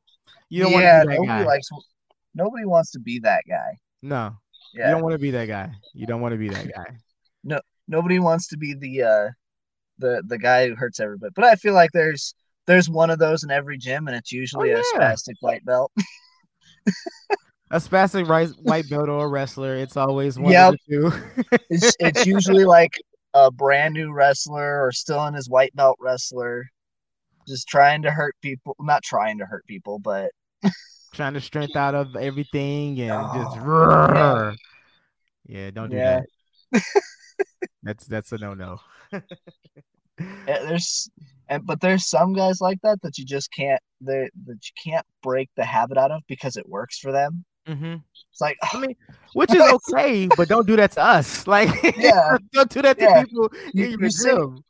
You 0.49 0.63
don't 0.63 0.71
yeah. 0.71 0.99
want 0.99 1.03
to 1.03 1.07
be 1.09 1.15
that 1.15 1.21
Nobody 1.21 1.43
guy. 1.43 1.45
likes. 1.45 1.69
Nobody 2.35 2.65
wants 2.65 2.91
to 2.91 2.99
be 2.99 3.19
that 3.19 3.43
guy. 3.49 3.77
no, 4.01 4.37
you 4.73 4.83
don't 4.83 5.01
want 5.01 5.13
to 5.13 5.19
be 5.19 5.31
that 5.31 5.45
guy. 5.45 5.71
You 5.93 6.05
don't 6.05 6.21
want 6.21 6.33
to 6.33 6.37
be 6.37 6.49
that 6.49 6.71
guy. 6.73 6.97
No, 7.43 7.61
nobody 7.87 8.19
wants 8.19 8.47
to 8.49 8.57
be 8.57 8.73
the 8.73 9.03
uh, 9.03 9.29
the 9.99 10.23
the 10.27 10.37
guy 10.37 10.67
who 10.67 10.75
hurts 10.75 10.99
everybody. 10.99 11.31
But 11.35 11.45
I 11.45 11.55
feel 11.55 11.73
like 11.73 11.91
there's 11.93 12.33
there's 12.65 12.89
one 12.89 13.09
of 13.09 13.19
those 13.19 13.43
in 13.43 13.51
every 13.51 13.77
gym, 13.77 14.07
and 14.07 14.15
it's 14.15 14.31
usually 14.31 14.71
Oh, 14.71 14.75
a 14.75 14.81
yeah. 14.95 15.13
spastic 15.13 15.35
white 15.39 15.63
belt. 15.65 15.91
A 17.69 17.77
spastic 17.77 18.27
right, 18.29 18.47
white 18.61 18.87
belt 18.87 19.09
or 19.09 19.25
a 19.25 19.27
wrestler, 19.27 19.75
it's 19.75 19.97
always 19.97 20.39
one 20.39 20.53
Yep. 20.53 20.73
of 20.73 20.77
the 20.87 20.89
two. 20.89 21.11
it's 21.69 21.95
it's 21.99 22.25
usually 22.25 22.65
like 22.65 22.93
a 23.33 23.51
brand 23.51 23.93
new 23.93 24.11
wrestler 24.13 24.85
or 24.85 24.91
still 24.91 25.25
in 25.27 25.33
his 25.33 25.49
white 25.49 25.75
belt 25.75 25.97
wrestler, 25.99 26.65
just 27.47 27.67
trying 27.67 28.03
to 28.03 28.11
hurt 28.11 28.35
people. 28.41 28.75
Not 28.79 29.03
trying 29.03 29.39
to 29.39 29.45
hurt 29.45 29.65
people, 29.67 29.99
but 29.99 30.31
trying 31.17 31.33
to 31.33 31.41
strength 31.41 31.75
out 31.75 31.95
of 31.95 32.15
everything 32.15 32.99
and 33.01 33.33
just 33.33 33.57
Oh, 33.57 33.61
roar. 33.61 34.55
yeah. 35.47 35.71
don't 35.71 35.89
do 35.89 35.97
Yeah. 35.97 36.21
that. 36.71 36.83
that's 37.83 38.05
that's 38.05 38.31
a 38.31 38.37
no 38.37 38.53
no. 38.53 38.79
yeah, 39.11 40.59
there's 40.67 41.09
and 41.49 41.65
but 41.65 41.79
there's 41.81 42.07
some 42.07 42.33
guys 42.33 42.61
like 42.61 42.79
that 42.83 43.01
that 43.01 43.17
you 43.17 43.25
just 43.25 43.51
can't 43.51 43.81
they 44.01 44.29
that 44.45 44.59
you 44.67 44.73
can't 44.91 45.05
break 45.23 45.49
the 45.55 45.63
habit 45.65 45.97
out 45.97 46.11
of 46.11 46.21
because 46.27 46.55
it 46.57 46.67
works 46.69 46.99
for 46.99 47.11
them. 47.11 47.43
hmm 47.65 47.95
It's 48.31 48.41
like 48.41 48.57
I 48.61 48.79
mean, 48.79 48.95
which 49.33 49.53
is 49.53 49.61
okay, 49.91 50.27
but 50.37 50.47
don't 50.47 50.67
do 50.67 50.75
that 50.77 50.91
to 50.93 51.03
us. 51.03 51.47
Like, 51.47 51.69
Yeah. 51.97 52.37
don't 52.53 52.69
do 52.69 52.81
that 52.81 52.97
to 52.99 53.05
Yeah. 53.05 53.23
people 53.23 53.49
You- 53.73 53.85
in 53.93 53.99
you 53.99 54.09
say- 54.09 54.29
gym. 54.31 54.63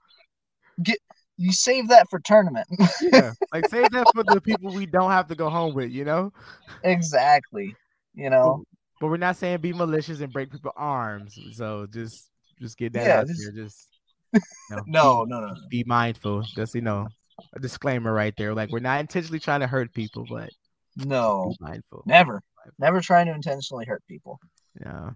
You 1.38 1.52
save 1.52 1.88
that 1.90 2.10
for 2.10 2.20
tournament. 2.20 2.68
Yeah, 3.02 3.32
like 3.54 3.68
save 3.70 3.90
that 3.92 4.08
for 4.14 4.24
the 4.24 4.42
people 4.42 4.72
we 4.74 4.86
don't 4.86 5.12
have 5.12 5.28
to 5.28 5.36
go 5.36 5.50
home 5.50 5.74
with, 5.76 5.92
you 5.92 6.04
know. 6.06 6.32
exactly. 6.84 7.76
You 8.16 8.30
know. 8.30 8.64
But 9.00 9.08
we're 9.08 9.18
not 9.18 9.36
saying 9.38 9.62
be 9.62 9.74
malicious 9.74 10.22
and 10.22 10.34
break 10.34 10.52
people's 10.52 10.74
arms. 10.76 11.38
So 11.54 11.86
just 11.92 12.30
just 12.60 12.78
get 12.78 12.94
that 12.94 13.06
Yeah, 13.06 13.20
out 13.20 13.28
just- 13.28 13.42
there. 13.44 13.64
Just 13.64 13.88
you 14.34 14.42
know, 14.72 14.84
No, 14.88 15.26
be- 15.26 15.30
no, 15.32 15.40
no, 15.42 15.48
no. 15.48 15.62
be 15.70 15.84
mindful. 15.86 16.42
Just 16.42 16.74
you 16.76 16.82
know, 16.82 17.08
a 17.56 17.60
disclaimer 17.60 18.12
right 18.12 18.34
there. 18.38 18.54
Like 18.56 18.72
we're 18.72 18.80
not 18.80 19.00
intentionally 19.00 19.40
trying 19.40 19.60
to 19.60 19.68
hurt 19.68 19.94
people, 19.94 20.26
but 20.30 20.50
No. 20.96 21.54
mindful. 21.60 22.04
Never. 22.08 22.42
Never 22.80 23.00
trying 23.00 23.28
to 23.28 23.34
intentionally 23.34 23.86
hurt 23.86 24.04
people. 24.08 24.40
Yeah. 24.82 25.12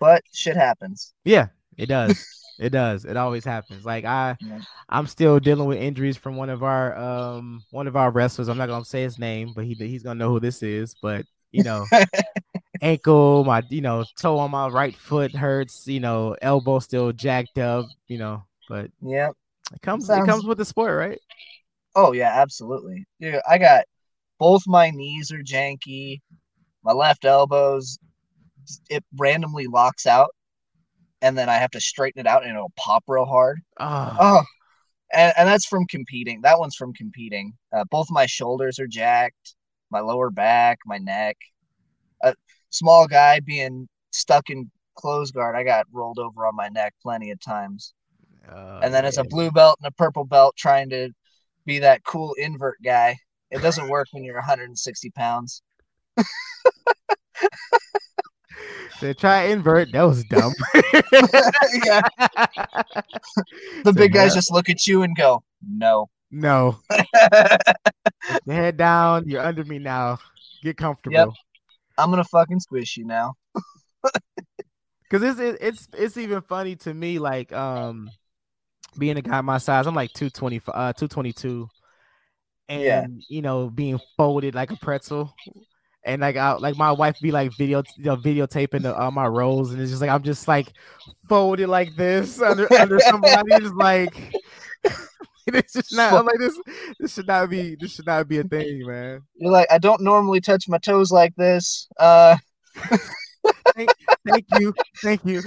But 0.00 0.22
shit 0.32 0.56
happens. 0.56 1.12
Yeah, 1.24 1.48
it 1.76 1.86
does. 1.86 2.26
It 2.60 2.70
does. 2.70 3.04
It 3.04 3.16
always 3.16 3.44
happens. 3.44 3.84
Like 3.84 4.04
I 4.04 4.36
Yeah. 4.40 4.60
I'm 4.88 5.06
still 5.06 5.40
dealing 5.40 5.66
with 5.66 5.78
injuries 5.78 6.16
from 6.16 6.36
one 6.36 6.50
of 6.50 6.62
our 6.62 6.96
um 6.96 7.64
one 7.70 7.86
of 7.88 7.96
our 7.96 8.10
wrestlers. 8.10 8.48
I'm 8.48 8.58
not 8.58 8.68
gonna 8.68 8.84
say 8.84 9.02
his 9.02 9.18
name, 9.18 9.52
but 9.54 9.64
he 9.64 9.74
he's 9.74 10.02
gonna 10.02 10.18
know 10.18 10.30
who 10.30 10.40
this 10.40 10.62
is. 10.62 10.94
But 11.02 11.24
you 11.52 11.64
know, 11.64 11.86
ankle, 12.82 13.44
my 13.44 13.62
you 13.70 13.80
know, 13.80 14.04
toe 14.20 14.38
on 14.38 14.50
my 14.50 14.68
right 14.68 14.94
foot 14.94 15.34
hurts, 15.34 15.86
you 15.86 16.00
know, 16.00 16.36
elbow 16.40 16.78
still 16.78 17.12
jacked 17.12 17.58
up, 17.58 17.86
you 18.08 18.18
know, 18.18 18.44
but 18.68 18.90
yeah, 19.02 19.30
it 19.72 19.82
comes 19.82 20.06
Sounds- 20.06 20.22
it 20.26 20.30
comes 20.30 20.44
with 20.44 20.58
the 20.58 20.64
sport, 20.64 20.96
right? 20.96 21.18
Oh 21.96 22.12
yeah, 22.12 22.40
absolutely. 22.40 23.04
Dude, 23.20 23.40
I 23.48 23.58
got 23.58 23.84
both 24.38 24.62
my 24.66 24.90
knees 24.90 25.32
are 25.32 25.42
janky. 25.42 26.20
My 26.84 26.92
left 26.92 27.24
elbows 27.24 27.98
it 28.88 29.02
randomly 29.18 29.66
locks 29.66 30.06
out 30.06 30.30
and 31.22 31.36
then 31.36 31.48
I 31.48 31.56
have 31.56 31.70
to 31.72 31.80
straighten 31.80 32.20
it 32.20 32.26
out 32.26 32.42
and 32.44 32.52
it'll 32.54 32.72
pop 32.76 33.04
real 33.06 33.24
hard. 33.24 33.60
Oh, 33.78 34.16
Oh. 34.20 34.42
And, 35.12 35.32
and 35.36 35.48
that's 35.48 35.66
from 35.66 35.86
competing. 35.86 36.42
That 36.42 36.60
one's 36.60 36.76
from 36.76 36.92
competing. 36.92 37.54
Uh, 37.72 37.84
both 37.90 38.06
my 38.10 38.26
shoulders 38.26 38.78
are 38.78 38.86
jacked, 38.86 39.56
my 39.90 40.00
lower 40.00 40.30
back, 40.30 40.78
my 40.86 40.98
neck. 40.98 41.36
A 42.22 42.34
small 42.70 43.08
guy 43.08 43.40
being 43.40 43.88
stuck 44.12 44.50
in 44.50 44.70
close 44.94 45.32
guard, 45.32 45.56
I 45.56 45.64
got 45.64 45.86
rolled 45.92 46.20
over 46.20 46.46
on 46.46 46.54
my 46.54 46.68
neck 46.68 46.94
plenty 47.02 47.32
of 47.32 47.40
times. 47.40 47.92
uh, 48.48 48.80
and 48.82 48.94
then 48.94 49.04
as 49.04 49.18
a 49.18 49.24
blue 49.24 49.50
belt 49.50 49.78
and 49.82 49.88
a 49.88 49.92
purple 49.96 50.24
belt 50.24 50.54
trying 50.56 50.90
to 50.90 51.10
be 51.66 51.80
that 51.80 52.04
cool 52.04 52.34
invert 52.34 52.78
guy. 52.82 53.16
It 53.50 53.62
doesn't 53.62 53.88
work 53.88 54.06
when 54.12 54.22
you're 54.22 54.36
160 54.36 55.10
pounds. 55.10 55.62
So 59.00 59.12
try 59.14 59.44
invert. 59.44 59.92
That 59.92 60.02
was 60.02 60.24
dumb. 60.24 60.52
yeah, 61.84 62.02
the 63.84 63.92
So, 63.92 63.92
big 63.92 64.12
guys 64.12 64.34
yeah, 64.34 64.34
just 64.34 64.52
look 64.52 64.68
at 64.68 64.86
you 64.86 65.02
and 65.02 65.16
go, 65.16 65.42
"No." 65.66 66.08
no. 66.30 66.78
Your 68.44 68.56
head 68.56 68.76
down. 68.76 69.28
You're 69.28 69.42
under 69.42 69.64
me 69.64 69.78
now. 69.78 70.18
Get 70.62 70.76
comfortable. 70.76 71.16
Yep. 71.16 71.28
I'm 71.98 72.10
gonna 72.10 72.24
fucking 72.24 72.60
squish 72.60 72.96
you 72.96 73.04
now. 73.06 73.34
Cause 75.10 75.22
it's 75.22 75.40
it, 75.40 75.58
it's 75.60 75.88
it's 75.96 76.16
even 76.16 76.40
funny 76.42 76.76
to 76.76 76.94
me, 76.94 77.18
like 77.18 77.52
um 77.52 78.10
being 78.98 79.16
a 79.16 79.22
guy 79.22 79.40
my 79.42 79.58
size, 79.58 79.86
I'm 79.86 79.94
like 79.94 80.12
220 80.12 80.60
uh 80.68 80.92
222. 80.92 81.68
And 82.68 82.84
Yeah. 82.84 83.06
you 83.28 83.42
know, 83.42 83.70
being 83.70 83.98
folded 84.16 84.54
like 84.54 84.70
a 84.72 84.76
pretzel. 84.76 85.34
And 86.04 86.22
like 86.22 86.36
I 86.36 86.52
like 86.54 86.76
my 86.76 86.92
wife 86.92 87.18
be 87.20 87.30
like 87.30 87.52
video 87.56 87.82
you 87.96 88.04
know, 88.04 88.16
videotaping 88.16 88.82
the, 88.82 88.98
uh, 88.98 89.10
my 89.10 89.26
rolls, 89.26 89.72
and 89.72 89.80
it's 89.80 89.90
just 89.90 90.00
like 90.00 90.10
I'm 90.10 90.22
just 90.22 90.48
like 90.48 90.72
folded 91.28 91.68
like 91.68 91.94
this 91.96 92.40
under 92.40 92.72
under 92.74 92.98
somebody. 93.00 93.52
It's 93.52 93.66
like 93.74 94.34
it's 95.46 95.74
just 95.74 95.94
not 95.94 96.14
I'm 96.14 96.24
like 96.24 96.38
this 96.38 96.58
this 96.98 97.14
should 97.14 97.26
not 97.26 97.50
be 97.50 97.76
this 97.78 97.92
should 97.94 98.06
not 98.06 98.28
be 98.28 98.38
a 98.38 98.44
thing, 98.44 98.86
man. 98.86 99.22
You're 99.36 99.52
like, 99.52 99.70
I 99.70 99.78
don't 99.78 100.00
normally 100.00 100.40
touch 100.40 100.68
my 100.68 100.78
toes 100.78 101.10
like 101.10 101.34
this. 101.36 101.86
Uh, 101.98 102.36
Thank 103.76 104.46
you. 104.58 104.74
Thank 105.02 105.24
you. 105.24 105.42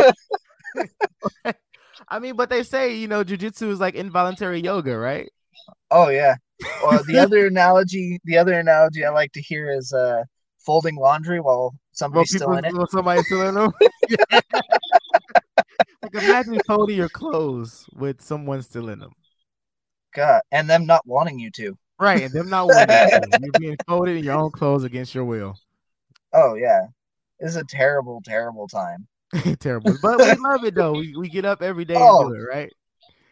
I 2.10 2.20
mean, 2.20 2.36
but 2.36 2.50
they 2.50 2.64
say, 2.64 2.96
you 2.96 3.08
know, 3.08 3.24
jujitsu 3.24 3.70
is 3.70 3.80
like 3.80 3.96
involuntary 3.96 4.60
yoga, 4.60 4.98
right? 4.98 5.30
oh 5.92 6.10
yeah. 6.10 6.36
Or 6.84 7.02
the 7.04 7.18
other 7.20 7.48
analogy, 7.48 8.20
the 8.24 8.38
other 8.38 8.54
analogy 8.54 9.06
I 9.06 9.10
like 9.10 9.32
to 9.34 9.42
hear 9.42 9.72
is 9.72 9.92
uh, 9.94 10.24
folding 10.66 10.96
laundry 10.96 11.40
while 11.40 11.58
Well, 11.58 11.74
somebody's 11.92 12.36
still 12.36 12.54
in 12.54 12.66
it. 12.66 12.74
somebody's 12.90 13.26
still 13.26 13.48
in 13.48 13.56
them. 13.56 13.72
like 16.02 16.14
imagine 16.14 16.60
folding 16.68 16.98
your 16.98 17.10
clothes 17.10 17.86
with 17.94 18.22
someone 18.22 18.62
still 18.62 18.90
in 18.90 19.00
them. 19.00 19.12
God, 20.14 20.42
and 20.52 20.70
them 20.70 20.86
not 20.86 21.06
wanting 21.08 21.40
you 21.40 21.50
to. 21.52 21.78
Right, 22.00 22.24
and 22.24 22.32
them 22.34 22.50
not 22.50 22.68
wanting 22.68 22.90
you. 22.90 23.40
You're 23.42 23.52
being 23.60 23.78
folded 23.88 24.18
in 24.18 24.24
your 24.24 24.36
own 24.38 24.52
clothes 24.52 24.84
against 24.84 25.16
your 25.16 25.26
will. 25.26 25.56
Oh 26.34 26.56
yeah, 26.56 26.82
it's 27.40 27.56
a 27.56 27.64
terrible, 27.64 28.22
terrible 28.26 28.68
time. 28.68 29.08
Terrible, 29.60 29.96
but 30.02 30.20
we 30.20 30.32
love 30.36 30.64
it 30.64 30.76
though. 30.76 30.94
We, 30.94 31.16
we 31.18 31.28
get 31.30 31.46
up 31.46 31.62
every 31.64 31.86
day 31.86 31.96
Oh. 31.98 32.28
and 32.28 32.36
do 32.36 32.40
it. 32.42 32.48
Right? 32.48 32.72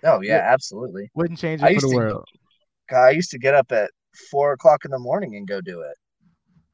Oh 0.04 0.22
yeah, 0.22 0.42
absolutely. 0.52 1.10
Wouldn't 1.14 1.40
change 1.40 1.62
I 1.62 1.70
it 1.72 1.76
for 1.76 1.82
the 1.82 1.90
to- 1.90 1.96
world. 1.98 2.26
God, 2.90 3.06
I 3.06 3.10
used 3.12 3.30
to 3.32 3.40
get 3.40 3.54
up 3.54 3.72
at 3.72 3.92
four 4.32 4.54
o'clock 4.54 4.84
in 4.86 4.92
the 4.92 5.00
morning 5.00 5.36
and 5.36 5.48
go 5.48 5.62
do 5.62 5.82
it. 5.82 5.96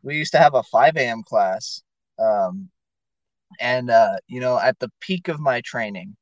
We 0.03 0.15
used 0.15 0.31
to 0.33 0.39
have 0.39 0.53
a 0.53 0.63
five 0.63 0.95
a.m. 0.97 1.23
class, 1.23 1.81
um, 2.19 2.69
and 3.59 3.89
uh, 3.89 4.17
you 4.27 4.39
know, 4.39 4.59
at 4.59 4.79
the 4.79 4.89
peak 4.99 5.27
of 5.27 5.39
my 5.39 5.61
training, 5.61 6.15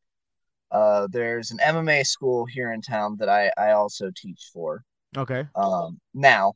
uh, 0.71 1.07
there's 1.11 1.51
an 1.51 1.59
MMA 1.59 2.05
school 2.05 2.45
here 2.45 2.71
in 2.71 2.82
town 2.82 3.17
that 3.19 3.30
I 3.30 3.51
I 3.57 3.71
also 3.71 4.11
teach 4.15 4.49
for. 4.53 4.84
Okay. 5.17 5.45
Um, 5.55 5.99
now, 6.13 6.53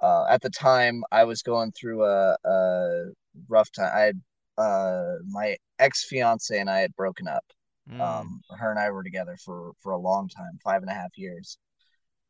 uh, 0.00 0.26
at 0.30 0.40
the 0.42 0.50
time, 0.50 1.02
I 1.12 1.24
was 1.24 1.42
going 1.42 1.72
through 1.72 2.04
a, 2.04 2.36
a 2.44 3.04
rough 3.48 3.70
time. 3.72 3.90
I 3.94 4.00
had 4.00 4.20
uh, 4.58 5.14
my 5.28 5.56
ex 5.78 6.04
fiance 6.04 6.58
and 6.58 6.70
I 6.70 6.80
had 6.80 6.94
broken 6.96 7.28
up. 7.28 7.44
Mm. 7.90 8.00
Um, 8.00 8.40
her 8.56 8.70
and 8.70 8.78
I 8.78 8.90
were 8.90 9.02
together 9.02 9.36
for 9.44 9.72
for 9.80 9.92
a 9.92 9.98
long 9.98 10.28
time, 10.28 10.58
five 10.62 10.82
and 10.82 10.90
a 10.90 10.94
half 10.94 11.16
years. 11.16 11.58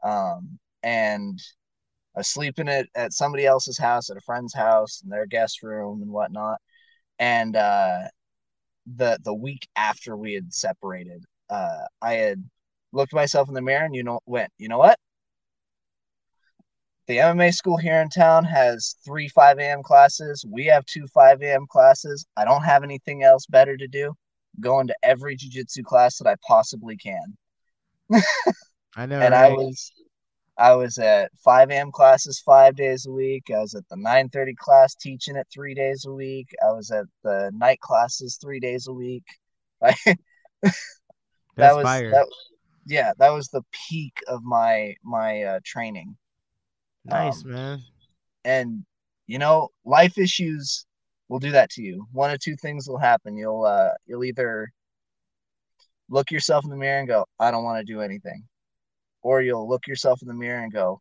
Um, 0.03 0.59
and 0.83 1.39
I 2.15 2.21
was 2.21 2.29
sleeping 2.29 2.69
at, 2.69 2.89
at 2.95 3.13
somebody 3.13 3.47
else's 3.47 3.79
house, 3.79 4.11
at 4.11 4.17
a 4.17 4.23
friend's 4.23 4.55
house, 4.55 5.03
in 5.03 5.11
their 5.11 5.27
guest 5.27 5.63
room 5.63 6.03
and 6.03 6.11
whatnot. 6.11 6.59
And 7.19 7.55
uh, 7.55 8.09
the 8.97 9.19
the 9.25 9.35
week 9.35 9.69
after 9.77 10.17
we 10.17 10.35
had 10.35 10.53
separated, 10.53 11.25
uh, 11.49 11.85
I 12.03 12.15
had 12.15 12.43
looked 12.93 13.13
myself 13.13 13.49
in 13.49 13.55
the 13.55 13.63
mirror 13.63 13.85
and 13.85 13.95
you 13.95 14.03
know 14.03 14.21
went, 14.27 14.51
you 14.59 14.69
know 14.69 14.79
what? 14.79 14.99
The 17.07 17.19
MMA 17.19 17.53
school 17.53 17.77
here 17.77 18.01
in 18.01 18.09
town 18.09 18.45
has 18.45 18.95
three 19.05 19.29
5 19.29 19.59
a.m. 19.59 19.83
classes. 19.83 20.45
We 20.49 20.67
have 20.67 20.85
two 20.87 21.07
5 21.09 21.43
a.m. 21.43 21.67
classes. 21.69 22.25
I 22.37 22.45
don't 22.45 22.63
have 22.63 22.85
anything 22.85 23.25
else 23.25 23.47
better 23.47 23.77
to 23.77 23.89
do. 23.89 24.09
I'm 24.09 24.61
going 24.61 24.87
to 24.87 24.95
every 25.03 25.37
jujitsu 25.37 25.83
class 25.85 26.19
that 26.19 26.29
I 26.29 26.37
possibly 26.47 26.97
can. 26.97 27.37
I 28.97 29.07
know. 29.07 29.21
and 29.21 29.35
I 29.35 29.49
was 29.49 29.93
I 30.61 30.75
was 30.75 30.99
at 30.99 31.33
5 31.43 31.71
a.m. 31.71 31.91
classes 31.91 32.39
five 32.45 32.77
days 32.77 33.07
a 33.07 33.11
week. 33.11 33.45
I 33.51 33.61
was 33.61 33.75
at 33.75 33.89
the 33.89 33.97
9:30 33.97 34.55
class 34.57 34.95
teaching 34.95 35.37
it 35.37 35.47
three 35.53 35.75
days 35.75 36.05
a 36.05 36.13
week. 36.13 36.49
I 36.63 36.73
was 36.73 36.91
at 36.91 37.07
the 37.25 37.51
night 37.55 37.81
classes 37.81 38.37
three 38.41 38.61
days 38.61 38.87
a 38.87 38.93
week. 38.93 39.25
That 41.57 41.73
That's 41.73 41.77
was 41.77 41.85
fire. 41.85 42.11
that 42.13 42.27
yeah, 42.87 43.13
that 43.19 43.31
was 43.31 43.49
the 43.49 43.63
peak 43.89 44.15
of 44.29 44.43
my 44.43 44.95
my 45.03 45.43
uh, 45.43 45.61
training. 45.65 46.17
nice, 47.07 47.45
um, 47.45 47.51
man. 47.51 47.81
And 48.45 48.85
you 49.27 49.39
know, 49.39 49.69
life 49.85 50.17
issues 50.19 50.87
will 51.29 51.39
do 51.39 51.53
that 51.53 51.71
to 51.71 51.83
you. 51.83 52.07
One 52.13 52.31
of 52.31 52.39
two 52.39 52.57
things 52.57 52.89
will 52.89 52.99
happen. 52.99 53.37
You'll 53.37 53.65
uh 53.65 53.91
you'll 54.07 54.25
either 54.25 54.71
look 56.09 56.31
yourself 56.31 56.65
in 56.65 56.71
the 56.71 56.77
mirror 56.77 56.99
and 56.99 57.09
go, 57.09 57.25
I 57.39 57.51
don't 57.51 57.65
want 57.65 57.79
to 57.85 57.93
do 57.93 58.01
anything. 58.01 58.45
Or 59.23 59.43
you'll 59.43 59.69
look 59.69 59.87
yourself 59.87 60.23
in 60.23 60.29
the 60.29 60.35
mirror 60.35 60.63
and 60.63 60.73
go, 60.73 61.01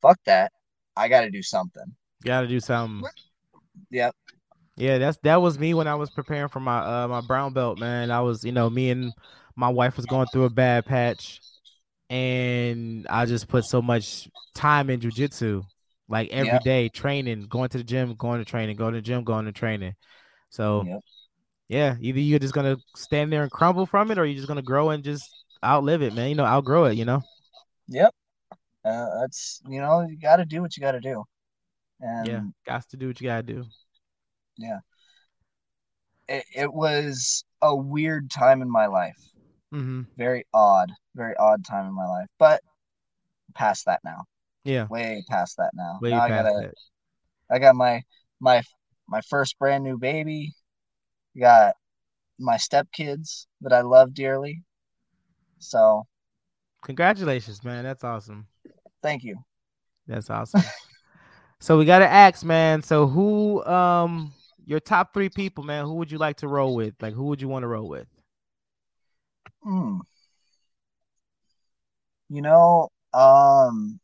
fuck 0.00 0.18
that. 0.26 0.52
I 0.96 1.08
got 1.08 1.22
to 1.22 1.30
do 1.30 1.42
something. 1.42 1.84
Got 2.24 2.42
to 2.42 2.48
do 2.48 2.60
something. 2.60 3.08
Yep. 3.90 4.14
Yeah, 4.76 4.98
that's 4.98 5.18
that 5.24 5.42
was 5.42 5.58
me 5.58 5.74
when 5.74 5.88
I 5.88 5.96
was 5.96 6.08
preparing 6.10 6.48
for 6.48 6.60
my 6.60 6.78
uh 6.78 7.08
my 7.08 7.20
brown 7.20 7.52
belt, 7.52 7.78
man. 7.78 8.10
I 8.10 8.20
was, 8.20 8.44
you 8.44 8.52
know, 8.52 8.70
me 8.70 8.90
and 8.90 9.12
my 9.56 9.68
wife 9.68 9.96
was 9.96 10.06
going 10.06 10.28
through 10.32 10.44
a 10.44 10.50
bad 10.50 10.86
patch, 10.86 11.40
and 12.10 13.06
I 13.08 13.26
just 13.26 13.48
put 13.48 13.64
so 13.64 13.82
much 13.82 14.28
time 14.54 14.88
in 14.88 15.00
jujitsu, 15.00 15.64
like 16.08 16.30
every 16.30 16.60
day, 16.60 16.84
Yep. 16.84 16.92
training, 16.92 17.42
going 17.48 17.68
to 17.70 17.78
the 17.78 17.84
gym, 17.84 18.14
going 18.14 18.38
to 18.38 18.44
training, 18.44 18.76
going 18.76 18.92
to 18.94 18.98
the 18.98 19.02
gym, 19.02 19.24
going 19.24 19.46
to 19.46 19.52
training. 19.52 19.94
So 20.50 20.84
Yep. 20.86 21.00
yeah, 21.68 21.96
either 22.00 22.20
you're 22.20 22.38
just 22.38 22.54
gonna 22.54 22.76
stand 22.94 23.32
there 23.32 23.42
and 23.42 23.50
crumble 23.50 23.84
from 23.84 24.10
it, 24.12 24.18
or 24.18 24.24
you're 24.24 24.36
just 24.36 24.48
gonna 24.48 24.62
grow 24.62 24.90
and 24.90 25.02
just 25.02 25.28
outlive 25.64 26.02
it, 26.02 26.14
man. 26.14 26.28
You 26.28 26.36
know, 26.36 26.44
outgrow 26.46 26.84
it. 26.84 26.94
You 26.94 27.04
know. 27.04 27.22
Yep. 27.88 28.14
Uh, 28.84 29.20
that's, 29.20 29.60
you 29.68 29.80
know, 29.80 30.06
you 30.08 30.18
got 30.18 30.36
to 30.36 30.44
do 30.44 30.62
what 30.62 30.76
you 30.76 30.80
got 30.80 30.92
to 30.92 31.00
do. 31.00 31.24
And 32.00 32.26
yeah, 32.26 32.40
got 32.64 32.88
to 32.90 32.96
do 32.96 33.08
what 33.08 33.20
you 33.20 33.26
gotta 33.26 33.42
do. 33.42 33.64
Yeah. 34.56 34.78
It, 36.28 36.44
it 36.54 36.72
was 36.72 37.44
a 37.60 37.74
weird 37.74 38.30
time 38.30 38.62
in 38.62 38.70
my 38.70 38.86
life. 38.86 39.18
Mm-hmm. 39.74 40.02
Very 40.16 40.46
odd, 40.54 40.92
very 41.14 41.34
odd 41.36 41.64
time 41.64 41.86
in 41.86 41.94
my 41.94 42.06
life. 42.06 42.28
But 42.38 42.60
past 43.54 43.86
that 43.86 44.00
now. 44.04 44.24
Yeah, 44.64 44.86
Way 44.86 45.24
past 45.28 45.56
that 45.56 45.70
now. 45.74 45.98
way 46.00 46.10
now 46.10 46.22
I 46.22 46.28
gotta 46.28 46.60
that. 46.60 46.74
I 47.50 47.58
got 47.58 47.74
my 47.74 48.02
my 48.40 48.62
my 49.08 49.20
first 49.22 49.58
brand 49.58 49.82
new 49.84 49.98
baby. 49.98 50.54
Got 51.38 51.74
my 52.38 52.56
stepkids 52.56 53.46
that 53.62 53.72
I 53.72 53.80
love 53.80 54.14
dearly. 54.14 54.62
So 55.58 56.06
Congratulations, 56.82 57.64
man. 57.64 57.84
That's 57.84 58.04
awesome. 58.04 58.46
thank 59.02 59.24
you. 59.24 59.36
That's 60.06 60.30
awesome. 60.30 60.62
so 61.60 61.76
we 61.78 61.84
gotta 61.84 62.08
ask, 62.08 62.44
man. 62.44 62.82
So 62.82 63.06
who 63.06 63.64
um 63.64 64.32
your 64.64 64.80
top 64.80 65.14
three 65.14 65.28
people, 65.28 65.64
man, 65.64 65.84
who 65.84 65.94
would 65.94 66.10
you 66.10 66.18
like 66.18 66.36
to 66.38 66.48
roll 66.48 66.74
with? 66.74 66.94
Like 67.00 67.14
who 67.14 67.24
would 67.24 67.40
you 67.40 67.48
want 67.48 67.62
to 67.62 67.68
roll 67.68 67.88
with? 67.88 68.06
Hmm. 69.62 69.98
You 72.28 72.42
know, 72.42 72.90
um, 73.14 73.98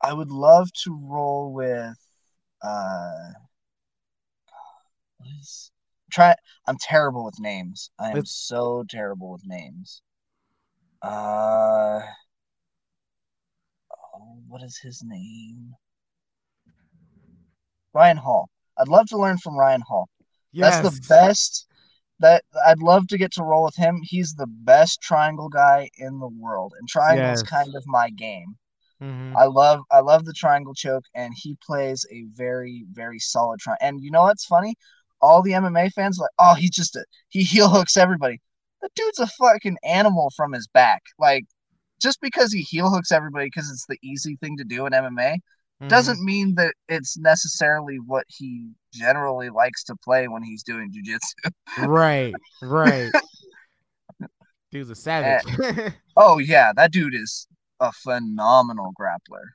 I 0.00 0.12
would 0.12 0.30
love 0.30 0.72
to 0.84 0.96
roll 1.02 1.52
with 1.52 1.96
uh, 2.62 3.30
what 5.18 5.28
is 5.40 5.70
try. 6.10 6.34
I'm 6.66 6.76
terrible 6.80 7.24
with 7.24 7.40
names. 7.40 7.90
I 7.98 8.10
am 8.10 8.16
Let's- 8.16 8.36
so 8.36 8.84
terrible 8.88 9.32
with 9.32 9.42
names. 9.44 10.02
Uh, 11.04 12.00
oh, 14.14 14.38
what 14.48 14.62
is 14.62 14.78
his 14.82 15.02
name? 15.04 15.74
Ryan 17.92 18.16
Hall. 18.18 18.50
I'd 18.78 18.88
love 18.88 19.06
to 19.08 19.18
learn 19.18 19.38
from 19.38 19.56
Ryan 19.58 19.82
Hall. 19.82 20.08
That's 20.54 20.80
the 20.80 20.90
best. 21.08 21.66
That 22.20 22.44
I'd 22.66 22.80
love 22.80 23.08
to 23.08 23.18
get 23.18 23.32
to 23.32 23.42
roll 23.42 23.64
with 23.64 23.76
him. 23.76 24.00
He's 24.02 24.34
the 24.34 24.46
best 24.46 25.00
triangle 25.02 25.48
guy 25.48 25.90
in 25.98 26.20
the 26.20 26.28
world, 26.28 26.72
and 26.78 26.88
triangle 26.88 27.32
is 27.32 27.42
kind 27.42 27.74
of 27.74 27.84
my 27.86 28.10
game. 28.10 28.56
Mhm. 29.02 29.36
I 29.36 29.46
love 29.46 29.80
I 29.90 30.00
love 30.00 30.24
the 30.24 30.32
triangle 30.32 30.74
choke, 30.74 31.04
and 31.14 31.34
he 31.36 31.56
plays 31.66 32.06
a 32.10 32.24
very 32.32 32.86
very 32.92 33.18
solid 33.18 33.60
triangle. 33.60 33.86
And 33.86 34.02
you 34.02 34.10
know 34.10 34.22
what's 34.22 34.46
funny? 34.46 34.76
All 35.20 35.42
the 35.42 35.54
MMA 35.54 35.90
fans 35.90 36.18
are 36.18 36.22
like, 36.24 36.30
oh, 36.38 36.54
he's 36.54 36.70
just 36.70 36.96
a 36.96 37.04
he 37.28 37.42
heel 37.42 37.68
hooks 37.68 37.96
everybody. 37.96 38.40
The 38.84 38.90
dude's 38.94 39.18
a 39.18 39.26
fucking 39.26 39.78
animal 39.82 40.30
from 40.36 40.52
his 40.52 40.66
back. 40.66 41.02
Like, 41.18 41.44
just 42.02 42.20
because 42.20 42.52
he 42.52 42.60
heel 42.60 42.90
hooks 42.90 43.12
everybody 43.12 43.46
because 43.46 43.70
it's 43.70 43.86
the 43.88 43.96
easy 44.02 44.36
thing 44.36 44.58
to 44.58 44.64
do 44.64 44.84
in 44.84 44.92
MMA 44.92 45.38
Mhm. 45.80 45.88
doesn't 45.88 46.22
mean 46.22 46.54
that 46.56 46.74
it's 46.86 47.16
necessarily 47.16 47.96
what 47.98 48.26
he 48.28 48.72
generally 48.92 49.48
likes 49.48 49.84
to 49.84 49.96
play 50.04 50.28
when 50.28 50.42
he's 50.42 50.62
doing 50.62 50.92
jujitsu. 50.92 51.50
right, 51.78 52.34
right. 52.60 53.10
Dude's 54.70 54.90
a 54.90 54.94
savage. 54.94 55.94
Oh 56.16 56.38
yeah, 56.38 56.72
that 56.76 56.92
dude 56.92 57.14
is 57.14 57.48
a 57.80 57.90
phenomenal 57.90 58.92
grappler. 59.00 59.46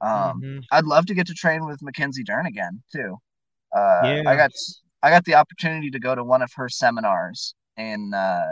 Um, 0.00 0.40
Mhm. 0.40 0.62
I'd 0.72 0.84
love 0.86 1.04
to 1.06 1.14
get 1.14 1.26
to 1.26 1.34
train 1.34 1.66
with 1.66 1.82
Mackenzie 1.82 2.24
Dern 2.24 2.46
again 2.46 2.82
too. 2.90 3.18
Uh, 3.76 4.00
Yeah. 4.04 4.22
I 4.30 4.34
got 4.36 4.52
I 5.02 5.10
got 5.10 5.26
the 5.26 5.34
opportunity 5.34 5.90
to 5.90 5.98
go 6.00 6.14
to 6.14 6.24
one 6.24 6.40
of 6.40 6.50
her 6.56 6.70
seminars 6.70 7.54
in 7.76 8.14
uh, 8.14 8.46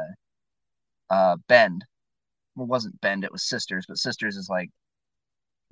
uh, 1.10 1.36
Bend. 1.48 1.84
Well, 2.54 2.64
it 2.66 2.70
wasn't 2.70 3.00
Bend, 3.00 3.24
it 3.24 3.32
was 3.32 3.48
Sisters, 3.48 3.84
but 3.88 3.98
Sisters 3.98 4.36
is 4.36 4.48
like 4.48 4.70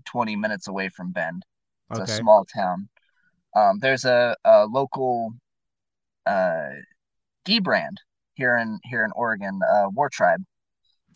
20 0.07 0.37
minutes 0.37 0.69
away 0.69 0.89
from 0.91 1.13
Bend. 1.13 1.45
It's 1.91 2.01
Okay. 2.01 2.13
a 2.13 2.17
small 2.19 2.45
town. 2.45 2.89
Um, 3.57 3.79
there's 3.81 4.05
a, 4.05 4.37
a 4.45 4.67
local 4.67 5.33
uh, 6.27 6.71
gi 7.47 7.61
brand 7.61 8.01
here 8.35 8.57
in 8.59 8.79
here 8.85 9.05
in 9.05 9.13
Oregon, 9.17 9.61
uh, 9.69 9.89
War 9.95 10.09
Tribe. 10.11 10.43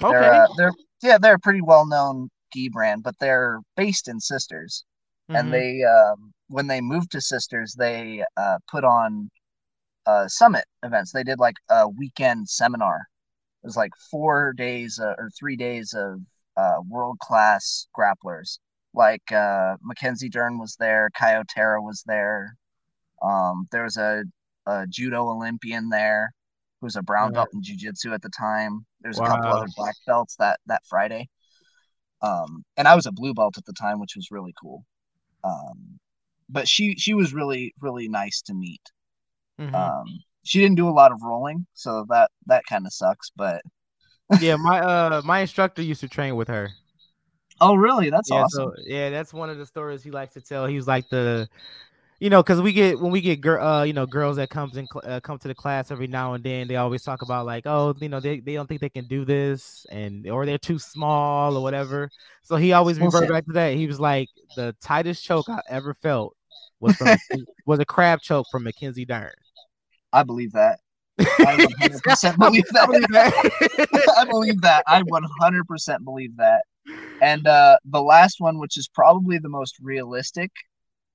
Okay. 0.02 0.10
They're 0.10 0.32
uh, 0.34 0.48
they're 0.56 0.72
yeah 1.02 1.18
they're 1.18 1.34
a 1.34 1.38
pretty 1.40 1.62
well 1.62 1.86
known 1.86 2.30
gi 2.52 2.68
brand, 2.70 3.02
but 3.02 3.18
they're 3.18 3.60
based 3.76 4.08
in 4.08 4.20
Sisters, 4.20 4.84
Mhm. 5.28 5.38
and 5.38 5.52
they 5.52 5.82
um, 5.84 6.32
when 6.48 6.66
they 6.66 6.80
moved 6.80 7.12
to 7.12 7.20
Sisters, 7.20 7.74
they 7.78 8.24
uh, 8.36 8.58
put 8.70 8.84
on 8.84 9.30
uh, 10.06 10.28
summit 10.28 10.64
events. 10.82 11.12
They 11.12 11.24
did 11.24 11.38
like 11.38 11.56
a 11.70 11.88
weekend 11.88 12.48
seminar. 12.48 13.08
It 13.62 13.66
was 13.66 13.76
like 13.76 13.92
four 14.10 14.52
days 14.54 14.98
uh, 14.98 15.14
or 15.18 15.30
three 15.38 15.56
days 15.56 15.94
of 15.94 16.20
uh, 16.56 16.80
world 16.88 17.18
class 17.20 17.86
grapplers. 17.96 18.58
Like 18.94 19.30
uh, 19.32 19.76
Mackenzie 19.82 20.28
Dern 20.28 20.58
was 20.58 20.76
there, 20.78 21.10
Kyotera 21.18 21.82
was 21.82 22.02
there. 22.06 22.56
Um, 23.22 23.66
there 23.72 23.84
was 23.84 23.96
a, 23.96 24.24
a 24.66 24.86
judo 24.88 25.28
Olympian 25.28 25.88
there. 25.88 26.32
who 26.80 26.86
was 26.86 26.96
a 26.96 27.02
brown 27.02 27.32
belt 27.32 27.48
in 27.52 27.62
jiu-jitsu 27.62 28.12
at 28.12 28.22
the 28.22 28.30
time. 28.30 28.86
There's 29.00 29.18
a 29.18 29.22
couple 29.24 29.50
other 29.50 29.66
black 29.76 29.94
belts 30.06 30.36
that 30.36 30.60
that 30.66 30.82
Friday. 30.88 31.28
Um, 32.22 32.64
and 32.76 32.88
I 32.88 32.94
was 32.94 33.06
a 33.06 33.12
blue 33.12 33.34
belt 33.34 33.58
at 33.58 33.64
the 33.64 33.72
time, 33.72 34.00
which 34.00 34.16
was 34.16 34.30
really 34.30 34.54
cool. 34.60 34.84
Um, 35.44 35.98
but 36.48 36.66
she 36.68 36.94
she 36.96 37.14
was 37.14 37.32
really 37.34 37.74
really 37.80 38.08
nice 38.08 38.42
to 38.42 38.54
meet. 38.54 38.82
Mhm. 39.60 39.74
Um, 39.74 40.20
she 40.44 40.60
didn't 40.60 40.76
do 40.76 40.88
a 40.88 40.90
lot 40.90 41.12
of 41.12 41.22
rolling, 41.22 41.66
so 41.74 42.06
that 42.08 42.30
that 42.46 42.64
kind 42.68 42.86
of 42.86 42.92
sucks. 42.92 43.30
But 43.34 43.62
yeah, 44.40 44.56
my 44.56 44.80
uh 44.80 45.22
my 45.24 45.40
instructor 45.40 45.82
used 45.82 46.00
to 46.00 46.08
train 46.08 46.36
with 46.36 46.48
her. 46.48 46.70
oh, 47.60 47.74
really? 47.74 48.10
That's 48.10 48.30
yeah, 48.30 48.42
awesome. 48.42 48.72
so 48.76 48.82
yeah, 48.86 49.10
that's 49.10 49.32
one 49.32 49.50
of 49.50 49.58
the 49.58 49.66
stories 49.66 50.02
he 50.02 50.10
likes 50.10 50.34
to 50.34 50.40
tell. 50.40 50.66
He 50.66 50.76
was 50.76 50.86
like 50.86 51.08
the, 51.10 51.48
you 52.20 52.30
know, 52.30 52.42
because 52.42 52.60
we 52.60 52.72
get 52.72 53.00
when 53.00 53.12
we 53.12 53.20
get 53.20 53.40
girl, 53.40 53.64
uh, 53.64 53.82
you 53.84 53.92
know, 53.92 54.06
girls 54.06 54.36
that 54.36 54.50
comes 54.50 54.76
in 54.76 54.86
cl- 54.86 55.04
uh, 55.06 55.20
come 55.20 55.38
to 55.38 55.48
the 55.48 55.54
class 55.54 55.90
every 55.90 56.06
now 56.06 56.34
and 56.34 56.44
then. 56.44 56.68
They 56.68 56.76
always 56.76 57.02
talk 57.02 57.22
about 57.22 57.46
like, 57.46 57.66
oh, 57.66 57.94
you 58.00 58.08
know, 58.08 58.20
they, 58.20 58.40
they 58.40 58.54
don't 58.54 58.66
think 58.68 58.80
they 58.80 58.88
can 58.90 59.06
do 59.06 59.24
this, 59.24 59.86
and 59.90 60.28
or 60.28 60.46
they're 60.46 60.58
too 60.58 60.78
small 60.78 61.56
or 61.56 61.62
whatever. 61.62 62.10
So 62.42 62.56
he 62.56 62.72
always 62.72 62.98
Bullshit. 62.98 63.14
reverted 63.14 63.34
back 63.34 63.46
to 63.46 63.52
that. 63.54 63.74
He 63.74 63.86
was 63.86 64.00
like, 64.00 64.28
the 64.56 64.74
tightest 64.80 65.24
choke 65.24 65.48
I 65.48 65.60
ever 65.68 65.94
felt 65.94 66.36
was 66.80 66.96
from 66.96 67.16
was 67.66 67.80
a 67.80 67.84
crab 67.84 68.20
choke 68.20 68.46
from 68.50 68.64
Mackenzie 68.64 69.04
Dern. 69.04 69.32
I 70.12 70.22
believe 70.22 70.52
that. 70.52 70.80
I 71.18 71.24
100% 71.80 72.38
believe 72.38 72.64
I 72.70 72.72
that. 72.72 72.86
believe 72.86 73.08
that. 73.10 74.14
I 74.18 74.24
believe 74.24 74.60
that. 74.62 74.84
I 74.86 75.02
100% 75.02 76.04
believe 76.04 76.36
that. 76.36 76.62
And 77.20 77.46
uh, 77.46 77.76
the 77.84 78.02
last 78.02 78.36
one, 78.38 78.58
which 78.58 78.78
is 78.78 78.88
probably 78.88 79.38
the 79.38 79.48
most 79.48 79.76
realistic, 79.80 80.50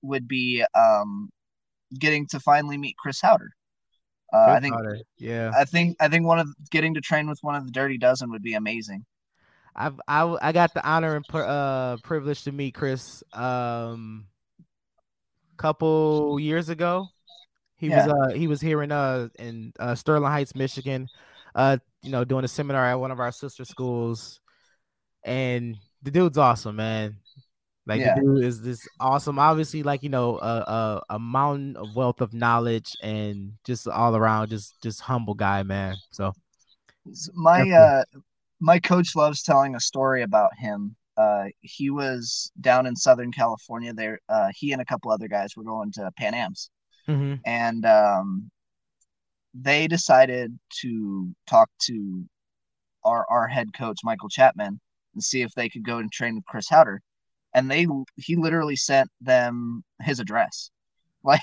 would 0.01 0.27
be 0.27 0.63
um, 0.75 1.29
getting 1.97 2.27
to 2.27 2.39
finally 2.39 2.77
meet 2.77 2.97
Chris 2.97 3.21
Haueter. 3.21 3.49
Uh, 4.33 4.45
I 4.49 4.59
think, 4.59 4.75
yeah. 5.17 5.51
I 5.55 5.63
think, 5.63 5.95
I 5.99 6.07
think 6.09 6.25
one 6.25 6.39
of 6.39 6.49
getting 6.71 6.95
to 6.95 7.01
train 7.01 7.29
with 7.29 7.39
one 7.41 7.55
of 7.55 7.65
the 7.65 7.71
Dirty 7.71 7.97
Dozen 7.97 8.31
would 8.31 8.43
be 8.43 8.55
amazing. 8.55 9.05
I've 9.75 9.99
I, 10.07 10.37
I 10.41 10.51
got 10.51 10.73
the 10.73 10.87
honor 10.87 11.15
and 11.15 11.25
uh 11.33 11.97
privilege 12.03 12.43
to 12.43 12.51
meet 12.51 12.75
Chris 12.75 13.23
um 13.33 14.27
couple 15.57 16.39
years 16.39 16.69
ago. 16.69 17.07
He 17.83 17.89
was 17.89 18.07
uh 18.07 18.29
he 18.33 18.47
was 18.47 18.61
here 18.61 18.81
in 18.81 18.91
uh 18.91 19.27
in 19.37 19.73
uh, 19.77 19.93
Sterling 19.95 20.31
Heights, 20.31 20.55
Michigan, 20.55 21.07
uh 21.53 21.77
you 22.01 22.11
know 22.11 22.23
doing 22.23 22.45
a 22.45 22.47
seminar 22.47 22.85
at 22.85 22.95
one 22.95 23.11
of 23.11 23.19
our 23.19 23.31
sister 23.31 23.65
schools, 23.65 24.39
and 25.25 25.77
the 26.01 26.11
dude's 26.11 26.37
awesome, 26.37 26.77
man. 26.77 27.17
Like 27.85 27.99
Yeah. 27.99 28.15
the 28.15 28.21
dude 28.21 28.45
is 28.45 28.61
this 28.61 28.87
awesome. 29.01 29.37
Obviously, 29.37 29.83
like 29.83 30.01
you 30.01 30.09
know, 30.09 30.37
a, 30.39 31.01
a 31.09 31.15
a 31.15 31.19
mountain 31.19 31.75
of 31.75 31.93
wealth 31.93 32.21
of 32.21 32.33
knowledge 32.33 32.95
and 33.03 33.53
just 33.65 33.85
all 33.87 34.15
around, 34.15 34.49
just 34.49 34.81
just 34.81 35.01
humble 35.01 35.33
guy, 35.33 35.63
man. 35.63 35.97
So 36.11 36.31
My 37.33 37.57
Definitely. 37.57 37.77
uh, 37.77 38.03
my 38.61 38.79
coach 38.79 39.13
loves 39.15 39.43
telling 39.43 39.75
a 39.75 39.79
story 39.81 40.21
about 40.21 40.51
him. 40.57 40.95
Uh, 41.17 41.47
he 41.59 41.89
was 41.89 42.49
down 42.61 42.85
in 42.85 42.95
Southern 42.95 43.33
California. 43.33 43.93
There, 43.93 44.19
uh, 44.29 44.51
he 44.55 44.71
and 44.71 44.81
a 44.81 44.85
couple 44.85 45.11
other 45.11 45.27
guys 45.27 45.57
were 45.57 45.65
going 45.65 45.91
to 45.93 46.09
Pan 46.17 46.33
Am's. 46.33 46.69
Mhm. 47.07 47.39
and 47.45 47.85
um, 47.85 48.51
they 49.53 49.87
decided 49.87 50.57
to 50.81 51.33
talk 51.47 51.69
to 51.83 52.25
our 53.03 53.25
our 53.29 53.47
head 53.47 53.69
coach 53.77 53.99
Michael 54.03 54.29
Chapman 54.29 54.79
and 55.13 55.23
see 55.23 55.41
if 55.41 55.53
they 55.53 55.69
could 55.69 55.85
go 55.85 55.97
and 55.97 56.11
train 56.11 56.35
with 56.35 56.45
Chris 56.45 56.69
Haueter. 56.69 56.99
And 57.53 57.69
they 57.69 57.85
he 58.15 58.35
literally 58.35 58.75
sent 58.75 59.09
them 59.21 59.83
his 60.01 60.19
address. 60.19 60.69
Like 61.25 61.39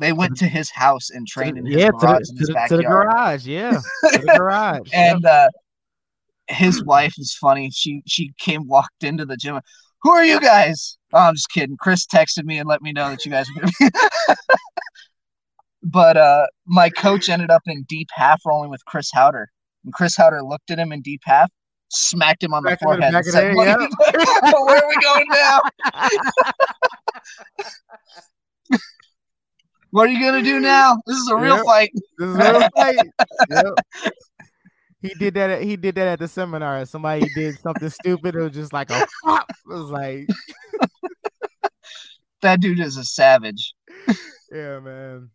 they 0.00 0.12
went 0.12 0.36
to 0.36 0.46
his 0.46 0.70
house 0.70 1.10
and 1.10 1.26
trained 1.26 1.58
in 1.58 1.66
his 1.66 1.74
yeah, 1.74 1.86
to 1.86 1.90
garage 1.90 2.28
the, 2.28 2.30
in 2.30 2.36
to, 2.36 2.52
the, 2.52 2.66
to 2.68 2.76
the 2.76 2.84
garage, 2.84 3.46
yeah, 3.48 3.80
to 4.12 4.18
the 4.20 4.30
garage. 4.36 4.90
And 4.92 5.24
uh, 5.26 5.48
his 6.46 6.84
wife 6.84 7.14
is 7.18 7.34
funny. 7.34 7.72
She 7.74 8.02
she 8.06 8.32
came 8.38 8.68
walked 8.68 9.02
into 9.02 9.24
the 9.24 9.36
gym. 9.36 9.60
Who 10.02 10.10
are 10.12 10.24
you 10.24 10.40
guys? 10.40 10.98
Oh, 11.12 11.18
I'm 11.18 11.34
just 11.34 11.50
kidding. 11.50 11.76
Chris 11.80 12.06
texted 12.06 12.44
me 12.44 12.58
and 12.58 12.68
let 12.68 12.80
me 12.80 12.92
know 12.92 13.10
that 13.10 13.24
you 13.24 13.32
guys 13.32 13.46
were 13.56 13.62
gonna 13.62 13.72
be. 13.80 13.88
but 15.84 16.16
uh, 16.16 16.46
my 16.66 16.88
coach 16.90 17.28
ended 17.28 17.50
up 17.50 17.62
in 17.66 17.84
deep 17.88 18.08
half 18.12 18.40
rolling 18.46 18.70
with 18.70 18.84
Chris 18.86 19.10
Haueter, 19.14 19.46
and 19.84 19.92
Chris 19.92 20.16
Haueter 20.16 20.42
looked 20.42 20.70
at 20.70 20.78
him 20.78 20.92
in 20.92 21.02
deep 21.02 21.20
half, 21.24 21.50
smacked 21.90 22.42
him 22.42 22.54
on 22.54 22.62
the 22.62 22.70
him 22.70 22.76
the 22.80 22.84
forehead, 22.84 23.14
and 23.14 23.24
said, 23.26 23.54
the 23.54 23.64
head, 23.64 23.78
"Where 24.66 24.82
are 24.82 24.88
we 24.88 24.96
going 25.02 25.26
now? 25.30 25.60
What 29.90 30.08
are 30.08 30.12
you 30.12 30.18
gonna 30.20 30.42
do 30.42 30.58
now? 30.58 30.96
This 31.06 31.16
is 31.16 31.28
a 31.28 31.36
real 31.36 31.56
Yep. 31.56 31.64
fight." 31.66 31.90
This 32.18 32.28
is 32.30 32.36
a 32.36 32.38
real 32.38 32.68
fight. 32.76 32.96
Yep. 33.48 33.74
He 35.02 35.08
did 35.20 35.34
that. 35.34 35.50
At, 35.50 35.62
he 35.62 35.76
did 35.76 35.94
that 35.94 36.08
at 36.08 36.18
the 36.18 36.26
seminar. 36.26 36.84
Somebody 36.84 37.28
did 37.32 37.56
something 37.60 37.88
stupid. 37.90 38.34
It 38.34 38.40
was 38.40 38.50
just 38.52 38.72
like 38.72 38.90
a 38.90 39.06
pop. 39.24 39.46
It 39.50 39.72
was 39.72 39.90
like, 39.90 40.26
That 42.42 42.60
dude 42.60 42.80
is 42.80 42.96
a 42.96 43.04
savage. 43.04 43.72
yeah, 44.50 44.80
man. 44.80 45.30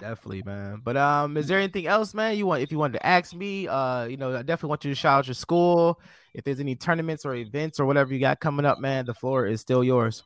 Definitely, 0.00 0.42
man. 0.44 0.80
But 0.82 0.96
um, 0.96 1.36
is 1.36 1.46
there 1.46 1.58
anything 1.58 1.86
else, 1.86 2.14
man? 2.14 2.36
You 2.36 2.46
want 2.46 2.62
if 2.62 2.72
you 2.72 2.78
wanted 2.78 2.94
to 2.94 3.06
ask 3.06 3.34
me, 3.34 3.68
uh, 3.68 4.04
you 4.04 4.16
know, 4.16 4.34
I 4.34 4.42
definitely 4.42 4.70
want 4.70 4.84
you 4.84 4.90
to 4.90 4.94
shout 4.94 5.18
out 5.18 5.26
your 5.26 5.34
school. 5.34 6.00
If 6.32 6.44
there's 6.44 6.60
any 6.60 6.74
tournaments 6.74 7.26
or 7.26 7.34
events 7.34 7.78
or 7.78 7.84
whatever 7.84 8.14
you 8.14 8.20
got 8.20 8.40
coming 8.40 8.64
up, 8.64 8.78
man, 8.78 9.04
the 9.04 9.14
floor 9.14 9.46
is 9.46 9.60
still 9.60 9.84
yours. 9.84 10.22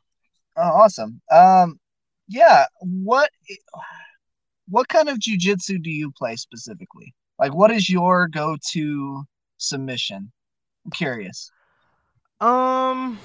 Oh, 0.55 0.61
awesome. 0.61 1.21
Um, 1.31 1.79
yeah. 2.27 2.65
What 2.79 3.29
what 4.67 4.87
kind 4.87 5.09
of 5.09 5.19
jujitsu 5.19 5.81
do 5.81 5.89
you 5.89 6.11
play 6.17 6.35
specifically? 6.37 7.13
Like, 7.37 7.53
what 7.53 7.69
is 7.69 7.89
your 7.89 8.27
go-to 8.27 9.23
submission? 9.57 10.31
I'm 10.85 10.91
curious. 10.91 11.51
Um 12.39 13.19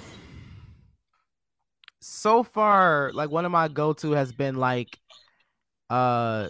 so 2.00 2.42
far 2.42 3.10
like 3.12 3.30
one 3.30 3.44
of 3.44 3.52
my 3.52 3.68
go-to 3.68 4.12
has 4.12 4.32
been 4.32 4.56
like 4.56 4.98
uh 5.90 6.48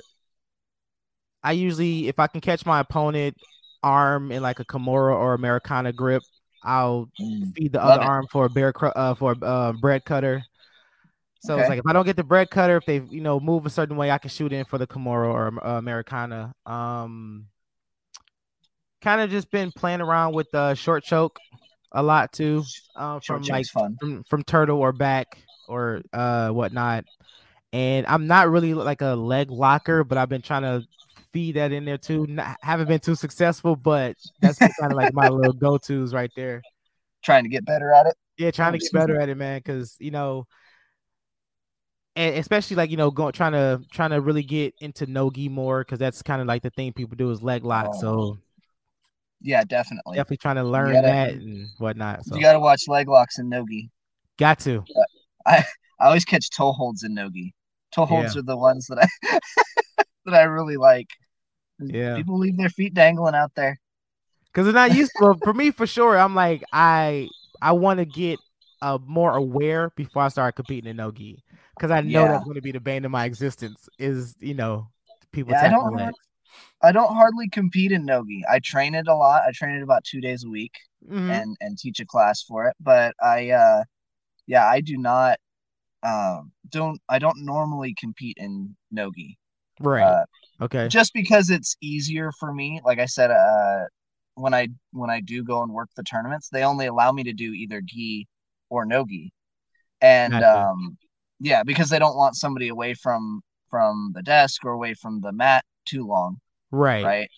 I 1.43 1.53
usually 1.53 2.09
if 2.09 2.19
I 2.19 2.27
can 2.27 2.41
catch 2.41 2.67
my 2.67 2.81
opponent 2.81 3.37
arm 3.83 4.31
in 4.31 4.43
like 4.43 4.61
a 4.61 4.65
Kimura 4.65 5.15
or 5.15 5.35
Americana 5.35 5.93
grip, 5.93 6.23
I'll 6.63 7.09
feed 7.55 7.73
the 7.73 7.79
Love 7.83 7.97
other 7.97 8.03
it. 8.03 8.05
arm 8.05 8.27
for 8.31 8.45
a 8.47 8.51
bear 8.51 8.73
cr- 8.73 8.89
uh 8.95 9.15
for 9.15 9.33
a 9.33 9.45
uh, 9.45 9.73
bread 9.73 10.05
cutter. 10.05 10.45
So 11.41 11.55
Okay. 11.55 11.61
it's 11.63 11.71
like 11.71 11.79
if 11.79 11.87
I 11.87 11.95
don't 11.95 12.05
get 12.05 12.17
the 12.17 12.25
bread 12.25 12.51
cutter, 12.51 12.77
if 12.77 12.85
they 12.85 13.01
you 13.11 13.23
know 13.23 13.41
move 13.41 13.65
a 13.65 13.71
certain 13.71 13.97
way, 13.97 14.11
I 14.11 14.19
can 14.19 14.29
shoot 14.31 14.53
in 14.53 14.65
for 14.67 14.77
the 14.77 14.87
Kimura 14.87 15.33
or 15.33 15.67
uh, 15.67 15.79
Americana. 15.79 16.55
Um, 16.67 17.47
kind 19.01 19.21
of 19.23 19.31
just 19.31 19.51
been 19.51 19.73
playing 19.73 20.03
around 20.03 20.35
with 20.35 20.51
the 20.51 20.75
short 20.75 21.05
choke 21.05 21.39
a 21.93 22.03
lot 22.03 22.33
too. 22.33 22.65
Um, 22.95 23.21
from 23.21 23.43
like 23.45 23.67
fun. 23.67 23.97
from 23.99 24.25
from 24.25 24.43
turtle 24.45 24.79
or 24.79 24.93
back 24.93 25.39
or 25.69 26.03
uh 26.13 26.51
whatnot. 26.51 27.05
And 27.73 28.07
I'm 28.07 28.27
not 28.27 28.51
really 28.51 28.75
like 28.75 29.01
a 29.01 29.15
leg 29.15 29.51
locker, 29.51 30.03
but 30.05 30.19
I've 30.19 30.29
been 30.29 30.43
trying 30.43 30.63
to 30.63 30.85
feed 31.33 31.57
that 31.57 31.71
in 31.73 31.85
there 31.85 31.99
too. 31.99 32.27
Not, 32.27 32.57
haven't 32.63 32.89
been 32.89 32.99
too 33.01 33.15
successful, 33.15 33.77
but 33.77 34.17
that's 34.41 34.59
kind 34.59 34.73
of 34.81 34.93
like 34.95 35.15
my 35.15 35.29
little 35.29 35.53
go 35.53 35.79
tos 35.79 36.13
right 36.13 36.31
there. 36.35 36.63
Trying 37.23 37.45
to 37.45 37.49
get 37.49 37.65
better 37.65 37.93
at 37.93 38.07
it. 38.07 38.15
Yeah, 38.39 38.51
trying 38.51 38.73
to 38.73 38.79
get 38.79 38.93
better 38.93 39.21
at 39.21 39.29
it, 39.29 39.37
man. 39.37 39.59
Because 39.59 39.97
you 40.01 40.11
know, 40.11 40.47
and 42.17 42.37
especially 42.37 42.77
like 42.77 42.91
you 42.91 42.97
know, 42.97 43.11
going 43.11 43.33
trying 43.33 43.53
to 43.53 43.83
trying 43.93 44.11
to 44.11 44.21
really 44.21 44.43
get 44.43 44.75
into 44.81 45.07
nogi 45.07 45.49
more 45.49 45.83
because 45.85 45.99
that's 45.99 46.23
kind 46.23 46.41
of 46.41 46.49
like 46.49 46.63
the 46.63 46.71
thing 46.71 46.93
people 46.93 47.17
do 47.17 47.31
is 47.31 47.43
leg 47.43 47.65
lock. 47.65 47.91
Oh, 47.95 48.01
so 48.01 48.39
Yeah, 49.41 49.63
definitely. 49.65 50.17
definitely 50.17 50.39
trying 50.39 50.57
to 50.57 50.65
learn 50.65 50.93
gotta- 50.95 51.07
that 51.07 51.31
and 51.35 51.69
whatnot. 51.79 52.25
So 52.25 52.35
You 52.35 52.43
got 52.43 52.55
to 52.55 52.61
watch 52.61 52.89
leg 52.89 53.09
locks 53.09 53.39
and 53.39 53.49
nogi. 53.49 53.91
got 54.39 54.59
to. 54.61 54.85
I 55.47 55.65
I 56.01 56.07
always 56.07 56.25
catch 56.25 56.51
toe 56.51 56.73
holds 56.73 57.05
in 57.05 57.15
nogi. 57.15 57.55
Toe 57.93 58.07
holds 58.07 58.37
are 58.37 58.43
the 58.43 58.57
ones 58.57 58.87
that 58.89 58.99
I 58.99 59.39
that 60.27 60.35
I 60.35 60.43
really 60.43 60.77
like. 60.77 61.09
Yeah. 61.79 62.17
People 62.17 62.39
leave 62.39 62.57
their 62.57 62.69
feet 62.69 62.95
dangling 62.95 63.35
out 63.35 63.53
there. 63.55 63.81
because 64.53 64.65
they're 64.67 64.75
not 64.75 64.95
used 64.95 65.13
to. 65.19 65.35
for 65.43 65.55
me, 65.55 65.71
for 65.71 65.87
sure, 65.87 66.19
I'm 66.19 66.35
like 66.35 66.63
I 66.73 67.29
I 67.63 67.73
want 67.73 67.99
to 67.99 68.05
get 68.05 68.39
uh 68.83 68.99
more 69.07 69.37
aware 69.37 69.91
before 69.97 70.23
I 70.23 70.29
start 70.29 70.55
competing 70.57 70.91
in 70.91 70.97
nogi 70.97 71.43
because 71.77 71.91
I 71.91 72.01
know 72.01 72.25
Yeah. 72.25 72.29
that's 72.33 72.45
going 72.45 72.57
to 72.57 72.63
be 72.63 72.73
the 72.73 72.81
bane 72.81 73.05
of 73.05 73.11
my 73.11 73.25
existence. 73.25 73.89
Is 73.99 74.35
you 74.41 74.55
know 74.55 74.89
people 75.33 75.53
Yeah, 75.53 75.63
I 75.65 75.69
don't. 75.69 76.15
I 76.83 76.93
don't 76.93 77.13
hardly 77.15 77.49
compete 77.49 77.93
in 77.93 78.05
nogi. 78.07 78.43
I 78.51 78.59
train 78.61 78.95
it 78.95 79.07
a 79.09 79.15
lot. 79.15 79.43
I 79.47 79.53
train 79.53 79.77
it 79.77 79.83
about 79.83 80.05
two 80.05 80.21
days 80.21 80.45
a 80.45 80.49
week. 80.49 80.73
Mhm. 81.09 81.31
and 81.31 81.57
and 81.61 81.79
teach 81.79 81.99
a 82.01 82.05
class 82.05 82.43
for 82.43 82.67
it 82.69 82.77
but 82.79 83.15
i 83.23 83.49
uh 83.51 83.83
yeah 84.47 84.67
i 84.67 84.81
do 84.83 84.99
not 84.99 85.39
um 86.03 86.51
don't 86.71 87.01
i 87.09 87.19
don't 87.19 87.45
normally 87.45 87.95
compete 87.99 88.37
in 88.39 88.75
nogi 88.91 89.37
Right. 89.79 90.05
uh, 90.05 90.25
okay. 90.63 90.89
just 90.89 91.13
because 91.15 91.51
it's 91.51 91.77
easier 91.81 92.31
for 92.39 92.53
me 92.53 92.81
like 92.85 92.99
i 92.99 93.07
said 93.07 93.31
uh 93.31 93.85
when 94.35 94.55
i 94.55 94.69
when 94.93 95.11
i 95.11 95.21
do 95.21 95.43
go 95.45 95.63
and 95.63 95.73
work 95.73 95.89
the 95.97 96.03
tournaments 96.03 96.49
they 96.51 96.65
only 96.65 96.87
allow 96.87 97.13
me 97.13 97.23
to 97.25 97.33
do 97.33 97.53
either 97.53 97.81
gi 97.81 98.27
or 98.69 98.85
nogi 98.85 99.33
and 100.01 100.33
Gotcha. 100.33 100.59
um 100.59 100.97
yeah 101.41 101.63
because 101.63 101.89
they 101.91 101.99
don't 101.99 102.17
want 102.17 102.37
somebody 102.37 102.69
away 102.69 102.95
from 102.95 103.43
from 103.69 104.13
the 104.15 104.23
desk 104.23 104.65
or 104.65 104.73
away 104.73 104.95
from 104.95 105.21
the 105.21 105.33
mat 105.33 105.65
too 105.87 106.07
long 106.07 106.39
Right. 106.71 107.05
right? 107.05 107.31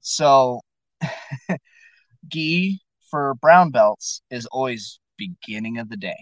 So, 0.00 0.60
gi 2.28 2.80
for 3.10 3.34
brown 3.34 3.70
belts 3.70 4.22
is 4.30 4.46
always 4.46 4.98
beginning 5.16 5.78
of 5.78 5.88
the 5.88 5.96
day. 5.96 6.16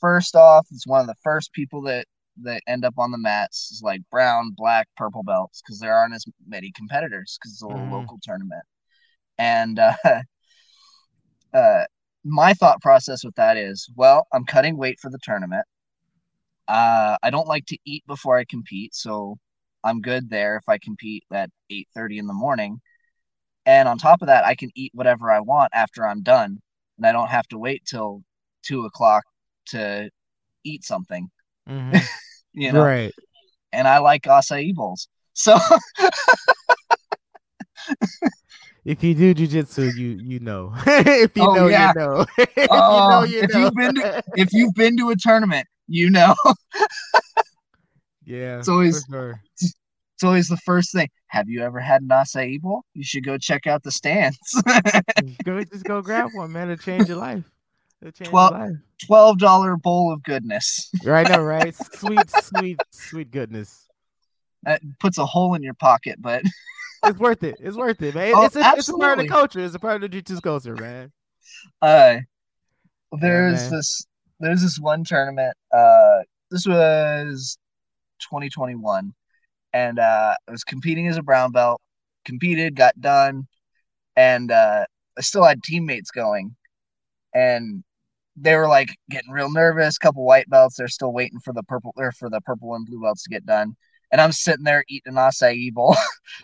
First 0.00 0.36
off, 0.36 0.66
it's 0.70 0.86
one 0.86 1.00
of 1.00 1.06
the 1.06 1.14
first 1.22 1.52
people 1.52 1.82
that 1.82 2.06
that 2.42 2.62
end 2.66 2.84
up 2.84 2.94
on 2.98 3.10
the 3.10 3.18
mats 3.18 3.70
is 3.72 3.80
like 3.82 4.02
brown, 4.10 4.52
black, 4.56 4.88
purple 4.96 5.22
belts 5.22 5.62
because 5.62 5.78
there 5.80 5.94
aren't 5.94 6.14
as 6.14 6.24
many 6.46 6.70
competitors 6.72 7.38
because 7.40 7.52
it's 7.52 7.62
a 7.62 7.66
Mhm. 7.66 7.90
local 7.90 8.18
tournament. 8.22 8.62
And 9.38 9.78
uh, 9.78 9.94
uh, 11.54 11.84
my 12.24 12.52
thought 12.54 12.80
process 12.82 13.24
with 13.24 13.34
that 13.36 13.56
is, 13.56 13.88
well, 13.96 14.26
I'm 14.32 14.44
cutting 14.44 14.76
weight 14.76 14.98
for 15.00 15.10
the 15.10 15.18
tournament. 15.22 15.64
Uh, 16.68 17.16
I 17.22 17.30
don't 17.30 17.46
like 17.46 17.66
to 17.66 17.78
eat 17.84 18.04
before 18.06 18.38
I 18.38 18.44
compete, 18.44 18.94
so 18.94 19.36
I'm 19.84 20.00
good 20.00 20.30
there 20.30 20.56
if 20.56 20.68
I 20.68 20.78
compete 20.78 21.24
at 21.32 21.50
8:30 21.70 22.18
in 22.18 22.26
the 22.26 22.32
morning. 22.34 22.80
And 23.66 23.88
on 23.88 23.98
top 23.98 24.22
of 24.22 24.28
that, 24.28 24.44
I 24.46 24.54
can 24.56 24.70
eat 24.76 24.92
whatever 24.94 25.30
I 25.32 25.40
want 25.40 25.72
after 25.74 26.06
I'm 26.06 26.22
done, 26.22 26.60
and 26.98 27.06
I 27.06 27.12
don't 27.12 27.28
have 27.30 27.48
to 27.48 27.58
wait 27.58 27.84
till 27.86 28.22
two 28.64 28.84
o'clock 28.86 29.24
to 29.66 30.10
eat 30.64 30.84
something. 30.84 31.28
Mhm. 31.68 32.00
You 32.58 32.72
know, 32.72 32.82
Right. 32.82 33.12
and 33.72 33.86
I 33.86 33.98
like 33.98 34.22
acai 34.22 34.74
bowls. 34.74 35.08
So 35.34 35.58
If 38.84 39.02
you 39.02 39.14
do 39.14 39.34
jujitsu, 39.34 39.94
you 39.96 40.18
you 40.22 40.38
know. 40.40 40.72
if 40.86 41.36
you 41.36 41.42
Oh, 41.42 41.54
know, 41.54 41.66
yeah. 41.66 41.92
you 41.94 42.00
know. 42.00 42.26
if 42.38 42.68
Oh, 42.70 43.24
you 43.24 43.32
know, 43.32 43.36
you 43.36 43.42
if 43.42 43.50
know. 43.52 43.60
you've 43.60 43.74
been 43.74 43.94
to- 43.96 44.22
if 44.36 44.52
you've 44.52 44.74
been 44.74 44.96
to 44.96 45.10
a 45.10 45.16
tournament, 45.16 45.66
you 45.88 46.08
know 46.10 46.34
yeah, 48.24 48.58
it's 48.58 48.68
always- 48.68 49.04
sure. 49.10 49.40
it's 49.60 50.24
always 50.24 50.48
the 50.48 50.56
first 50.58 50.92
thing. 50.92 51.08
Have 51.28 51.48
you 51.48 51.62
ever 51.62 51.78
had 51.80 52.02
an 52.02 52.08
acai 52.08 52.60
bowl? 52.60 52.84
You 52.94 53.04
should 53.04 53.24
go 53.24 53.36
check 53.38 53.66
out 53.66 53.82
the 53.82 53.90
stands. 53.92 54.38
go 55.44 55.62
just 55.64 55.84
go 55.84 56.00
grab 56.00 56.30
one, 56.32 56.52
man. 56.52 56.70
It'll 56.70 56.82
change 56.82 57.08
your 57.08 57.18
life. 57.18 57.44
It'll 58.02 58.12
change 58.12 58.30
Twelve- 58.30 58.52
your 58.52 58.60
life. 58.60 58.76
Twelve 59.06 59.38
dollar 59.38 59.76
bowl 59.76 60.12
of 60.12 60.22
goodness. 60.22 60.90
Right 61.04 61.28
now, 61.28 61.40
right? 61.42 61.74
Sweet, 61.92 62.30
sweet, 62.30 62.78
sweet 62.90 63.30
goodness. 63.30 63.86
That 64.62 64.80
puts 65.00 65.18
a 65.18 65.26
hole 65.26 65.54
in 65.54 65.62
your 65.62 65.74
pocket, 65.74 66.16
but 66.20 66.42
It's 67.04 67.18
worth 67.18 67.42
it. 67.44 67.56
It's 67.60 67.76
worth 67.76 68.00
it, 68.02 68.14
man. 68.14 68.32
Oh, 68.34 68.44
it's, 68.44 68.56
a, 68.56 68.72
it's 68.74 68.88
a 68.88 68.94
part 68.94 69.18
of 69.18 69.24
the 69.24 69.28
culture. 69.28 69.60
It's 69.60 69.74
a 69.74 69.78
part 69.78 69.96
of 69.96 70.00
the 70.00 70.08
jiu-jitsu 70.08 70.40
culture, 70.40 70.74
man. 70.74 71.12
uh 71.82 72.16
there's 73.12 73.62
man. 73.62 73.70
this 73.70 74.06
there's 74.40 74.62
this 74.62 74.78
one 74.80 75.04
tournament 75.04 75.54
uh 75.72 76.18
this 76.50 76.66
was 76.66 77.56
2021 78.20 79.14
and 79.72 79.98
uh 79.98 80.34
i 80.48 80.50
was 80.50 80.64
competing 80.64 81.06
as 81.06 81.16
a 81.16 81.22
brown 81.22 81.52
belt 81.52 81.80
competed 82.24 82.74
got 82.74 83.00
done 83.00 83.46
and 84.16 84.50
uh 84.50 84.84
i 85.16 85.20
still 85.20 85.44
had 85.44 85.62
teammates 85.62 86.10
going 86.10 86.56
and 87.36 87.84
they 88.36 88.54
were 88.56 88.68
like 88.68 88.88
getting 89.10 89.30
real 89.30 89.50
nervous 89.50 89.98
couple 89.98 90.24
white 90.24 90.48
belts 90.48 90.76
they're 90.76 90.88
still 90.88 91.12
waiting 91.12 91.38
for 91.40 91.52
the 91.52 91.62
purple 91.64 91.92
or 91.96 92.12
for 92.12 92.30
the 92.30 92.40
purple 92.42 92.74
and 92.74 92.86
blue 92.86 93.00
belts 93.00 93.22
to 93.22 93.30
get 93.30 93.44
done 93.46 93.76
and 94.10 94.20
i'm 94.20 94.32
sitting 94.32 94.64
there 94.64 94.84
eating 94.88 95.12
an 95.12 95.18
acai 95.18 95.72
bowl 95.72 95.96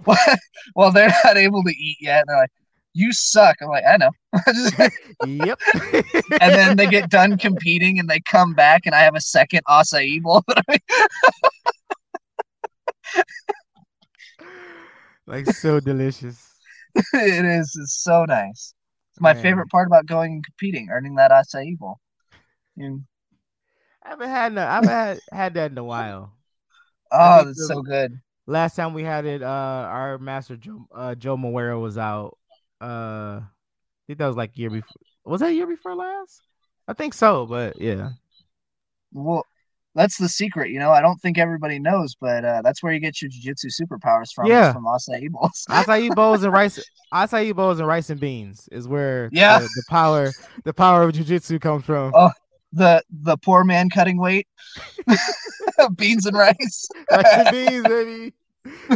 while 0.74 0.90
they're 0.92 1.12
not 1.24 1.36
able 1.36 1.62
to 1.62 1.70
eat 1.70 1.96
yet 2.00 2.20
and 2.20 2.28
they're 2.28 2.38
like 2.38 2.50
you 2.94 3.12
suck 3.12 3.56
i'm 3.62 3.68
like 3.68 3.84
i 3.88 3.96
know 3.96 4.10
Yep. 5.26 5.58
and 6.40 6.54
then 6.54 6.76
they 6.76 6.86
get 6.86 7.10
done 7.10 7.36
competing 7.38 7.98
and 7.98 8.08
they 8.08 8.20
come 8.20 8.54
back 8.54 8.86
and 8.86 8.94
I 8.94 9.00
have 9.00 9.14
a 9.14 9.20
second 9.20 9.62
acai 9.68 10.22
bowl. 10.22 10.42
like 15.26 15.46
so 15.46 15.80
delicious. 15.80 16.58
it 16.94 17.44
is 17.44 17.76
it's 17.80 18.02
so 18.02 18.24
nice. 18.24 18.74
It's 19.12 19.20
my 19.20 19.34
Man. 19.34 19.42
favorite 19.42 19.68
part 19.68 19.86
about 19.86 20.06
going 20.06 20.32
and 20.32 20.44
competing, 20.44 20.88
earning 20.90 21.16
that 21.16 21.30
acai 21.30 21.76
bowl. 21.76 22.00
And, 22.78 23.04
I 24.02 24.08
haven't 24.08 24.30
had 24.30 24.52
no, 24.54 24.66
I 24.66 24.74
haven't 24.74 24.88
had, 24.88 25.20
had 25.30 25.54
that 25.54 25.70
in 25.70 25.78
a 25.78 25.84
while. 25.84 26.32
oh, 27.12 27.44
that's 27.44 27.68
so 27.68 27.82
good. 27.82 28.18
Last 28.46 28.74
time 28.74 28.94
we 28.94 29.04
had 29.04 29.26
it, 29.26 29.42
uh, 29.42 29.46
our 29.46 30.18
master 30.18 30.56
Joe, 30.56 30.86
uh, 30.92 31.14
Joe 31.14 31.36
Moera 31.36 31.78
was 31.78 31.98
out. 31.98 32.38
Uh, 32.80 33.40
I 33.42 34.06
think 34.06 34.18
that 34.18 34.26
was 34.26 34.36
like 34.36 34.56
year 34.56 34.70
before. 34.70 34.96
Was 35.24 35.42
that 35.42 35.54
year 35.54 35.66
before 35.66 35.94
last? 35.94 36.40
I 36.88 36.94
think 36.94 37.14
so, 37.14 37.46
but 37.46 37.80
yeah. 37.80 38.10
Well, 39.12 39.44
that's 39.94 40.16
the 40.16 40.28
secret, 40.28 40.70
you 40.70 40.78
know. 40.78 40.90
I 40.90 41.00
don't 41.00 41.20
think 41.20 41.38
everybody 41.38 41.78
knows, 41.78 42.14
but 42.20 42.44
uh, 42.44 42.62
that's 42.62 42.82
where 42.82 42.92
you 42.92 43.00
get 43.00 43.20
your 43.20 43.28
jiu-jitsu 43.30 43.68
superpowers 43.68 44.32
from. 44.34 44.46
Yeah. 44.46 44.72
from 44.72 44.84
acai 44.84 45.28
bowls. 45.30 45.64
Acai 45.68 46.10
bowls 46.14 46.42
and 46.42 46.52
rice, 46.52 46.78
acai 47.12 47.54
bowls 47.54 47.78
and 47.78 47.86
rice 47.88 48.08
and 48.10 48.18
beans 48.20 48.68
is 48.72 48.88
where 48.88 49.28
Yeah. 49.32 49.58
the, 49.58 49.64
the 49.64 49.84
power, 49.88 50.30
the 50.64 50.72
power 50.72 51.02
of 51.02 51.12
jujitsu 51.12 51.60
comes 51.60 51.84
from. 51.84 52.12
Oh, 52.14 52.30
the 52.72 53.02
the 53.10 53.36
poor 53.36 53.64
man 53.64 53.90
cutting 53.90 54.18
weight, 54.18 54.46
beans 55.96 56.26
and 56.26 56.36
rice. 56.36 56.88
rice 57.10 57.24
and 57.26 57.50
beans, 57.50 57.86
baby. 57.86 58.32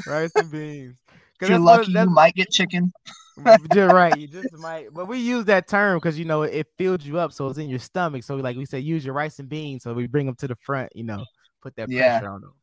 Rice 0.07 0.33
and 0.35 0.51
beans. 0.51 0.95
If 1.41 1.51
you're 1.51 1.59
lucky, 1.59 1.93
you 1.93 2.07
might 2.09 2.35
get 2.35 2.51
chicken. 2.51 2.93
You're 3.71 3.91
right. 3.91 4.17
You 4.17 4.27
just 4.27 4.53
might, 4.53 4.93
but 4.93 5.07
we 5.07 5.19
use 5.19 5.45
that 5.47 5.69
term 5.69 5.99
because 5.99 6.19
you 6.19 6.25
know 6.25 6.43
it 6.43 6.67
fills 6.79 7.05
you 7.05 7.19
up, 7.19 7.33
so 7.33 7.49
it's 7.49 7.59
in 7.59 7.69
your 7.69 7.79
stomach. 7.79 8.23
So 8.25 8.37
like 8.37 8.57
we 8.57 8.65
say, 8.65 8.79
use 8.81 9.05
your 9.05 9.15
rice 9.15 9.39
and 9.39 9.49
beans. 9.49 9.83
So 9.83 9.93
we 9.93 10.07
bring 10.07 10.27
them 10.27 10.37
to 10.37 10.49
the 10.49 10.57
front. 10.57 10.95
You 10.95 11.05
know, 11.05 11.25
put 11.63 11.77
that 11.77 11.91
Yeah. 11.91 12.19
pressure 12.19 12.33
on 12.33 12.41
them. 12.41 12.55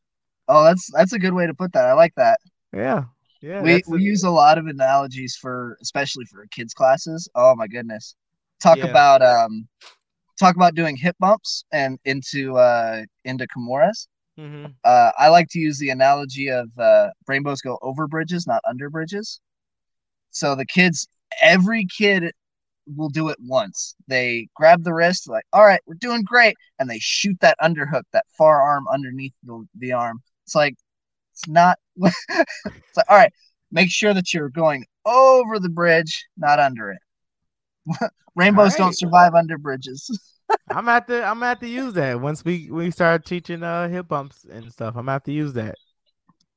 Oh, 0.48 0.64
that's 0.64 0.90
that's 0.92 1.12
a 1.12 1.18
good 1.18 1.32
way 1.32 1.46
to 1.46 1.54
put 1.54 1.72
that. 1.72 1.86
I 1.86 1.92
like 1.92 2.14
that. 2.16 2.40
Yeah, 2.72 3.04
yeah. 3.40 3.62
we 3.62 3.82
we 3.88 3.98
a- 3.98 4.02
use 4.02 4.24
a 4.24 4.30
lot 4.30 4.58
of 4.58 4.66
analogies 4.66 5.36
for 5.36 5.78
especially 5.80 6.24
for 6.24 6.44
kids 6.50 6.74
classes 6.74 7.28
oh 7.36 7.54
my 7.54 7.68
goodness 7.68 8.16
talk 8.60 8.78
Yeah. 8.78 8.90
about 8.90 9.22
um 9.22 9.68
talk 10.40 10.56
about 10.56 10.74
doing 10.74 10.96
hip 10.96 11.14
bumps 11.20 11.64
and 11.72 11.98
into 12.04 12.56
uh 12.58 13.02
into 13.24 13.46
kimuras 13.46 14.08
Mhm. 14.38 14.74
uh 14.84 15.12
i 15.18 15.28
like 15.28 15.46
to 15.50 15.60
use 15.60 15.78
the 15.78 15.90
analogy 15.90 16.48
of 16.50 16.68
uh 16.78 17.10
rainbows 17.28 17.60
go 17.60 17.78
over 17.82 18.08
bridges 18.08 18.46
not 18.46 18.60
under 18.68 18.90
bridges 18.90 19.40
so 20.34 20.54
the 20.54 20.66
kids 20.66 21.08
every 21.40 21.86
kid 21.86 22.32
will 22.96 23.08
do 23.08 23.28
it 23.30 23.38
once. 23.40 23.94
They 24.08 24.48
grab 24.54 24.84
the 24.84 24.92
wrist 24.92 25.28
like 25.28 25.44
all 25.52 25.64
right 25.64 25.80
we're 25.86 25.94
doing 25.94 26.22
great 26.22 26.56
and 26.78 26.90
they 26.90 26.98
shoot 26.98 27.38
that 27.40 27.56
underhook 27.62 28.02
that 28.12 28.26
far 28.36 28.60
arm 28.62 28.86
underneath 28.92 29.32
the, 29.44 29.66
the 29.78 29.92
arm. 29.92 30.20
It's 30.44 30.54
like 30.54 30.76
it's 31.32 31.48
not 31.48 31.78
it's 31.96 32.96
like 32.96 33.06
all 33.08 33.16
right 33.16 33.32
make 33.72 33.90
sure 33.90 34.12
that 34.12 34.34
you're 34.34 34.50
going 34.50 34.84
over 35.06 35.58
the 35.58 35.70
bridge 35.70 36.26
not 36.36 36.58
under 36.58 36.90
it. 36.90 36.98
Rainbows 38.36 38.72
All 38.72 38.86
don't 38.86 38.98
survive 38.98 39.34
under 39.34 39.56
bridges. 39.56 40.10
I'm 40.70 40.88
at 40.88 41.06
the 41.06 41.24
I'm 41.24 41.42
at 41.42 41.60
to 41.60 41.68
use 41.68 41.94
that 41.94 42.20
once 42.20 42.44
we 42.44 42.70
we 42.70 42.90
start 42.90 43.24
teaching 43.24 43.62
uh 43.62 43.88
hip 43.88 44.08
bumps 44.08 44.44
and 44.44 44.70
stuff. 44.72 44.96
I'm 44.96 45.08
at 45.08 45.24
to 45.24 45.32
use 45.32 45.52
that. 45.54 45.76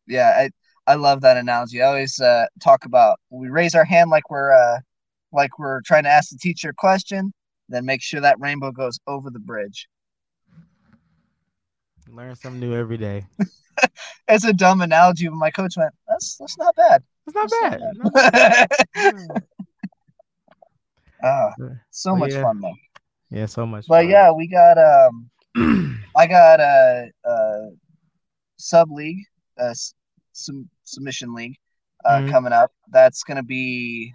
yeah 0.07 0.33
i 0.37 0.49
i 0.87 0.95
love 0.95 1.21
that 1.21 1.37
analogy 1.37 1.81
i 1.81 1.85
always 1.87 2.19
uh 2.19 2.45
talk 2.61 2.85
about 2.85 3.19
we 3.29 3.49
raise 3.49 3.75
our 3.75 3.85
hand 3.85 4.09
like 4.09 4.29
we're 4.29 4.51
uh 4.51 4.79
like 5.31 5.59
we're 5.59 5.81
trying 5.81 6.03
to 6.03 6.09
ask 6.09 6.29
the 6.29 6.37
teacher 6.37 6.69
a 6.69 6.73
question 6.73 7.31
then 7.69 7.85
make 7.85 8.01
sure 8.01 8.21
that 8.21 8.39
rainbow 8.39 8.71
goes 8.71 8.99
over 9.07 9.29
the 9.29 9.39
bridge 9.39 9.87
Learn 12.09 12.35
something 12.35 12.61
new 12.61 12.73
every 12.73 12.97
day. 12.97 13.25
it's 14.29 14.45
a 14.45 14.53
dumb 14.53 14.81
analogy 14.81 15.27
but 15.27 15.35
my 15.35 15.51
coach 15.51 15.75
went 15.77 15.93
that's 16.07 16.37
that's 16.37 16.57
not 16.57 16.73
bad 16.75 17.03
It's 17.27 17.35
not 17.35 17.49
That's 17.49 17.61
bad. 17.61 17.81
not 17.93 18.13
No, 18.23 18.31
bad. 18.31 18.69
Ah, 21.23 21.53
so 21.91 22.11
But 22.11 22.19
much 22.19 22.33
yeah. 22.33 22.41
fun 22.43 22.61
though 22.61 22.75
yeah, 23.29 23.45
so 23.45 23.65
much. 23.65 23.87
but 23.87 24.03
fun. 24.03 24.09
yeah 24.11 24.31
we 24.31 24.47
got 24.47 24.77
um 24.77 25.29
I 26.15 26.27
got 26.27 26.59
a, 26.59 27.09
a 27.25 27.69
sub 28.57 28.89
league, 28.91 29.23
a 29.59 29.69
s- 29.69 29.93
sum, 30.31 30.69
submission 30.87 31.33
league 31.33 31.57
uh, 32.05 32.21
Mhm. 32.21 32.29
coming 32.29 32.53
up. 32.53 32.71
That's 32.89 33.23
going 33.23 33.37
to 33.37 33.43
be 33.43 34.13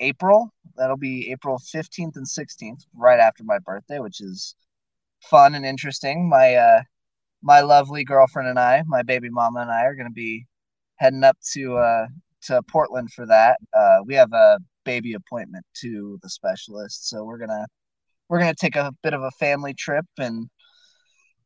April. 0.00 0.52
That'll 0.76 0.96
be 0.96 1.30
April 1.30 1.58
15th 1.58 2.16
and 2.16 2.26
16th, 2.26 2.84
right 2.94 3.20
after 3.20 3.44
my 3.44 3.58
birthday, 3.58 4.00
which 4.00 4.20
is 4.20 4.54
fun 5.22 5.54
and 5.54 5.64
interesting. 5.64 6.28
My 6.28 6.54
uh, 6.56 6.82
my 7.42 7.60
lovely 7.60 8.04
girlfriend 8.04 8.48
and 8.48 8.58
I, 8.58 8.82
my 8.86 9.02
baby 9.02 9.28
mama 9.30 9.60
and 9.60 9.70
I, 9.70 9.84
are 9.84 9.94
going 9.94 10.08
to 10.08 10.12
be 10.12 10.46
heading 10.96 11.24
up 11.24 11.36
to 11.52 11.76
uh, 11.78 12.06
to 12.42 12.62
Portland 12.64 13.12
for 13.12 13.26
that. 13.26 13.58
Uh, 13.72 13.98
we 14.04 14.14
have 14.14 14.32
a 14.32 14.58
baby 14.84 15.14
appointment 15.14 15.64
to 15.80 16.18
the 16.22 16.28
specialist, 16.28 17.08
so 17.08 17.24
we're 17.24 17.38
gonna 17.38 17.66
we're 18.28 18.38
gonna 18.38 18.54
take 18.54 18.76
a 18.76 18.92
bit 19.02 19.14
of 19.14 19.22
a 19.22 19.30
family 19.32 19.74
trip 19.74 20.06
and 20.18 20.48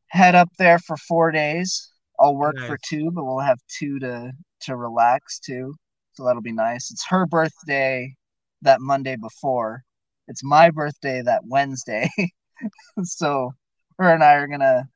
head 0.07 0.35
up 0.35 0.49
there 0.57 0.79
for 0.79 0.97
four 0.97 1.31
days. 1.31 1.91
I'll 2.19 2.35
work 2.35 2.57
for 2.59 2.77
two, 2.83 3.11
but 3.11 3.25
we'll 3.25 3.39
have 3.39 3.59
two 3.67 3.99
to 3.99 4.31
to 4.61 4.75
relax 4.75 5.39
too. 5.39 5.75
So 6.13 6.25
that'll 6.25 6.41
be 6.41 6.51
nice. 6.51 6.89
It's 6.91 7.05
her 7.09 7.25
birthday 7.25 8.15
that 8.63 8.81
Monday 8.81 9.15
before. 9.15 9.83
It's 10.27 10.43
my 10.43 10.71
birthday 10.71 11.21
that 11.21 11.41
Wednesday. 11.45 12.09
so 13.03 13.53
her 13.99 14.13
and 14.13 14.23
I 14.23 14.33
are 14.35 14.47
gonna 14.47 14.87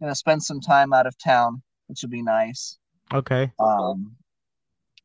gonna 0.00 0.14
spend 0.14 0.42
some 0.42 0.60
time 0.60 0.92
out 0.92 1.06
of 1.06 1.16
town, 1.18 1.62
which 1.86 2.02
will 2.02 2.10
be 2.10 2.22
nice. 2.22 2.76
Okay. 3.12 3.52
Um 3.60 4.16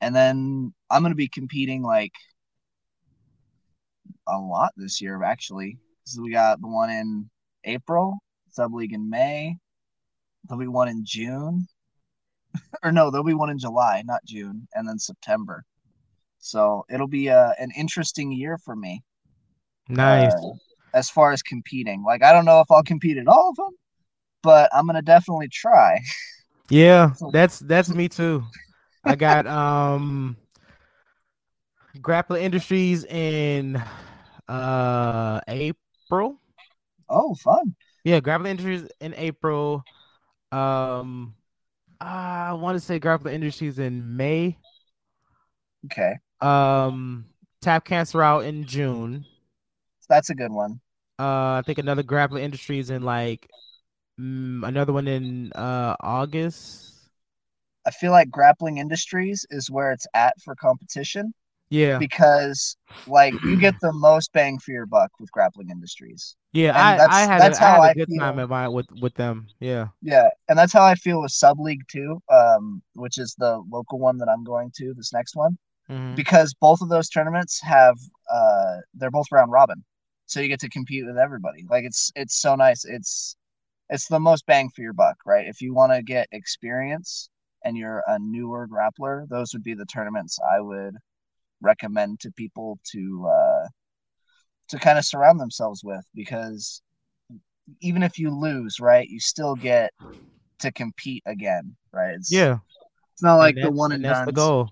and 0.02 0.16
then 0.16 0.74
I'm 0.90 1.04
gonna 1.04 1.16
be 1.16 1.30
competing 1.30 1.84
like 1.84 2.14
a 4.28 4.40
lot 4.40 4.72
this 4.76 5.02
year 5.02 5.24
actually. 5.24 5.78
So 6.06 6.24
we 6.24 6.32
got 6.32 6.60
the 6.62 6.68
one 6.68 6.90
in 6.90 7.30
April, 7.64 8.18
sub 8.50 8.74
league 8.74 8.94
in 8.94 9.10
May. 9.10 9.58
There'll 10.48 10.60
be 10.60 10.68
one 10.68 10.88
in 10.88 11.04
June, 11.06 11.68
or 12.84 12.92
no, 12.92 13.12
there'll 13.12 13.26
be 13.26 13.34
one 13.34 13.50
in 13.50 13.60
July, 13.60 14.02
not 14.06 14.24
June, 14.26 14.68
and 14.74 14.88
then 14.88 15.00
September. 15.00 15.64
So 16.40 16.86
it'll 16.90 17.08
be 17.08 17.28
a, 17.28 17.38
uh, 17.38 17.54
an 17.60 17.72
interesting 17.78 18.32
year 18.32 18.58
for 18.58 18.76
me. 18.76 19.04
Nice. 19.90 20.34
Uh, 20.34 20.50
as 20.94 21.10
far 21.10 21.32
as 21.32 21.44
competing, 21.44 22.04
like 22.04 22.24
I 22.24 22.34
don't 22.34 22.46
know 22.46 22.62
if 22.62 22.72
I'll 22.72 22.84
compete 22.84 23.18
in 23.18 23.28
all 23.28 23.50
of 23.50 23.56
them, 23.56 23.76
but 24.42 24.70
I'm 24.74 24.88
gonna 24.88 25.02
definitely 25.02 25.50
try. 25.50 26.00
Yeah, 26.70 27.14
that's 27.32 27.60
that's 27.60 27.90
me 27.90 28.08
too. 28.10 28.44
I 29.04 29.16
got 29.16 29.48
um 29.48 30.38
Grappling 32.00 32.44
Industries 32.44 33.06
in 33.06 33.82
uh 34.48 35.42
April. 35.48 36.40
Oh, 37.10 37.34
fun. 37.36 37.76
Yeah, 38.04 38.20
Grappling 38.20 38.52
Industries 38.52 38.88
in 39.00 39.16
April. 39.16 39.84
Um 40.52 41.36
I 42.02 42.54
want 42.54 42.76
to 42.76 42.80
say 42.80 43.00
Grappling 43.00 43.36
Industries 43.36 43.80
in 43.80 44.18
May. 44.18 44.58
Okay. 45.86 46.20
Um 46.42 47.26
Tap 47.62 47.86
Cancer 47.86 48.22
out 48.22 48.46
in 48.46 48.66
June. 48.66 49.26
That's 50.08 50.30
a 50.30 50.36
good 50.36 50.52
one. 50.52 50.82
Uh 51.20 51.60
I 51.60 51.64
think 51.66 51.80
another 51.80 52.04
Grappling 52.04 52.44
Industries 52.44 52.90
in 52.90 53.04
like 53.04 53.50
mm, 54.20 54.68
another 54.68 54.94
one 54.94 55.08
in 55.08 55.52
uh 55.54 55.96
August. 56.00 56.94
I 57.86 57.92
feel 57.92 58.12
like 58.12 58.30
grappling 58.30 58.78
industries 58.78 59.46
is 59.50 59.70
where 59.72 59.92
it's 59.92 60.08
at 60.14 60.40
for 60.42 60.56
competition. 60.56 61.34
Yeah. 61.70 61.98
Because 61.98 62.78
like 63.08 63.34
you 63.44 63.56
get 63.58 63.76
the 63.82 63.94
most 63.94 64.32
bang 64.34 64.60
for 64.60 64.72
your 64.72 64.86
buck 64.86 65.12
with 65.20 65.32
grappling 65.32 65.70
industries. 65.70 66.36
Yeah, 66.52 66.72
I, 66.76 67.06
I 67.06 67.22
had 67.22 67.42
that's 67.42 67.60
a, 67.60 67.62
how 67.62 67.82
I 67.82 67.88
had 67.88 67.96
a 67.96 68.00
good 68.00 68.10
feel. 68.10 68.20
time 68.20 68.40
at 68.40 68.50
my, 68.50 68.68
with 68.68 68.88
with 69.02 69.14
them. 69.14 69.48
Yeah. 69.60 69.88
Yeah, 70.02 70.30
and 70.48 70.58
that's 70.58 70.74
how 70.74 70.84
I 70.84 70.96
feel 70.96 71.22
with 71.22 71.32
sub 71.32 71.60
league 71.60 71.84
too, 71.88 72.20
um, 72.30 72.82
which 72.94 73.20
is 73.20 73.36
the 73.38 73.64
local 73.72 74.00
one 74.00 74.18
that 74.18 74.30
I'm 74.30 74.44
going 74.44 74.72
to. 74.78 74.94
This 74.96 75.14
next 75.14 75.36
one, 75.36 75.58
mm-hmm. 75.90 76.16
because 76.16 76.56
both 76.56 76.82
of 76.82 76.90
those 76.90 77.10
tournaments 77.10 77.62
have 77.62 77.98
uh, 78.34 78.78
they're 78.96 79.12
both 79.12 79.28
round 79.32 79.52
robin, 79.52 79.84
so 80.26 80.40
you 80.40 80.48
get 80.48 80.60
to 80.62 80.70
compete 80.70 81.06
with 81.06 81.20
everybody. 81.20 81.66
Like 81.70 81.86
it's 81.86 82.12
it's 82.16 82.42
so 82.42 82.56
nice. 82.56 82.84
It's 82.84 83.36
it's 83.90 84.08
the 84.08 84.20
most 84.20 84.46
bang 84.48 84.70
for 84.76 84.82
your 84.82 84.94
buck, 84.94 85.18
right? 85.28 85.48
If 85.48 85.62
you 85.62 85.76
want 85.76 85.94
to 85.94 86.02
get 86.02 86.28
experience 86.32 87.30
and 87.64 87.78
you're 87.78 88.04
a 88.08 88.18
newer 88.18 88.68
grappler, 88.68 89.28
those 89.30 89.54
would 89.54 89.64
be 89.64 89.76
the 89.76 89.86
tournaments 89.86 90.40
I 90.52 90.62
would 90.62 90.96
recommend 91.62 92.20
to 92.22 92.32
people 92.32 92.80
to 92.92 93.28
uh, 93.28 93.68
to 94.70 94.80
kind 94.80 94.98
of 94.98 95.06
surround 95.06 95.40
themselves 95.40 95.84
with 95.84 96.06
because 96.14 96.82
even 97.82 98.04
if 98.04 98.18
you 98.18 98.32
lose, 98.32 98.80
right, 98.80 99.08
you 99.08 99.20
still 99.20 99.56
get 99.56 99.92
to 100.60 100.72
compete 100.72 101.24
again, 101.26 101.76
right? 101.94 102.16
It's, 102.16 102.32
yeah, 102.32 102.58
it's 103.14 103.24
not 103.24 103.36
like 103.36 103.56
the 103.56 103.72
one 103.72 103.92
and, 103.92 104.06
and 104.06 104.14
that's 104.14 104.26
the 104.26 104.32
goal. 104.32 104.70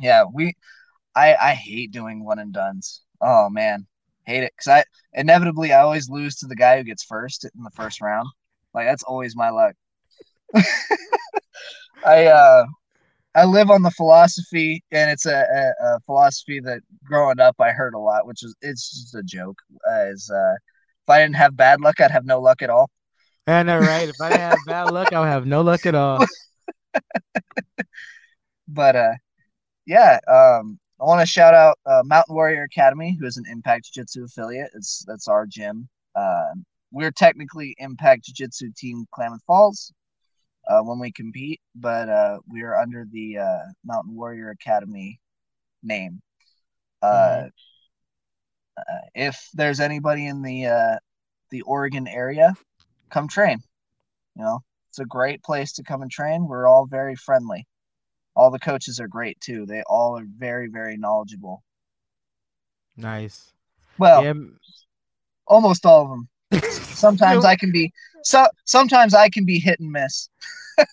Yeah, 0.00 0.24
we, 0.32 0.54
I 1.14 1.34
I 1.34 1.54
hate 1.54 1.92
doing 1.92 2.24
one 2.24 2.38
and 2.38 2.52
duns. 2.52 3.02
Oh 3.20 3.48
man, 3.48 3.86
hate 4.24 4.42
it 4.42 4.52
because 4.56 4.68
I 4.68 4.84
inevitably 5.18 5.72
I 5.72 5.82
always 5.82 6.08
lose 6.08 6.36
to 6.36 6.46
the 6.46 6.56
guy 6.56 6.78
who 6.78 6.84
gets 6.84 7.04
first 7.04 7.44
in 7.44 7.62
the 7.62 7.70
first 7.70 8.00
round. 8.00 8.28
Like 8.72 8.86
that's 8.86 9.02
always 9.04 9.36
my 9.36 9.50
luck. 9.50 9.74
I 12.04 12.26
uh 12.26 12.64
I 13.34 13.44
live 13.44 13.70
on 13.70 13.82
the 13.82 13.90
philosophy, 13.90 14.82
and 14.92 15.10
it's 15.10 15.26
a, 15.26 15.34
a, 15.34 15.86
a, 15.86 16.00
philosophy 16.00 16.60
that 16.60 16.80
growing 17.02 17.40
up 17.40 17.56
I 17.60 17.70
heard 17.70 17.94
a 17.94 17.98
lot, 17.98 18.26
which 18.26 18.44
is 18.44 18.54
it's 18.60 18.90
just 18.90 19.14
a 19.14 19.22
joke. 19.24 19.58
Uh, 19.90 20.06
is 20.06 20.30
uh, 20.30 20.54
if 20.54 21.10
I 21.10 21.18
didn't 21.20 21.36
have 21.36 21.56
bad 21.56 21.80
luck, 21.80 22.00
I'd 22.00 22.12
have 22.12 22.24
no 22.24 22.40
luck 22.40 22.62
at 22.62 22.70
all. 22.70 22.90
I 23.46 23.62
know, 23.64 23.78
right? 23.78 24.08
if 24.08 24.20
I 24.20 24.28
didn't 24.28 24.40
have 24.40 24.58
bad 24.66 24.90
luck, 24.92 25.12
I 25.12 25.20
would 25.20 25.28
have 25.28 25.46
no 25.46 25.62
luck 25.62 25.84
at 25.84 25.94
all. 25.94 26.24
but 28.68 28.96
uh, 28.96 29.14
yeah, 29.84 30.18
um, 30.28 30.78
I 31.00 31.04
want 31.04 31.20
to 31.20 31.26
shout 31.26 31.54
out 31.54 31.78
uh, 31.84 32.02
Mountain 32.04 32.34
Warrior 32.34 32.62
Academy, 32.62 33.16
who 33.18 33.26
is 33.26 33.36
an 33.36 33.44
Impact 33.50 33.92
Jiu 33.92 34.02
Jitsu 34.02 34.24
affiliate. 34.24 34.70
It's 34.74 35.04
that's 35.06 35.26
our 35.26 35.44
gym. 35.44 35.88
Uh, 36.14 36.52
we're 36.92 37.10
technically 37.10 37.74
Impact 37.78 38.24
Jiu 38.24 38.46
Jitsu 38.46 38.70
Team 38.76 39.06
Klamath 39.12 39.42
Falls 39.44 39.92
uh, 40.68 40.80
when 40.80 40.98
we 40.98 41.12
compete, 41.12 41.60
but 41.74 42.08
uh, 42.08 42.38
we 42.48 42.62
are 42.62 42.76
under 42.76 43.06
the 43.10 43.38
uh, 43.38 43.64
Mountain 43.84 44.14
Warrior 44.14 44.50
Academy 44.50 45.20
name. 45.82 46.20
Uh, 47.02 47.44
mm-hmm. 47.46 49.08
if 49.14 49.48
there's 49.54 49.80
anybody 49.80 50.26
in 50.26 50.42
the 50.42 50.66
uh, 50.66 50.96
the 51.50 51.62
Oregon 51.62 52.08
area, 52.08 52.54
come 53.10 53.28
train. 53.28 53.62
You 54.36 54.42
know, 54.42 54.60
it's 54.90 54.98
a 54.98 55.04
great 55.04 55.42
place 55.42 55.72
to 55.74 55.82
come 55.82 56.02
and 56.02 56.10
train. 56.10 56.46
We're 56.46 56.66
all 56.66 56.86
very 56.86 57.14
friendly. 57.14 57.66
All 58.36 58.50
the 58.50 58.58
coaches 58.58 58.98
are 58.98 59.08
great 59.08 59.40
too. 59.40 59.66
They 59.66 59.82
all 59.86 60.18
are 60.18 60.26
very, 60.38 60.68
very 60.68 60.96
knowledgeable. 60.96 61.62
Nice. 62.96 63.52
Well, 63.98 64.24
yeah. 64.24 64.34
almost 65.46 65.86
all 65.86 66.02
of 66.02 66.10
them. 66.10 66.28
sometimes 66.70 67.44
I 67.44 67.56
can 67.56 67.72
be 67.72 67.92
so 68.24 68.46
sometimes 68.64 69.14
I 69.14 69.28
can 69.28 69.44
be 69.44 69.58
hit 69.58 69.80
and 69.80 69.90
miss. 69.90 70.28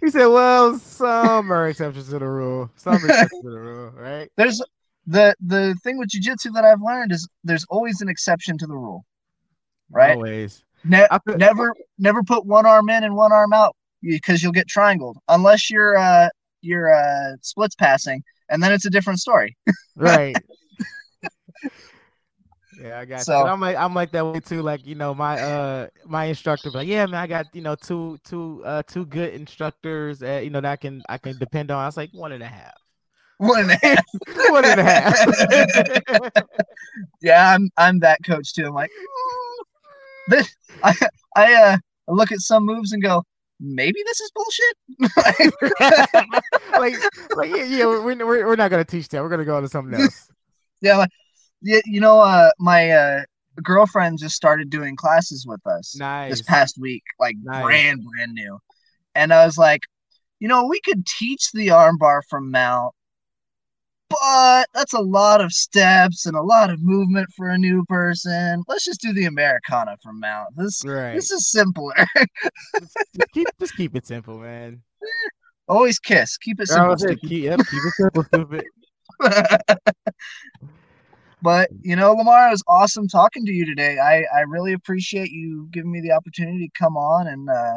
he 0.00 0.10
said, 0.10 0.26
"Well, 0.26 0.78
some 0.78 1.52
are 1.52 1.68
exceptions 1.68 2.08
to 2.08 2.18
the 2.18 2.26
rule. 2.26 2.70
Some 2.76 2.96
exceptions 2.96 3.42
to 3.42 3.50
the 3.50 3.60
rule, 3.60 3.90
right?" 3.90 4.30
There's 4.36 4.60
the 5.06 5.34
the 5.40 5.76
thing 5.84 5.98
with 5.98 6.08
jujitsu 6.08 6.52
that 6.54 6.64
I've 6.64 6.82
learned 6.82 7.12
is 7.12 7.28
there's 7.44 7.64
always 7.68 8.00
an 8.00 8.08
exception 8.08 8.58
to 8.58 8.66
the 8.66 8.74
rule, 8.74 9.04
right? 9.90 10.16
Always. 10.16 10.64
Ne- 10.84 11.06
could- 11.26 11.38
never 11.38 11.74
never 11.98 12.22
put 12.22 12.44
one 12.44 12.66
arm 12.66 12.90
in 12.90 13.04
and 13.04 13.14
one 13.14 13.32
arm 13.32 13.52
out 13.52 13.76
because 14.02 14.42
you'll 14.42 14.52
get 14.52 14.68
triangled 14.68 15.16
unless 15.28 15.70
you're 15.70 15.96
uh 15.96 16.28
you're 16.60 16.92
uh 16.92 17.36
splits 17.40 17.74
passing, 17.74 18.22
and 18.48 18.62
then 18.62 18.72
it's 18.72 18.84
a 18.84 18.90
different 18.90 19.20
story. 19.20 19.56
right. 19.96 20.36
Yeah, 22.84 23.00
I 23.00 23.06
got 23.06 23.22
so, 23.22 23.38
you. 23.38 23.46
I'm 23.46 23.60
like 23.60 23.76
I'm 23.78 23.94
like 23.94 24.10
that 24.10 24.26
way 24.26 24.40
too. 24.40 24.60
Like 24.60 24.86
you 24.86 24.94
know, 24.94 25.14
my 25.14 25.40
uh 25.40 25.86
my 26.04 26.26
instructor 26.26 26.68
like, 26.68 26.86
yeah, 26.86 27.06
man, 27.06 27.14
I 27.14 27.26
got 27.26 27.46
you 27.54 27.62
know 27.62 27.74
two 27.74 28.18
two 28.24 28.62
uh 28.62 28.82
two 28.82 29.06
good 29.06 29.32
instructors. 29.32 30.18
That, 30.18 30.44
you 30.44 30.50
know 30.50 30.60
that 30.60 30.70
I 30.72 30.76
can 30.76 31.02
I 31.08 31.16
can 31.16 31.38
depend 31.38 31.70
on. 31.70 31.78
I 31.78 31.86
was 31.86 31.96
like 31.96 32.10
one 32.12 32.32
and 32.32 32.42
a 32.42 32.46
half. 32.46 32.74
One 33.38 33.60
and 33.62 33.70
a 33.70 33.78
half. 33.82 34.04
one 34.50 34.66
and 34.66 34.80
a 34.80 34.84
half. 34.84 35.16
yeah, 37.22 37.54
I'm 37.54 37.70
I'm 37.78 38.00
that 38.00 38.18
coach 38.26 38.52
too. 38.52 38.66
I'm 38.66 38.74
like, 38.74 38.90
this. 40.28 40.54
I 40.82 40.94
I 41.36 41.54
uh 41.54 41.78
look 42.08 42.32
at 42.32 42.40
some 42.40 42.66
moves 42.66 42.92
and 42.92 43.02
go, 43.02 43.22
maybe 43.60 44.02
this 44.04 44.20
is 44.20 44.30
bullshit. 44.34 44.76
like, 46.72 46.98
like 47.34 47.48
yeah, 47.48 47.64
yeah 47.64 47.86
we're, 47.86 48.02
we're, 48.02 48.46
we're 48.46 48.56
not 48.56 48.70
gonna 48.70 48.84
teach 48.84 49.08
that. 49.08 49.22
We're 49.22 49.30
gonna 49.30 49.46
go 49.46 49.56
on 49.56 49.62
to 49.62 49.70
something 49.70 49.98
else. 49.98 50.28
Yeah, 50.82 50.98
like, 50.98 51.10
you, 51.64 51.80
you 51.86 52.00
know, 52.00 52.20
uh, 52.20 52.50
my 52.58 52.90
uh, 52.90 53.22
girlfriend 53.62 54.18
just 54.18 54.36
started 54.36 54.70
doing 54.70 54.96
classes 54.96 55.46
with 55.46 55.66
us 55.66 55.96
nice. 55.98 56.30
this 56.30 56.42
past 56.42 56.78
week, 56.78 57.02
like 57.18 57.36
nice. 57.42 57.62
brand 57.62 58.04
brand 58.04 58.32
new. 58.34 58.58
And 59.14 59.32
I 59.32 59.46
was 59.46 59.56
like, 59.56 59.80
you 60.40 60.48
know, 60.48 60.66
we 60.66 60.80
could 60.80 61.06
teach 61.06 61.50
the 61.52 61.68
armbar 61.68 62.20
from 62.28 62.50
mount, 62.50 62.94
but 64.10 64.66
that's 64.74 64.92
a 64.92 65.00
lot 65.00 65.40
of 65.40 65.52
steps 65.52 66.26
and 66.26 66.36
a 66.36 66.42
lot 66.42 66.70
of 66.70 66.82
movement 66.82 67.28
for 67.36 67.48
a 67.48 67.58
new 67.58 67.84
person. 67.88 68.62
Let's 68.68 68.84
just 68.84 69.00
do 69.00 69.12
the 69.12 69.24
Americana 69.24 69.96
from 70.02 70.20
mount. 70.20 70.50
This 70.56 70.82
right. 70.84 71.14
this 71.14 71.30
is 71.30 71.50
simpler. 71.50 71.94
just, 72.78 72.96
keep 73.32 73.48
just 73.58 73.76
keep 73.76 73.96
it 73.96 74.06
simple, 74.06 74.38
man. 74.38 74.82
Always 75.66 75.98
kiss. 75.98 76.36
Keep 76.36 76.60
it 76.60 76.68
simple. 76.68 76.94
Keep, 76.96 77.44
yep, 77.44 77.58
keep 77.58 77.80
it 77.84 77.94
simple, 77.96 78.24
stupid. 78.24 78.64
But 81.44 81.68
you 81.82 81.94
know, 81.94 82.14
Lamar, 82.14 82.48
it 82.48 82.52
was 82.52 82.64
awesome 82.66 83.06
talking 83.06 83.44
to 83.44 83.52
you 83.52 83.66
today. 83.66 83.98
I 83.98 84.24
I 84.34 84.40
really 84.48 84.72
appreciate 84.72 85.30
you 85.30 85.68
giving 85.70 85.92
me 85.92 86.00
the 86.00 86.12
opportunity 86.12 86.66
to 86.66 86.78
come 86.82 86.96
on 86.96 87.26
and 87.26 87.50
uh, 87.50 87.74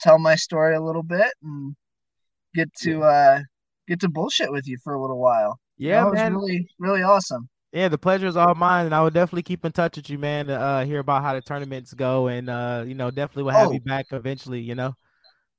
tell 0.00 0.20
my 0.20 0.36
story 0.36 0.76
a 0.76 0.80
little 0.80 1.02
bit 1.02 1.32
and 1.42 1.74
get 2.54 2.72
to 2.82 3.02
uh, 3.02 3.40
get 3.88 3.98
to 4.02 4.08
bullshit 4.08 4.52
with 4.52 4.68
you 4.68 4.78
for 4.84 4.94
a 4.94 5.00
little 5.00 5.18
while. 5.18 5.58
Yeah, 5.76 6.04
that 6.04 6.14
man. 6.14 6.34
was 6.36 6.42
really 6.42 6.68
really 6.78 7.02
awesome. 7.02 7.48
Yeah, 7.72 7.88
the 7.88 7.98
pleasure 7.98 8.28
is 8.28 8.36
all 8.36 8.54
mine, 8.54 8.86
and 8.86 8.94
I 8.94 9.00
will 9.00 9.10
definitely 9.10 9.42
keep 9.42 9.64
in 9.64 9.72
touch 9.72 9.96
with 9.96 10.08
you, 10.08 10.18
man, 10.18 10.46
to 10.46 10.54
uh, 10.60 10.84
hear 10.84 11.00
about 11.00 11.24
how 11.24 11.34
the 11.34 11.40
tournaments 11.40 11.92
go, 11.92 12.28
and 12.28 12.48
uh, 12.48 12.84
you 12.86 12.94
know, 12.94 13.10
definitely 13.10 13.42
will 13.42 13.58
have 13.58 13.70
oh. 13.70 13.72
you 13.72 13.80
back 13.80 14.06
eventually. 14.12 14.60
You 14.60 14.76
know 14.76 14.94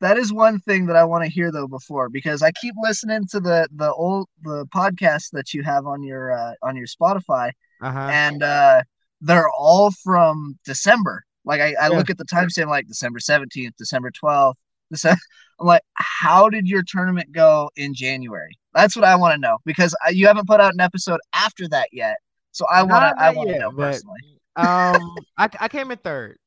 that 0.01 0.17
is 0.17 0.33
one 0.33 0.59
thing 0.59 0.87
that 0.87 0.95
I 0.95 1.03
want 1.03 1.23
to 1.23 1.29
hear 1.29 1.51
though 1.51 1.67
before 1.67 2.09
because 2.09 2.41
I 2.41 2.51
keep 2.51 2.73
listening 2.81 3.25
to 3.27 3.39
the 3.39 3.67
the 3.73 3.93
old 3.93 4.27
the 4.43 4.65
podcasts 4.67 5.29
that 5.31 5.53
you 5.53 5.63
have 5.63 5.85
on 5.85 6.03
your 6.03 6.33
uh, 6.33 6.53
on 6.63 6.75
your 6.75 6.87
Spotify, 6.87 7.51
uh-huh. 7.81 8.09
and 8.11 8.43
uh, 8.43 8.81
they're 9.21 9.49
all 9.49 9.91
from 10.03 10.57
December. 10.65 11.23
Like 11.45 11.61
I, 11.61 11.75
I 11.79 11.89
yeah. 11.89 11.89
look 11.89 12.09
at 12.09 12.17
the 12.17 12.25
timestamp 12.25 12.67
like 12.67 12.87
December 12.87 13.19
seventeenth, 13.19 13.75
December 13.77 14.11
twelfth. 14.11 14.59
December. 14.89 15.21
I'm 15.59 15.67
like, 15.67 15.83
how 15.93 16.49
did 16.49 16.67
your 16.67 16.81
tournament 16.81 17.31
go 17.31 17.69
in 17.75 17.93
January? 17.93 18.57
That's 18.73 18.95
what 18.95 19.05
I 19.05 19.15
want 19.15 19.35
to 19.35 19.39
know 19.39 19.59
because 19.63 19.95
I, 20.03 20.09
you 20.09 20.25
haven't 20.25 20.47
put 20.47 20.59
out 20.59 20.73
an 20.73 20.79
episode 20.79 21.19
after 21.35 21.67
that 21.69 21.89
yet. 21.91 22.17
So 22.51 22.65
I 22.71 22.81
want 22.81 23.15
to. 23.15 23.23
I 23.23 23.31
want 23.31 23.49
to 23.49 23.59
know 23.59 23.71
but- 23.71 23.91
personally. 23.91 24.19
Um, 24.57 25.15
I, 25.37 25.49
I 25.61 25.67
came 25.69 25.91
in 25.91 25.97
third. 25.99 26.37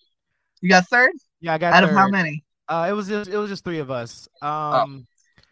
You 0.60 0.68
got 0.68 0.86
third 0.88 1.12
Yeah, 1.40 1.54
I 1.54 1.58
got 1.58 1.72
out 1.72 1.84
third. 1.84 1.90
of 1.90 1.96
how 1.96 2.08
many? 2.08 2.44
Uh, 2.68 2.86
it 2.88 2.92
was 2.92 3.08
just 3.08 3.28
it 3.30 3.36
was 3.36 3.50
just 3.50 3.64
three 3.64 3.78
of 3.78 3.90
us. 3.90 4.28
Um, 4.42 5.06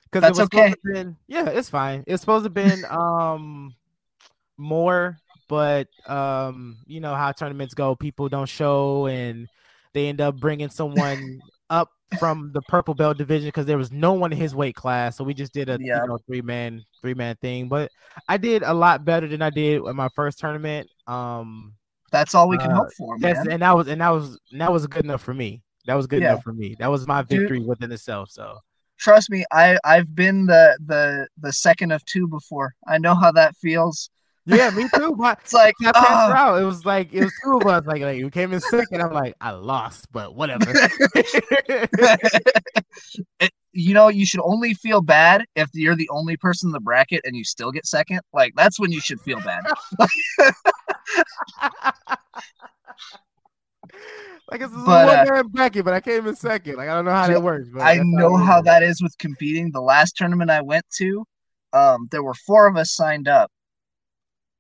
because 0.05 0.23
That's 0.23 0.39
it 0.39 0.43
was 0.43 0.47
okay. 0.47 0.59
supposed 0.71 0.83
to 0.85 0.93
been 0.93 1.17
yeah, 1.27 1.49
it's 1.49 1.71
fine. 1.71 2.05
It's 2.07 2.21
supposed 2.21 2.45
to 2.45 2.51
been 2.51 2.85
um 2.91 3.75
more, 4.59 5.17
but 5.49 5.89
um, 6.07 6.79
you 6.87 7.01
know 7.01 7.15
how 7.15 7.33
tournaments 7.33 7.75
go. 7.75 7.95
People 7.97 8.29
don't 8.29 8.49
show, 8.49 9.07
and 9.07 9.47
they 9.95 10.09
end 10.09 10.21
up 10.21 10.37
bringing 10.37 10.69
someone 10.69 11.41
up 11.71 11.89
from 12.19 12.51
the 12.53 12.61
purple 12.69 12.93
belt 12.95 13.17
division 13.17 13.49
because 13.49 13.65
there 13.65 13.79
was 13.79 13.91
no 13.91 14.13
one 14.13 14.33
in 14.33 14.39
his 14.39 14.55
weight 14.55 14.75
class. 14.75 15.17
So 15.17 15.25
we 15.25 15.33
just 15.35 15.53
did 15.55 15.71
a 15.71 15.79
Yeah. 15.81 16.03
you 16.03 16.09
know 16.09 16.19
three 16.27 16.43
man 16.43 16.83
three 17.01 17.15
man 17.15 17.37
thing. 17.41 17.69
But 17.69 17.91
I 18.29 18.37
did 18.37 18.63
a 18.63 18.75
lot 18.75 19.05
better 19.05 19.27
than 19.27 19.41
I 19.41 19.49
did 19.51 19.83
in 19.83 19.97
my 19.97 20.09
first 20.15 20.39
tournament. 20.39 20.89
Um, 21.07 21.73
That's 22.11 22.35
all 22.35 22.49
we 22.51 22.59
can 22.59 22.71
Uh, 22.71 22.77
hope 22.77 22.93
for, 22.99 23.17
man. 23.19 23.51
and 23.51 23.63
that 23.63 23.75
was 23.75 23.89
and 23.89 24.01
that 24.03 24.11
was 24.11 24.39
and 24.51 24.61
that 24.61 24.71
was 24.73 24.87
good 24.87 25.05
enough 25.05 25.23
for 25.23 25.33
me. 25.33 25.63
That 25.87 25.95
was 25.95 26.07
good 26.07 26.23
Yeah. 26.23 26.33
enough 26.33 26.45
for 26.45 26.53
me. 26.53 26.77
That 26.79 26.91
was 26.91 27.07
my 27.07 27.23
Dude. 27.23 27.41
victory 27.41 27.61
within 27.61 27.91
itself. 27.93 28.31
So 28.31 28.59
Trust 28.99 29.31
me, 29.31 29.45
I 29.53 29.79
I've 29.85 30.15
been 30.15 30.47
the 30.47 30.79
the 30.87 31.27
the 31.41 31.53
second 31.53 31.93
of 31.93 32.05
two 32.05 32.29
before. 32.29 32.75
I 32.87 32.99
know 32.99 33.15
how 33.15 33.33
that 33.33 33.57
feels. 33.57 34.11
yeah, 34.47 34.71
me 34.71 34.87
too. 34.95 35.15
My, 35.17 35.33
It's 35.33 35.53
like 35.53 35.75
I 35.83 35.93
passed 35.93 36.07
ah, 36.07 36.33
out. 36.35 36.63
It 36.63 36.65
was 36.65 36.85
like 36.85 37.13
it 37.13 37.25
was 37.25 37.33
two 37.45 37.59
of 37.59 37.67
us. 37.67 37.85
Like, 37.85 38.03
like 38.03 38.23
we 38.23 38.31
came 38.31 38.53
in 38.53 38.61
second. 38.61 39.03
I'm 39.03 39.13
like, 39.13 39.35
I 39.41 39.51
lost, 39.53 40.07
but 40.13 40.37
whatever. 40.37 40.67
it, 43.41 43.51
you 43.73 43.95
know, 43.95 44.09
you 44.09 44.25
should 44.27 44.43
only 44.45 44.75
feel 44.75 45.01
bad 45.01 45.45
if 45.57 45.69
you're 45.75 45.97
the 45.97 46.09
only 46.11 46.37
person 46.37 46.69
in 46.69 46.73
the 46.73 46.81
bracket 46.81 47.23
and 47.25 47.35
you 47.35 47.43
still 47.43 47.73
get 47.73 47.87
second. 47.87 48.21
Like 48.33 48.53
that's 48.55 48.79
when 48.79 48.93
you 48.93 49.01
should 49.01 49.21
feel 49.21 49.41
bad. 49.41 49.65
like 54.51 54.61
it's 54.61 54.73
a 54.73 54.77
But, 54.77 55.09
uh, 55.09 55.25
one 55.25 55.35
man 55.35 55.47
bracket, 55.49 55.85
but 55.85 55.95
I 55.95 56.01
came 56.01 56.27
in 56.27 56.37
second. 56.37 56.77
Like 56.77 56.89
I 56.89 56.95
don't 56.95 57.05
know 57.05 57.13
how 57.13 57.27
Dude, 57.27 57.37
that 57.37 57.43
works. 57.43 57.69
But 57.73 57.83
I 57.83 58.01
know 58.03 58.37
how, 58.37 58.45
how 58.45 58.63
that 58.63 58.83
is 58.83 59.03
with 59.03 59.17
competing. 59.19 59.71
The 59.73 59.81
last 59.81 60.17
tournament 60.17 60.51
I 60.51 60.61
went 60.61 60.85
to, 60.99 61.25
um, 61.73 62.09
there 62.11 62.23
were 62.23 62.35
four 62.35 62.67
of 62.67 62.77
us 62.77 62.93
signed 62.93 63.29
up, 63.29 63.51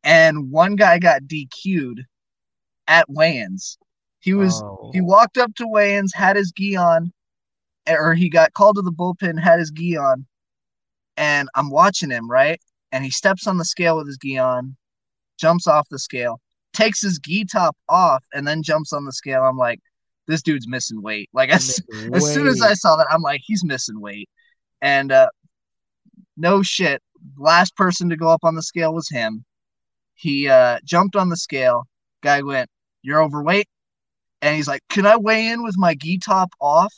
and 0.03 0.51
one 0.51 0.77
guy 0.77 0.99
got 0.99 1.23
DQ'd 1.23 2.05
at 2.89 3.09
weigh-ins. 3.09 3.79
He 4.21 4.35
was 4.35 4.63
Oh. 4.63 4.91
he 4.93 5.01
walked 5.01 5.37
up 5.37 5.55
to 5.57 5.67
weigh-ins, 5.67 6.15
had 6.15 6.37
his 6.37 6.53
gi 6.53 6.77
on, 6.77 7.13
or 7.89 8.15
he 8.15 8.29
got 8.29 8.53
called 8.55 8.77
to 8.77 8.83
the 8.83 8.93
bullpen, 8.93 9.39
had 9.41 9.59
his 9.59 9.71
gi 9.71 9.97
on, 9.97 10.27
and 11.17 11.49
I'm 11.55 11.71
watching 11.71 12.11
him 12.11 12.31
right, 12.31 12.61
and 12.93 13.05
he 13.05 13.11
steps 13.11 13.47
on 13.47 13.59
the 13.59 13.65
scale 13.65 13.97
with 13.97 14.07
his 14.07 14.19
gi 14.19 14.39
on, 14.39 14.77
jumps 15.39 15.67
off 15.67 15.89
the 15.91 15.99
scale, 15.99 16.41
takes 16.73 17.03
his 17.03 17.19
gi 17.19 17.45
top 17.45 17.77
off, 17.89 18.25
and 18.33 18.47
then 18.47 18.63
jumps 18.63 18.93
on 18.93 19.05
the 19.05 19.13
scale. 19.13 19.43
I'm 19.43 19.57
like, 19.57 19.81
this 20.27 20.43
dude's 20.43 20.69
missing 20.69 21.03
weight. 21.03 21.29
Like 21.33 21.51
as, 21.51 21.81
as 22.15 22.33
soon 22.33 22.47
as 22.47 22.63
I 22.63 22.75
saw 22.75 22.97
that, 22.97 23.07
I'm 23.11 23.23
like, 23.23 23.41
he's 23.45 23.65
missing 23.65 24.01
weight, 24.01 24.29
and 24.81 25.13
uh, 25.13 25.29
no 26.37 26.63
shit. 26.63 27.03
Last 27.37 27.77
person 27.77 28.09
to 28.11 28.17
go 28.17 28.29
up 28.29 28.41
on 28.43 28.55
the 28.55 28.63
scale 28.63 28.95
was 28.95 29.09
him. 29.09 29.45
He 30.15 30.49
uh, 30.49 30.79
jumped 30.85 31.17
on 31.17 31.29
the 31.29 31.37
scale. 31.37 31.85
Guy 32.23 32.43
went, 32.43 32.69
"You're 33.03 33.23
overweight," 33.23 33.69
and 34.41 34.57
he's 34.57 34.69
like, 34.69 34.83
"Can 34.89 35.07
I 35.07 35.17
weigh 35.17 35.49
in 35.49 35.63
with 35.63 35.75
my 35.79 35.95
gi 35.95 36.19
top 36.19 36.53
off?" 36.61 36.95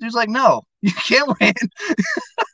Dude's 0.00 0.14
like, 0.14 0.28
"No, 0.28 0.62
you 0.82 0.92
can't 0.92 1.28
weigh 1.40 1.52
in." 1.60 1.68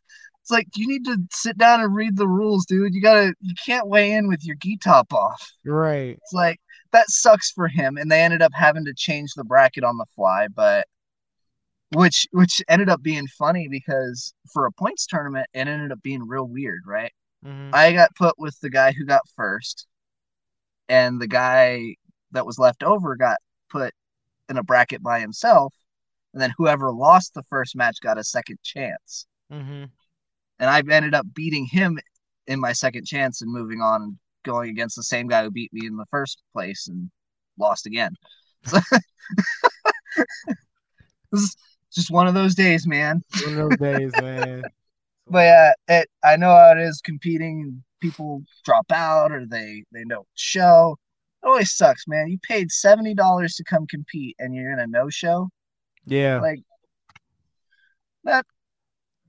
it's 0.49 0.53
like 0.53 0.69
you 0.77 0.89
need 0.89 1.05
to 1.05 1.19
sit 1.31 1.59
down 1.59 1.83
and 1.83 1.95
read 1.95 2.17
the 2.17 2.27
rules, 2.27 2.65
dude. 2.65 2.95
You 2.95 3.03
gotta, 3.03 3.35
you 3.41 3.55
can't 3.67 3.87
weigh 3.87 4.13
in 4.13 4.29
with 4.29 4.43
your 4.47 4.57
gi 4.57 4.79
top 4.79 5.13
off. 5.13 5.53
right. 5.67 6.17
It's 6.23 6.33
like 6.33 6.59
that 6.93 7.11
sucks 7.11 7.51
for 7.51 7.69
him, 7.69 7.99
and 7.99 8.11
they 8.11 8.23
ended 8.23 8.41
up 8.41 8.53
having 8.55 8.87
to 8.87 8.95
change 8.95 9.35
the 9.35 9.45
bracket 9.45 9.85
on 9.85 9.99
the 9.99 10.07
fly, 10.17 10.49
but 10.49 10.87
which 11.93 12.27
which 12.33 12.63
ended 12.67 12.89
up 12.89 13.03
being 13.03 13.27
funny 13.27 13.69
because 13.69 14.33
for 14.51 14.65
a 14.65 14.73
points 14.73 15.07
tournament, 15.07 15.47
it 15.53 15.69
ended 15.69 15.93
up 15.93 16.01
being 16.03 16.27
real 16.27 16.47
weird, 16.49 16.81
right? 16.87 17.13
Mhm. 17.45 17.75
I 17.75 17.93
got 17.93 18.15
put 18.17 18.39
with 18.39 18.59
the 18.61 18.71
guy 18.71 18.93
who 18.93 19.05
got 19.05 19.29
first, 19.37 19.87
and 20.89 21.21
the 21.21 21.29
guy 21.29 21.97
that 22.31 22.47
was 22.47 22.59
left 22.59 22.83
over 22.83 23.17
got 23.17 23.37
put 23.69 23.93
in 24.49 24.57
a 24.57 24.63
bracket 24.63 25.03
by 25.03 25.21
himself, 25.21 25.75
and 26.33 26.41
then 26.41 26.55
whoever 26.57 26.91
lost 26.91 27.35
the 27.35 27.45
first 27.51 27.77
match 27.77 28.01
got 28.01 28.17
a 28.17 28.25
second 28.25 28.59
chance. 28.63 29.27
Mhm. 29.51 29.91
And 30.59 30.69
I've 30.69 30.89
ended 30.89 31.15
up 31.15 31.27
beating 31.35 31.67
him 31.67 31.99
in 32.47 32.61
my 32.61 32.73
second 32.73 33.07
chance 33.07 33.43
and 33.43 33.53
moving 33.53 33.81
on 33.81 34.03
and 34.03 34.19
going 34.45 34.71
against 34.71 34.97
the 34.97 35.03
same 35.03 35.29
guy 35.29 35.45
who 35.45 35.51
beat 35.51 35.73
me 35.73 35.87
in 35.87 35.97
the 35.97 36.07
first 36.11 36.43
place 36.53 36.89
and 36.89 37.11
lost 37.59 37.87
again. 37.87 38.15
this 38.65 38.83
is 41.33 41.57
just 41.93 42.11
one 42.11 42.27
of 42.27 42.35
those 42.35 42.55
days, 42.55 42.87
man. 42.87 43.23
One 43.45 43.59
of 43.59 43.71
those 43.71 43.79
days, 43.79 44.13
man. 44.21 44.63
But 45.31 45.41
yeah, 45.41 45.73
it 45.89 46.09
I 46.25 46.37
know 46.37 46.49
how 46.49 46.73
it 46.73 46.79
is 46.79 47.03
competing. 47.05 47.85
People 48.01 48.45
drop 48.65 48.91
out 48.91 49.31
or 49.31 49.45
they 49.45 49.85
they 49.93 50.05
don't 50.09 50.27
show. 50.35 50.97
It 51.43 51.47
always 51.47 51.77
sucks, 51.77 52.09
man. 52.09 52.29
You 52.29 52.39
paid 52.49 52.71
seventy 52.71 53.13
dollars 53.13 53.55
to 53.57 53.65
come 53.65 53.87
compete 53.87 54.37
and 54.39 54.55
you're 54.55 54.73
in 54.73 54.79
a 54.79 54.87
no 54.87 55.11
show. 55.11 55.51
Yeah. 56.07 56.41
Like 56.41 56.61
that. 58.25 58.47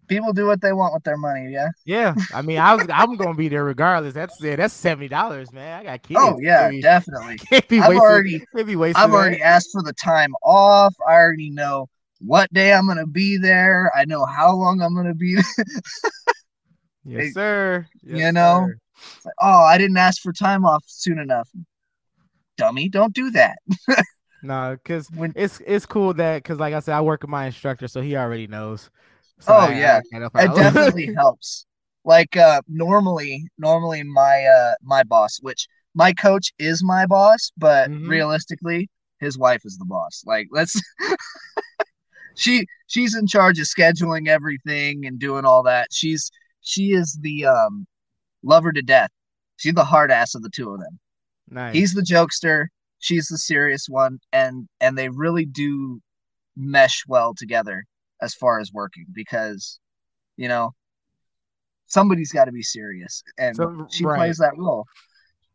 People 0.09 0.33
do 0.33 0.45
what 0.45 0.59
they 0.61 0.73
want 0.73 0.93
with 0.93 1.03
their 1.03 1.17
money. 1.17 1.51
Yeah. 1.51 1.69
Yeah, 1.85 2.15
I 2.33 2.41
mean, 2.41 2.57
I 2.57 2.75
was 2.75 2.87
I'm 2.91 3.15
gonna 3.15 3.35
be 3.35 3.47
there 3.47 3.63
regardless. 3.63 4.13
That's 4.13 4.43
it. 4.43 4.57
that's 4.57 4.73
seventy 4.73 5.07
dollars, 5.07 5.53
man. 5.53 5.79
I 5.79 5.83
got 5.83 6.03
kids. 6.03 6.19
Oh 6.21 6.37
yeah, 6.41 6.69
Can't 6.69 6.81
definitely. 6.81 7.37
Can't 7.49 7.67
be 7.67 7.79
I've 7.79 7.89
wasting, 7.89 8.01
already 8.01 8.45
be 8.65 8.75
wasting 8.75 9.01
I've 9.03 9.11
that. 9.11 9.15
already 9.15 9.41
asked 9.41 9.69
for 9.71 9.81
the 9.81 9.93
time 9.93 10.33
off. 10.43 10.95
I 11.07 11.13
already 11.13 11.49
know 11.49 11.87
what 12.19 12.51
day 12.53 12.73
I'm 12.73 12.87
gonna 12.87 13.07
be 13.07 13.37
there. 13.37 13.91
I 13.95 14.05
know 14.05 14.25
how 14.25 14.53
long 14.55 14.81
I'm 14.81 14.95
gonna 14.95 15.13
be. 15.13 15.35
there. 15.35 15.43
Yes, 17.05 17.33
sir. 17.33 17.87
Yes, 18.03 18.19
you 18.19 18.31
know? 18.31 18.67
sir. 18.67 18.77
Like, 19.25 19.35
oh, 19.41 19.63
I 19.63 19.77
didn't 19.77 19.97
ask 19.97 20.21
for 20.21 20.33
time 20.33 20.65
off 20.65 20.83
soon 20.87 21.19
enough. 21.19 21.49
Dummy, 22.57 22.89
don't 22.89 23.13
do 23.13 23.31
that. 23.31 23.57
No, 24.41 24.77
because 24.81 25.09
When 25.15 25.33
it's 25.35 25.61
it's 25.65 25.85
cool 25.85 26.13
that 26.13 26.43
because 26.43 26.59
like 26.59 26.73
I 26.73 26.79
said, 26.79 26.95
I 26.95 27.01
work 27.01 27.21
with 27.21 27.29
my 27.29 27.45
instructor, 27.45 27.87
so 27.87 28.01
he 28.01 28.15
already 28.15 28.47
knows. 28.47 28.89
So 29.39 29.53
Oh, 29.53 29.59
I- 29.59 29.69
I 29.69 29.79
yeah. 29.79 29.99
of 30.13 30.35
it 30.37 30.53
definitely 30.55 31.11
helps. 31.15 31.65
Like 32.05 32.37
uh 32.37 32.61
normally, 32.67 33.45
normally 33.57 34.03
my 34.03 34.45
uh 34.45 34.75
my 34.83 35.03
boss, 35.03 35.39
which 35.41 35.67
my 35.95 36.13
coach 36.13 36.51
is 36.59 36.83
my 36.83 37.05
boss, 37.05 37.51
but 37.57 37.89
Mhm. 37.89 38.07
realistically, 38.07 38.89
his 39.19 39.37
wife 39.37 39.61
is 39.65 39.77
the 39.77 39.85
boss. 39.85 40.23
Like 40.25 40.47
let's 40.51 40.81
she 42.35 42.65
she's 42.87 43.15
in 43.15 43.27
charge 43.27 43.59
of 43.59 43.65
scheduling 43.65 44.27
everything 44.27 45.05
and 45.05 45.19
doing 45.19 45.45
all 45.45 45.63
that. 45.63 45.87
She's 45.91 46.31
she 46.61 46.91
is 46.93 47.17
the 47.21 47.45
um 47.45 47.85
lover 48.43 48.71
to 48.71 48.81
death. 48.81 49.11
She's 49.57 49.73
the 49.73 49.85
hard 49.85 50.11
ass 50.11 50.35
of 50.35 50.43
the 50.43 50.49
two 50.49 50.73
of 50.73 50.79
them. 50.79 50.99
nice. 51.49 51.73
He's 51.73 51.93
the 51.93 52.01
jokester, 52.01 52.67
she's 52.99 53.27
the 53.27 53.37
serious 53.37 53.87
one, 53.89 54.19
and 54.33 54.67
and 54.81 54.97
they 54.97 55.09
really 55.09 55.45
do 55.45 56.01
mesh 56.57 57.03
well 57.07 57.33
together 57.35 57.85
as 58.21 58.33
far 58.33 58.59
as 58.59 58.71
working 58.73 59.05
because 59.13 59.79
you 60.37 60.47
know 60.47 60.73
somebody's 61.87 62.31
got 62.31 62.45
to 62.45 62.51
be 62.51 62.63
serious 62.63 63.23
and 63.37 63.55
So- 63.55 63.87
she 63.91 64.05
right. 64.05 64.17
plays 64.17 64.37
that 64.37 64.57
role. 64.57 64.85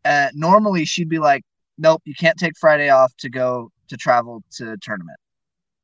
Uh, 0.04 0.28
normally 0.34 0.84
she'd 0.84 1.08
be 1.08 1.18
like 1.18 1.42
nope 1.78 2.02
you 2.04 2.14
can't 2.14 2.38
take 2.38 2.52
friday 2.58 2.90
off 2.90 3.12
to 3.16 3.30
go 3.30 3.70
to 3.88 3.96
travel 3.96 4.42
to 4.52 4.76
tournament 4.82 5.18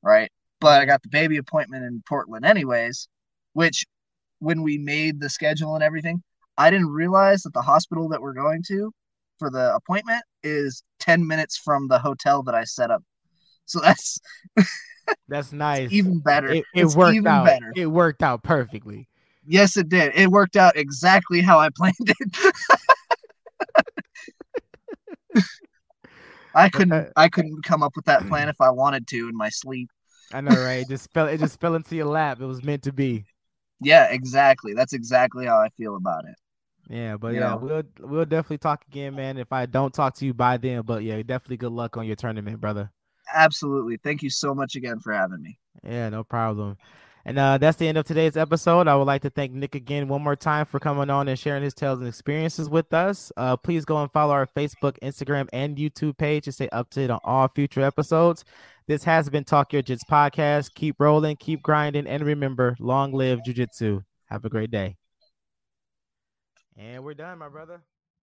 right? 0.02 0.31
But 0.61 0.82
i 0.82 0.85
got 0.85 1.02
the 1.02 1.09
baby 1.09 1.39
appointment 1.39 1.85
in 1.85 2.02
portland 2.07 2.44
anyways 2.44 3.09
which 3.55 3.85
when 4.40 4.62
we 4.62 4.77
made 4.78 5.20
the 5.20 5.28
schedule 5.31 5.74
and 5.74 5.82
everything 5.82 6.23
i 6.59 6.69
didn't 6.70 6.90
realize 6.90 7.43
that 7.43 7.55
the 7.55 7.62
hospital 7.62 8.09
that 8.11 8.20
we're 8.20 8.35
going 8.35 8.62
to 8.69 8.93
for 9.39 9.51
the 9.51 9.74
appointment 9.74 10.23
is 10.43 10.82
10 11.01 11.27
minutes 11.27 11.57
from 11.57 11.89
the 11.89 11.98
hotel 11.98 12.43
that 12.43 12.55
i 12.55 12.62
set 12.65 12.90
up. 12.90 13.02
So 13.65 13.81
that's 13.81 14.20
That's 15.28 15.53
nice. 15.53 15.93
even 15.93 16.19
better 16.20 16.55
it, 16.55 16.66
it 16.74 16.85
It's 16.85 16.97
worked 16.97 17.27
out. 17.27 17.47
better. 17.47 17.73
It 17.74 17.87
worked 17.87 18.23
out 18.23 18.43
perfectly. 18.43 19.09
Yes, 19.47 19.77
it 19.77 19.89
did. 19.89 20.12
It 20.15 20.31
worked 20.31 20.57
out 20.57 20.77
exactly 20.77 21.41
how 21.41 21.59
I 21.59 21.69
planned 21.77 21.95
it. 22.01 22.55
I 26.55 26.69
couldn't. 26.69 26.93
Uh, 26.93 27.11
I 27.16 27.28
couldn't 27.28 27.62
come 27.65 27.82
up 27.82 27.97
with 27.97 28.05
that 28.07 28.27
plan 28.27 28.49
if 28.49 28.61
I 28.61 28.70
wanted 28.70 29.07
to 29.09 29.28
in 29.28 29.37
my 29.37 29.49
sleep. 29.49 29.91
I 30.32 30.41
know, 30.41 30.57
right? 30.57 30.81
It 30.82 30.89
just 30.89 31.12
fell. 31.12 31.27
It 31.28 31.39
just 31.39 31.61
fell 31.61 31.74
into 31.74 31.95
your 31.97 32.07
lap. 32.07 32.41
It 32.41 32.47
was 32.47 32.62
meant 32.62 32.82
to 32.85 32.93
be. 32.93 33.27
Yeah, 33.81 34.09
exactly. 34.11 34.74
That's 34.74 34.93
exactly 34.93 35.47
how 35.47 35.59
I 35.59 35.69
feel 35.70 35.97
about 35.97 36.24
it. 36.27 36.37
Yeah, 36.89 37.16
but 37.16 37.35
You 37.35 37.37
yeah, 37.37 37.55
know. 37.55 37.61
we'll 37.61 37.82
we'll 38.01 38.24
definitely 38.24 38.59
talk 38.59 38.85
again, 38.89 39.15
man. 39.15 39.39
If 39.39 39.53
I 39.53 39.66
don't 39.66 39.95
talk 39.95 40.15
to 40.16 40.27
you 40.27 40.35
by 40.35 40.57
then, 40.57 40.82
but 40.82 41.03
yeah, 41.05 41.16
definitely 41.23 41.57
good 41.59 41.73
luck 41.73 41.97
on 41.97 42.07
your 42.07 42.16
tournament, 42.16 42.61
brother. 42.61 42.91
Absolutely. 43.35 43.97
Thank 43.97 44.23
you 44.23 44.31
so 44.31 44.55
much 44.55 44.77
again 44.77 44.98
for 44.98 45.12
having 45.12 45.43
me. 45.43 45.59
Yeah, 45.82 46.09
no 46.09 46.24
problem. 46.24 46.77
And 47.24 47.39
uh, 47.39 47.59
that's 47.59 47.77
the 47.77 47.86
end 47.86 47.98
of 47.98 48.07
today's 48.07 48.36
episode. 48.36 48.89
I 48.89 48.97
would 48.97 49.07
like 49.07 49.23
to 49.23 49.31
thank 49.31 49.52
Nik 49.52 49.74
again 49.74 50.09
one 50.09 50.23
more 50.23 50.36
time 50.36 50.65
for 50.65 50.81
coming 50.81 51.11
on 51.11 51.28
and 51.28 51.39
sharing 51.39 51.62
his 51.62 51.74
tales 51.74 51.98
and 51.98 52.09
experiences 52.09 52.70
with 52.70 52.93
us. 52.94 53.31
Uh, 53.36 53.57
please 53.57 53.85
go 53.85 53.98
and 53.98 54.11
follow 54.11 54.32
our 54.32 54.47
Facebook, 54.47 54.98
Instagram, 55.01 55.47
and 55.52 55.77
YouTube 55.77 56.16
page 56.16 56.44
to 56.44 56.52
stay 56.52 56.69
up 56.70 56.89
to 56.90 57.01
date 57.01 57.11
on 57.11 57.20
all 57.23 57.48
future 57.48 57.82
episodes. 57.82 58.44
This 58.86 59.05
has 59.05 59.28
been 59.28 59.44
Talk 59.44 59.73
Yo 59.73 59.82
Jits 59.82 60.01
podcast. 60.11 60.74
Keep 60.74 60.97
rolling, 60.98 61.36
keep 61.36 61.62
grinding, 61.62 62.07
and 62.07 62.24
remember, 62.24 62.74
long 62.81 63.12
live 63.12 63.44
Jiu 63.44 63.55
Jitsu. 63.55 64.01
Have 64.27 64.44
a 64.44 64.48
great 64.48 64.70
day. 64.70 64.97
And 66.77 67.05
we're 67.05 67.15
done, 67.15 67.39
my 67.39 67.48
brother. 67.48 67.82